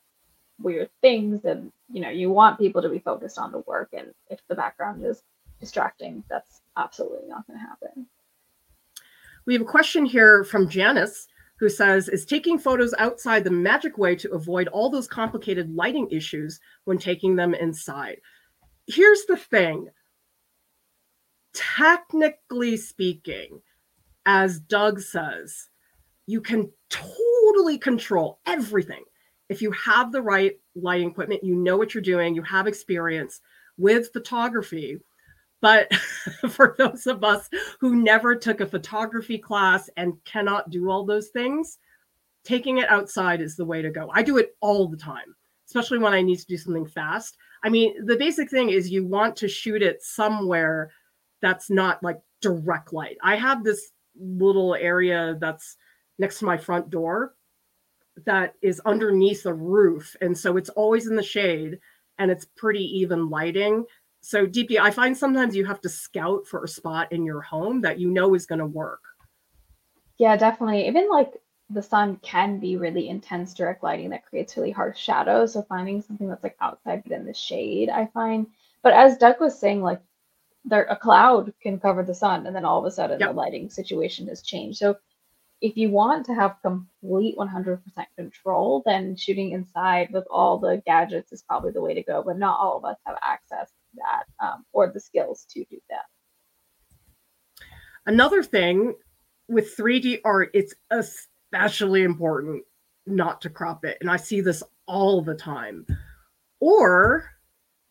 weird 0.63 0.91
things 1.01 1.45
and 1.45 1.73
you 1.93 2.01
know, 2.01 2.11
you 2.11 2.31
want 2.31 2.59
people 2.59 2.83
to 2.83 2.89
be 2.89 3.01
focused 3.01 3.39
on 3.39 3.51
the 3.51 3.59
work 3.61 3.89
and 3.93 4.15
if 4.29 4.39
the 4.49 4.55
background 4.55 5.05
is 5.05 5.23
distracting, 5.59 6.23
that's 6.31 6.61
absolutely 6.77 7.29
not 7.29 7.47
going 7.47 7.59
to 7.59 7.67
happen. 7.67 8.07
We 9.47 9.55
have 9.55 9.63
a 9.63 9.67
question 9.67 10.05
here 10.05 10.45
from 10.45 10.69
Janice 10.69 11.27
who 11.61 11.69
says, 11.69 12.09
is 12.09 12.25
taking 12.25 12.59
photos 12.59 12.95
outside 12.99 13.45
the 13.45 13.51
magic 13.51 13.99
way 13.99 14.17
to 14.17 14.33
avoid 14.33 14.67
all 14.69 14.89
those 14.89 15.07
complicated 15.07 15.73
lighting 15.75 16.09
issues 16.11 16.59
when 16.85 16.97
taking 16.97 17.37
them 17.37 17.53
inside. 17.53 18.17
Here's 18.87 19.27
the 19.27 19.37
thing 19.37 19.91
technically 21.53 22.79
speaking, 22.79 23.61
as 24.25 24.59
Doug 24.59 25.01
says, 25.01 25.69
you 26.27 26.41
can 26.41 26.71
totally 26.89 27.77
control 27.77 28.41
everything. 28.47 29.05
If 29.51 29.61
you 29.61 29.71
have 29.73 30.13
the 30.13 30.23
right 30.23 30.59
lighting 30.75 31.11
equipment, 31.11 31.45
you 31.45 31.57
know 31.57 31.77
what 31.77 31.93
you're 31.93 32.03
doing, 32.03 32.35
you 32.35 32.43
have 32.43 32.67
experience 32.67 33.41
with 33.77 34.13
photography, 34.13 34.99
but 35.61 35.93
for 36.51 36.75
those 36.79 37.07
of 37.07 37.25
us 37.25 37.49
who 37.81 37.97
never 37.97 38.35
took 38.35 38.61
a 38.61 38.67
photography 38.67 39.39
class 39.39 39.91
and 39.97 40.23
cannot 40.25 40.71
do 40.71 40.91
all 40.91 41.05
those 41.05 41.29
things, 41.29 41.79
taking 42.45 42.79
it 42.79 42.89
outside 42.89 43.41
is 43.41 43.57
the 43.57 43.65
way 43.65 43.83
to 43.83 43.91
go. 43.91 44.11
I 44.13 44.23
do 44.23 44.39
it 44.39 44.57
all 44.61 44.89
the 44.89 44.97
time, 44.97 45.35
especially 45.67 45.99
when 45.99 46.15
I 46.15 46.23
need 46.23 46.39
to 46.39 46.47
do 46.47 46.57
something 46.57 46.87
fast. 46.87 47.37
I 47.63 47.69
mean, 47.69 48.07
the 48.07 48.17
basic 48.17 48.51
thing 48.51 48.71
is 48.71 48.91
you 48.91 49.07
want 49.07 49.37
to 49.37 49.49
shoot 49.49 49.83
it 49.83 50.03
somewhere 50.03 50.91
that's 51.43 51.71
not 51.71 52.03
like 52.03 52.21
direct 52.41 52.93
light. 52.93 53.19
I 53.23 53.37
have 53.37 53.63
this 53.63 53.93
little 54.19 54.75
area 54.75 55.37
that's 55.41 55.77
next 56.19 56.39
to 56.39 56.45
my 56.45 56.57
front 56.57 56.91
door 56.91 57.35
that 58.25 58.55
is 58.63 58.81
underneath 58.85 59.43
the 59.43 59.55
roof. 59.55 60.17
And 60.21 60.37
so 60.37 60.57
it's 60.57 60.69
always 60.71 61.07
in 61.07 61.17
the 61.17 61.23
shade 61.23 61.79
and 62.19 62.31
it's 62.31 62.47
pretty 62.57 62.85
even 62.99 63.31
lighting 63.31 63.85
so 64.21 64.47
Deepti, 64.47 64.79
I 64.79 64.91
find 64.91 65.17
sometimes 65.17 65.57
you 65.57 65.65
have 65.65 65.81
to 65.81 65.89
scout 65.89 66.47
for 66.47 66.63
a 66.65 66.69
spot 66.69 67.11
in 67.13 67.25
your 67.25 67.41
home 67.41 67.81
that 67.81 67.99
you 67.99 68.11
know 68.11 68.35
is 68.35 68.47
going 68.47 68.59
to 68.59 68.67
work. 68.67 69.01
Yeah, 70.19 70.37
definitely. 70.37 70.87
Even 70.87 71.09
like 71.09 71.41
the 71.71 71.83
sun 71.83 72.17
can 72.17 72.59
be 72.59 72.77
really 72.77 73.09
intense 73.09 73.55
direct 73.55 73.83
lighting 73.83 74.11
that 74.11 74.27
creates 74.27 74.57
really 74.57 74.71
harsh 74.71 74.99
shadows. 74.99 75.55
So 75.55 75.63
finding 75.63 76.03
something 76.03 76.29
that's 76.29 76.43
like 76.43 76.57
outside 76.61 77.03
but 77.05 77.13
in 77.13 77.25
the 77.25 77.33
shade, 77.33 77.89
I 77.89 78.07
find. 78.07 78.47
But 78.83 78.93
as 78.93 79.17
Doug 79.17 79.41
was 79.41 79.59
saying, 79.59 79.83
like 79.83 80.01
there 80.65 80.85
a 80.85 80.97
cloud 80.97 81.55
can 81.63 81.81
cover 81.81 82.03
the 82.03 82.15
sun, 82.15 82.47
and 82.47 82.55
then 82.55 82.67
all 82.67 82.79
of 82.79 82.85
a 82.85 82.91
sudden 82.91 83.19
yep. 83.19 83.31
the 83.31 83.35
lighting 83.35 83.71
situation 83.71 84.29
has 84.29 84.43
changed. 84.43 84.79
So 84.79 84.97
if 85.63 85.77
you 85.77 85.91
want 85.91 86.27
to 86.27 86.35
have 86.35 86.57
complete 86.63 87.37
100% 87.39 87.81
control, 88.17 88.83
then 88.85 89.17
shooting 89.17 89.53
inside 89.53 90.09
with 90.13 90.25
all 90.31 90.59
the 90.59 90.83
gadgets 90.85 91.33
is 91.33 91.43
probably 91.43 91.71
the 91.71 91.81
way 91.81 91.95
to 91.95 92.03
go. 92.03 92.23
But 92.23 92.39
not 92.39 92.59
all 92.59 92.77
of 92.77 92.85
us 92.85 92.97
have 93.07 93.17
access 93.23 93.71
that 93.95 94.25
um, 94.45 94.65
or 94.73 94.91
the 94.93 95.01
skills 95.01 95.47
to 95.51 95.65
do 95.71 95.79
that. 95.91 96.05
Another 98.07 98.43
thing 98.43 98.95
with 99.49 99.77
3D 99.77 100.21
art, 100.25 100.51
it's 100.55 100.75
especially 100.91 102.03
important 102.03 102.65
not 103.07 103.41
to 103.43 103.51
crop 103.51 103.85
it. 103.85 103.99
And 104.01 104.11
I 104.11 104.17
see 104.17 104.41
this 104.41 104.63
all 104.87 105.23
the 105.23 105.35
time. 105.35 105.87
Or 106.61 107.31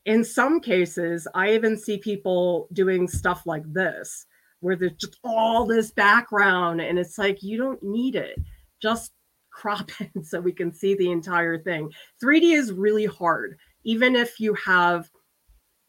in 0.05 0.23
some 0.23 0.59
cases, 0.59 1.27
I 1.35 1.53
even 1.53 1.77
see 1.77 1.97
people 1.97 2.67
doing 2.73 3.07
stuff 3.07 3.45
like 3.45 3.71
this, 3.71 4.25
where 4.62 4.75
there's 4.75 4.93
just 4.93 5.19
all 5.23 5.65
this 5.65 5.91
background, 5.91 6.81
and 6.81 6.97
it's 6.97 7.17
like, 7.17 7.43
you 7.43 7.57
don't 7.57 7.81
need 7.83 8.15
it. 8.15 8.39
Just 8.81 9.12
crop 9.51 9.91
it 9.99 10.25
so 10.25 10.39
we 10.39 10.51
can 10.51 10.73
see 10.73 10.95
the 10.95 11.12
entire 11.12 11.57
thing. 11.62 11.91
3D 12.23 12.53
is 12.53 12.71
really 12.71 13.05
hard. 13.05 13.57
Even 13.83 14.15
if 14.15 14.39
you 14.39 14.53
have 14.55 15.09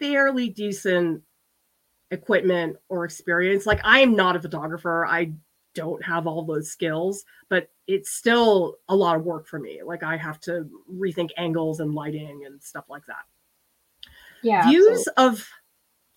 fairly 0.00 0.48
decent 0.48 1.22
equipment 2.10 2.76
or 2.88 3.04
experience. 3.04 3.66
Like 3.66 3.80
I 3.84 4.00
am 4.00 4.16
not 4.16 4.34
a 4.34 4.40
photographer. 4.40 5.06
I 5.06 5.32
don't 5.74 6.04
have 6.04 6.26
all 6.26 6.42
those 6.42 6.70
skills, 6.70 7.24
but 7.48 7.70
it's 7.86 8.10
still 8.10 8.78
a 8.88 8.96
lot 8.96 9.16
of 9.16 9.24
work 9.24 9.46
for 9.46 9.58
me. 9.58 9.82
Like 9.84 10.02
I 10.02 10.16
have 10.16 10.40
to 10.40 10.68
rethink 10.92 11.30
angles 11.36 11.80
and 11.80 11.94
lighting 11.94 12.42
and 12.46 12.60
stuff 12.62 12.84
like 12.88 13.06
that. 13.06 13.24
Yeah. 14.42 14.68
Views 14.68 15.06
absolutely. 15.16 15.38
of 15.38 15.48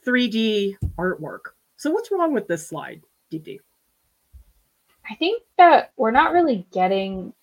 3D 0.05 0.77
artwork. 0.97 1.51
So 1.77 1.91
what's 1.91 2.11
wrong 2.11 2.33
with 2.33 2.47
this 2.47 2.67
slide, 2.67 3.01
Deepti? 3.31 3.59
I 5.09 5.15
think 5.15 5.43
that 5.57 5.91
we're 5.97 6.11
not 6.11 6.31
really 6.31 6.65
getting 6.71 7.33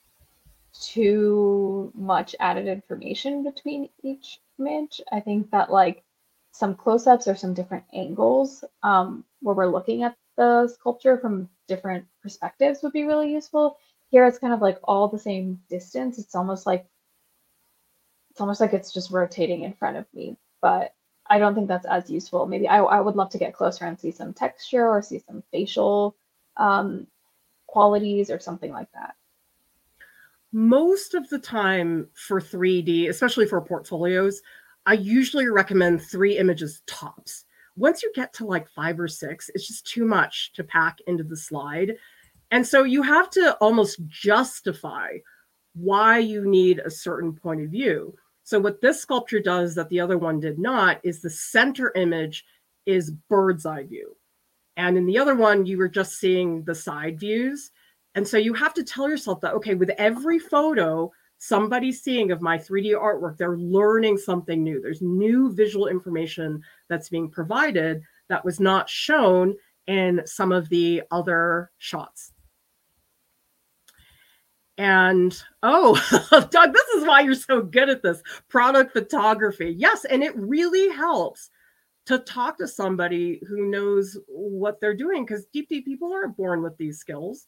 too 0.72 1.92
much 1.94 2.34
added 2.40 2.66
information 2.66 3.42
between 3.42 3.88
each 4.02 4.40
image. 4.58 5.00
I 5.12 5.20
think 5.20 5.50
that 5.50 5.70
like 5.70 6.02
some 6.52 6.74
close-ups 6.74 7.28
or 7.28 7.36
some 7.36 7.54
different 7.54 7.84
angles 7.94 8.64
um, 8.82 9.24
where 9.40 9.54
we're 9.54 9.66
looking 9.66 10.02
at 10.02 10.16
the 10.36 10.68
sculpture 10.68 11.18
from 11.18 11.48
different 11.68 12.04
perspectives 12.22 12.82
would 12.82 12.92
be 12.92 13.04
really 13.04 13.32
useful. 13.32 13.76
Here 14.08 14.26
it's 14.26 14.38
kind 14.38 14.52
of 14.52 14.60
like 14.60 14.78
all 14.84 15.08
the 15.08 15.18
same 15.18 15.60
distance. 15.68 16.18
It's 16.18 16.34
almost 16.34 16.66
like 16.66 16.86
it's 18.30 18.40
almost 18.40 18.60
like 18.60 18.72
it's 18.72 18.92
just 18.92 19.10
rotating 19.10 19.62
in 19.62 19.72
front 19.72 19.96
of 19.96 20.06
me, 20.14 20.36
but 20.60 20.94
I 21.28 21.38
don't 21.38 21.54
think 21.54 21.68
that's 21.68 21.86
as 21.86 22.10
useful. 22.10 22.46
Maybe 22.46 22.66
I, 22.66 22.78
I 22.78 23.00
would 23.00 23.16
love 23.16 23.30
to 23.30 23.38
get 23.38 23.54
closer 23.54 23.84
and 23.84 23.98
see 23.98 24.10
some 24.10 24.32
texture 24.32 24.88
or 24.88 25.02
see 25.02 25.20
some 25.20 25.42
facial 25.52 26.16
um, 26.56 27.06
qualities 27.66 28.30
or 28.30 28.40
something 28.40 28.72
like 28.72 28.90
that. 28.92 29.14
Most 30.52 31.14
of 31.14 31.28
the 31.28 31.38
time 31.38 32.08
for 32.14 32.40
3D, 32.40 33.08
especially 33.08 33.46
for 33.46 33.60
portfolios, 33.60 34.42
I 34.86 34.94
usually 34.94 35.48
recommend 35.48 36.02
three 36.02 36.38
images 36.38 36.82
tops. 36.86 37.44
Once 37.76 38.02
you 38.02 38.12
get 38.14 38.32
to 38.34 38.46
like 38.46 38.68
five 38.68 38.98
or 38.98 39.08
six, 39.08 39.50
it's 39.54 39.66
just 39.66 39.86
too 39.86 40.04
much 40.04 40.52
to 40.54 40.64
pack 40.64 40.98
into 41.06 41.22
the 41.22 41.36
slide. 41.36 41.96
And 42.50 42.66
so 42.66 42.84
you 42.84 43.02
have 43.02 43.30
to 43.30 43.54
almost 43.56 44.00
justify 44.06 45.18
why 45.74 46.18
you 46.18 46.46
need 46.46 46.80
a 46.80 46.90
certain 46.90 47.32
point 47.32 47.62
of 47.62 47.70
view. 47.70 48.14
So, 48.42 48.58
what 48.58 48.80
this 48.80 49.00
sculpture 49.00 49.40
does 49.40 49.74
that 49.76 49.88
the 49.88 50.00
other 50.00 50.18
one 50.18 50.40
did 50.40 50.58
not 50.58 51.00
is 51.04 51.22
the 51.22 51.30
center 51.30 51.92
image 51.94 52.44
is 52.86 53.12
bird's 53.28 53.66
eye 53.66 53.84
view. 53.84 54.16
And 54.76 54.96
in 54.96 55.06
the 55.06 55.18
other 55.18 55.34
one, 55.34 55.66
you 55.66 55.78
were 55.78 55.88
just 55.88 56.18
seeing 56.18 56.64
the 56.64 56.74
side 56.74 57.20
views. 57.20 57.70
And 58.14 58.26
so 58.26 58.38
you 58.38 58.54
have 58.54 58.74
to 58.74 58.82
tell 58.82 59.08
yourself 59.08 59.40
that, 59.42 59.54
okay, 59.54 59.74
with 59.74 59.90
every 59.90 60.38
photo 60.38 61.12
somebody's 61.40 62.02
seeing 62.02 62.30
of 62.30 62.42
my 62.42 62.58
3D 62.58 62.92
artwork, 62.92 63.38
they're 63.38 63.56
learning 63.56 64.18
something 64.18 64.62
new. 64.62 64.80
There's 64.80 65.00
new 65.00 65.52
visual 65.52 65.88
information 65.88 66.62
that's 66.88 67.08
being 67.08 67.30
provided 67.30 68.02
that 68.28 68.44
was 68.44 68.60
not 68.60 68.88
shown 68.88 69.56
in 69.86 70.20
some 70.26 70.52
of 70.52 70.68
the 70.68 71.02
other 71.10 71.72
shots. 71.78 72.32
And 74.76 75.36
oh, 75.62 75.94
Doug, 76.50 76.74
this 76.74 76.88
is 76.88 77.06
why 77.06 77.20
you're 77.20 77.34
so 77.34 77.62
good 77.62 77.88
at 77.88 78.02
this 78.02 78.22
product 78.48 78.92
photography. 78.92 79.74
Yes, 79.76 80.04
and 80.04 80.22
it 80.22 80.36
really 80.36 80.94
helps 80.94 81.50
to 82.06 82.18
talk 82.18 82.58
to 82.58 82.68
somebody 82.68 83.40
who 83.48 83.70
knows 83.70 84.16
what 84.28 84.78
they're 84.78 84.94
doing 84.94 85.24
because 85.24 85.46
deep, 85.52 85.70
deep 85.70 85.86
people 85.86 86.12
aren't 86.12 86.36
born 86.36 86.62
with 86.62 86.76
these 86.76 86.98
skills. 86.98 87.46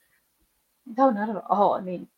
No, 0.87 1.11
not 1.11 1.29
at 1.29 1.43
all. 1.49 1.75
I 1.75 1.81
mean, 1.81 2.09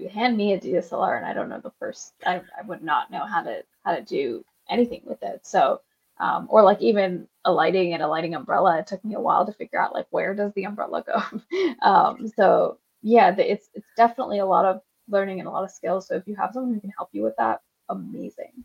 you 0.00 0.08
hand 0.08 0.36
me 0.36 0.52
a 0.52 0.60
DSLR 0.60 1.16
and 1.16 1.26
I 1.26 1.32
don't 1.32 1.48
know 1.48 1.60
the 1.60 1.72
first, 1.78 2.14
I, 2.24 2.36
I 2.58 2.62
would 2.66 2.82
not 2.82 3.10
know 3.10 3.24
how 3.26 3.42
to 3.42 3.62
how 3.84 3.94
to 3.94 4.02
do 4.02 4.44
anything 4.68 5.02
with 5.04 5.22
it. 5.22 5.46
So, 5.46 5.80
um, 6.18 6.46
or 6.50 6.62
like 6.62 6.80
even 6.80 7.28
a 7.44 7.52
lighting 7.52 7.94
and 7.94 8.02
a 8.02 8.08
lighting 8.08 8.34
umbrella, 8.34 8.78
it 8.78 8.86
took 8.86 9.04
me 9.04 9.14
a 9.14 9.20
while 9.20 9.46
to 9.46 9.52
figure 9.52 9.80
out 9.80 9.94
like 9.94 10.06
where 10.10 10.34
does 10.34 10.52
the 10.54 10.64
umbrella 10.64 11.04
go. 11.04 11.74
um, 11.82 12.28
so 12.28 12.78
yeah, 13.02 13.34
it's 13.36 13.68
it's 13.74 13.86
definitely 13.96 14.38
a 14.38 14.46
lot 14.46 14.64
of 14.64 14.80
learning 15.08 15.40
and 15.40 15.48
a 15.48 15.50
lot 15.50 15.64
of 15.64 15.70
skills. 15.70 16.06
So 16.06 16.16
if 16.16 16.26
you 16.26 16.36
have 16.36 16.52
someone 16.52 16.74
who 16.74 16.80
can 16.80 16.92
help 16.96 17.10
you 17.12 17.22
with 17.22 17.36
that, 17.38 17.60
amazing. 17.88 18.64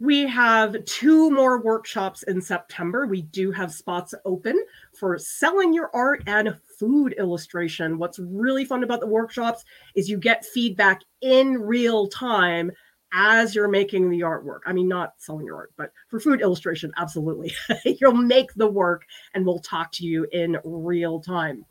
We 0.00 0.26
have 0.28 0.82
two 0.86 1.30
more 1.30 1.60
workshops 1.60 2.22
in 2.22 2.40
September. 2.40 3.06
We 3.06 3.20
do 3.20 3.52
have 3.52 3.70
spots 3.70 4.14
open 4.24 4.64
for 4.98 5.18
selling 5.18 5.74
your 5.74 5.90
art 5.94 6.22
and 6.26 6.56
food 6.78 7.14
illustration. 7.18 7.98
What's 7.98 8.18
really 8.18 8.64
fun 8.64 8.82
about 8.82 9.00
the 9.00 9.06
workshops 9.06 9.62
is 9.94 10.08
you 10.08 10.16
get 10.16 10.46
feedback 10.46 11.02
in 11.20 11.60
real 11.60 12.08
time 12.08 12.72
as 13.12 13.54
you're 13.54 13.68
making 13.68 14.08
the 14.08 14.20
artwork. 14.20 14.60
I 14.64 14.72
mean, 14.72 14.88
not 14.88 15.14
selling 15.18 15.44
your 15.44 15.56
art, 15.56 15.72
but 15.76 15.92
for 16.08 16.18
food 16.18 16.40
illustration, 16.40 16.92
absolutely. 16.96 17.52
You'll 17.84 18.14
make 18.14 18.54
the 18.54 18.68
work 18.68 19.04
and 19.34 19.44
we'll 19.44 19.58
talk 19.58 19.92
to 19.92 20.06
you 20.06 20.26
in 20.32 20.56
real 20.64 21.20
time 21.20 21.66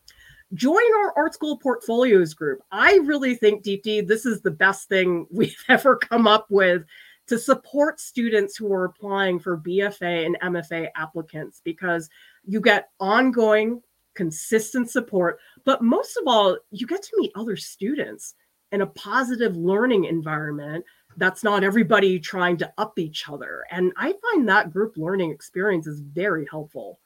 join 0.53 0.82
our 1.03 1.13
art 1.15 1.34
school 1.34 1.57
portfolios 1.57 2.34
group. 2.34 2.59
I 2.71 2.95
really 3.03 3.36
think, 3.36 3.63
Deepti, 3.63 4.07
this 4.07 4.25
is 4.25 4.41
the 4.41 4.49
best 4.51 4.89
thing 4.89 5.27
we've 5.32 5.63
ever 5.67 5.95
come 5.95 6.27
up 6.27 6.47
with 6.49 6.84
to 7.30 7.39
support 7.39 7.99
students 7.99 8.57
who 8.57 8.71
are 8.73 8.86
applying 8.86 9.39
for 9.39 9.57
BFA 9.57 10.25
and 10.25 10.39
MFA 10.41 10.89
applicants 10.95 11.61
because 11.63 12.09
you 12.45 12.59
get 12.59 12.89
ongoing, 12.99 13.82
consistent 14.15 14.89
support. 14.89 15.39
But 15.63 15.82
most 15.82 16.17
of 16.17 16.23
all, 16.27 16.57
you 16.71 16.86
get 16.86 17.03
to 17.03 17.17
meet 17.17 17.32
other 17.36 17.55
students 17.55 18.36
in 18.71 18.82
a 18.82 18.88
positive 18.88 19.55
learning 19.55 20.05
environment 20.05 20.86
that's 21.17 21.43
not 21.43 21.63
everybody 21.63 22.19
trying 22.19 22.57
to 22.57 22.71
up 22.77 22.97
each 22.97 23.27
other. 23.30 23.63
And 23.71 23.91
I 23.97 24.13
find 24.13 24.47
that 24.47 24.71
group 24.71 24.93
learning 24.95 25.32
experience 25.32 25.88
is 25.88 25.99
very 25.99 26.47
helpful. 26.49 26.99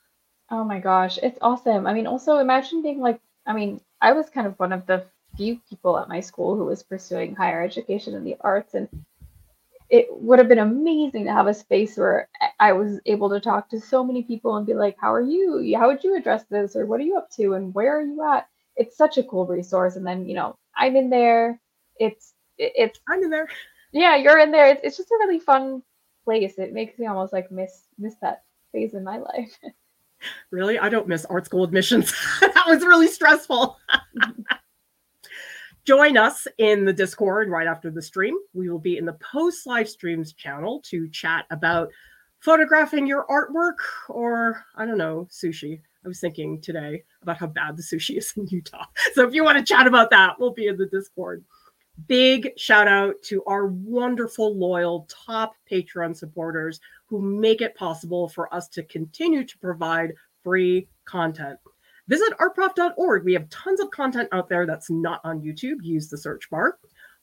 Oh 0.50 0.62
my 0.62 0.78
gosh, 0.78 1.18
it's 1.22 1.38
awesome. 1.40 1.86
I 1.86 1.94
mean, 1.94 2.06
also 2.06 2.38
imagine 2.38 2.82
being 2.82 3.00
like 3.00 3.20
I 3.46 3.52
mean, 3.52 3.80
I 4.00 4.12
was 4.12 4.30
kind 4.30 4.46
of 4.46 4.58
one 4.58 4.72
of 4.72 4.86
the 4.86 5.04
few 5.36 5.60
people 5.68 5.98
at 5.98 6.08
my 6.08 6.20
school 6.20 6.56
who 6.56 6.64
was 6.64 6.82
pursuing 6.82 7.34
higher 7.34 7.62
education 7.62 8.14
in 8.14 8.24
the 8.24 8.36
arts, 8.40 8.74
and 8.74 8.88
it 9.90 10.06
would 10.10 10.38
have 10.38 10.48
been 10.48 10.58
amazing 10.58 11.24
to 11.24 11.32
have 11.32 11.46
a 11.46 11.54
space 11.54 11.96
where 11.96 12.28
I 12.58 12.72
was 12.72 13.00
able 13.06 13.28
to 13.30 13.40
talk 13.40 13.68
to 13.70 13.80
so 13.80 14.02
many 14.02 14.22
people 14.22 14.56
and 14.56 14.66
be 14.66 14.74
like, 14.74 14.96
"How 14.98 15.12
are 15.12 15.20
you? 15.20 15.76
How 15.78 15.88
would 15.88 16.02
you 16.02 16.16
address 16.16 16.44
this? 16.44 16.74
Or 16.74 16.86
what 16.86 17.00
are 17.00 17.04
you 17.04 17.16
up 17.16 17.30
to? 17.32 17.54
And 17.54 17.74
where 17.74 17.98
are 17.98 18.02
you 18.02 18.24
at?" 18.24 18.48
It's 18.76 18.96
such 18.96 19.18
a 19.18 19.24
cool 19.24 19.46
resource. 19.46 19.96
And 19.96 20.06
then 20.06 20.26
you 20.26 20.34
know, 20.34 20.56
I'm 20.76 20.96
in 20.96 21.10
there. 21.10 21.60
It's 21.96 22.34
it's 22.58 23.00
I'm 23.08 23.22
in 23.22 23.30
there. 23.30 23.48
Yeah, 23.92 24.16
you're 24.16 24.38
in 24.38 24.50
there. 24.50 24.66
It's, 24.66 24.80
it's 24.82 24.96
just 24.96 25.10
a 25.10 25.18
really 25.20 25.38
fun 25.38 25.82
place. 26.24 26.58
It 26.58 26.72
makes 26.72 26.98
me 26.98 27.06
almost 27.06 27.32
like 27.32 27.50
miss 27.52 27.84
miss 27.98 28.16
that 28.22 28.42
phase 28.72 28.94
in 28.94 29.04
my 29.04 29.18
life. 29.18 29.58
really? 30.50 30.78
I 30.78 30.88
don't 30.88 31.08
miss 31.08 31.24
art 31.26 31.44
school 31.46 31.64
admissions. 31.64 32.12
that 32.40 32.64
was 32.66 32.82
really 32.82 33.08
stressful. 33.08 33.78
Join 35.84 36.16
us 36.16 36.46
in 36.56 36.86
the 36.86 36.94
Discord 36.94 37.50
right 37.50 37.66
after 37.66 37.90
the 37.90 38.00
stream. 38.00 38.36
We 38.54 38.70
will 38.70 38.78
be 38.78 38.96
in 38.96 39.04
the 39.04 39.18
post 39.32 39.66
live 39.66 39.86
streams 39.86 40.32
channel 40.32 40.80
to 40.86 41.08
chat 41.10 41.44
about 41.50 41.90
photographing 42.40 43.06
your 43.06 43.26
artwork 43.26 43.76
or, 44.08 44.64
I 44.76 44.86
don't 44.86 44.96
know, 44.96 45.28
sushi. 45.30 45.82
I 46.02 46.08
was 46.08 46.20
thinking 46.20 46.60
today 46.62 47.02
about 47.20 47.36
how 47.36 47.48
bad 47.48 47.76
the 47.76 47.82
sushi 47.82 48.16
is 48.16 48.32
in 48.36 48.46
Utah. 48.46 48.86
So 49.12 49.28
if 49.28 49.34
you 49.34 49.44
want 49.44 49.58
to 49.58 49.64
chat 49.64 49.86
about 49.86 50.08
that, 50.10 50.38
we'll 50.38 50.54
be 50.54 50.68
in 50.68 50.78
the 50.78 50.86
Discord. 50.86 51.44
Big 52.08 52.50
shout 52.56 52.88
out 52.88 53.16
to 53.24 53.44
our 53.44 53.66
wonderful, 53.66 54.56
loyal, 54.56 55.06
top 55.08 55.54
Patreon 55.70 56.16
supporters 56.16 56.80
who 57.06 57.20
make 57.20 57.60
it 57.60 57.76
possible 57.76 58.28
for 58.28 58.52
us 58.54 58.68
to 58.68 58.82
continue 58.84 59.44
to 59.44 59.58
provide 59.58 60.12
free 60.42 60.88
content. 61.04 61.58
Visit 62.08 62.34
artprof.org. 62.38 63.24
We 63.24 63.32
have 63.32 63.48
tons 63.50 63.80
of 63.80 63.90
content 63.90 64.28
out 64.32 64.48
there 64.48 64.66
that's 64.66 64.90
not 64.90 65.20
on 65.24 65.40
YouTube. 65.40 65.82
Use 65.82 66.08
the 66.08 66.18
search 66.18 66.48
bar. 66.50 66.78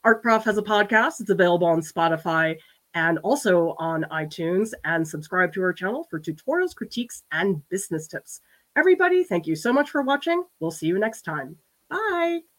ArtProf 0.05 0.43
has 0.43 0.57
a 0.57 0.63
podcast. 0.63 1.21
It's 1.21 1.29
available 1.29 1.67
on 1.67 1.81
Spotify 1.81 2.57
and 2.93 3.19
also 3.19 3.75
on 3.77 4.05
iTunes. 4.11 4.71
And 4.83 5.07
subscribe 5.07 5.53
to 5.53 5.61
our 5.61 5.73
channel 5.73 6.07
for 6.09 6.19
tutorials, 6.19 6.75
critiques, 6.75 7.23
and 7.31 7.67
business 7.69 8.07
tips. 8.07 8.41
Everybody, 8.75 9.23
thank 9.23 9.47
you 9.47 9.55
so 9.55 9.71
much 9.71 9.89
for 9.89 10.01
watching. 10.01 10.43
We'll 10.59 10.71
see 10.71 10.87
you 10.87 10.97
next 10.97 11.21
time. 11.23 11.57
Bye. 11.89 12.50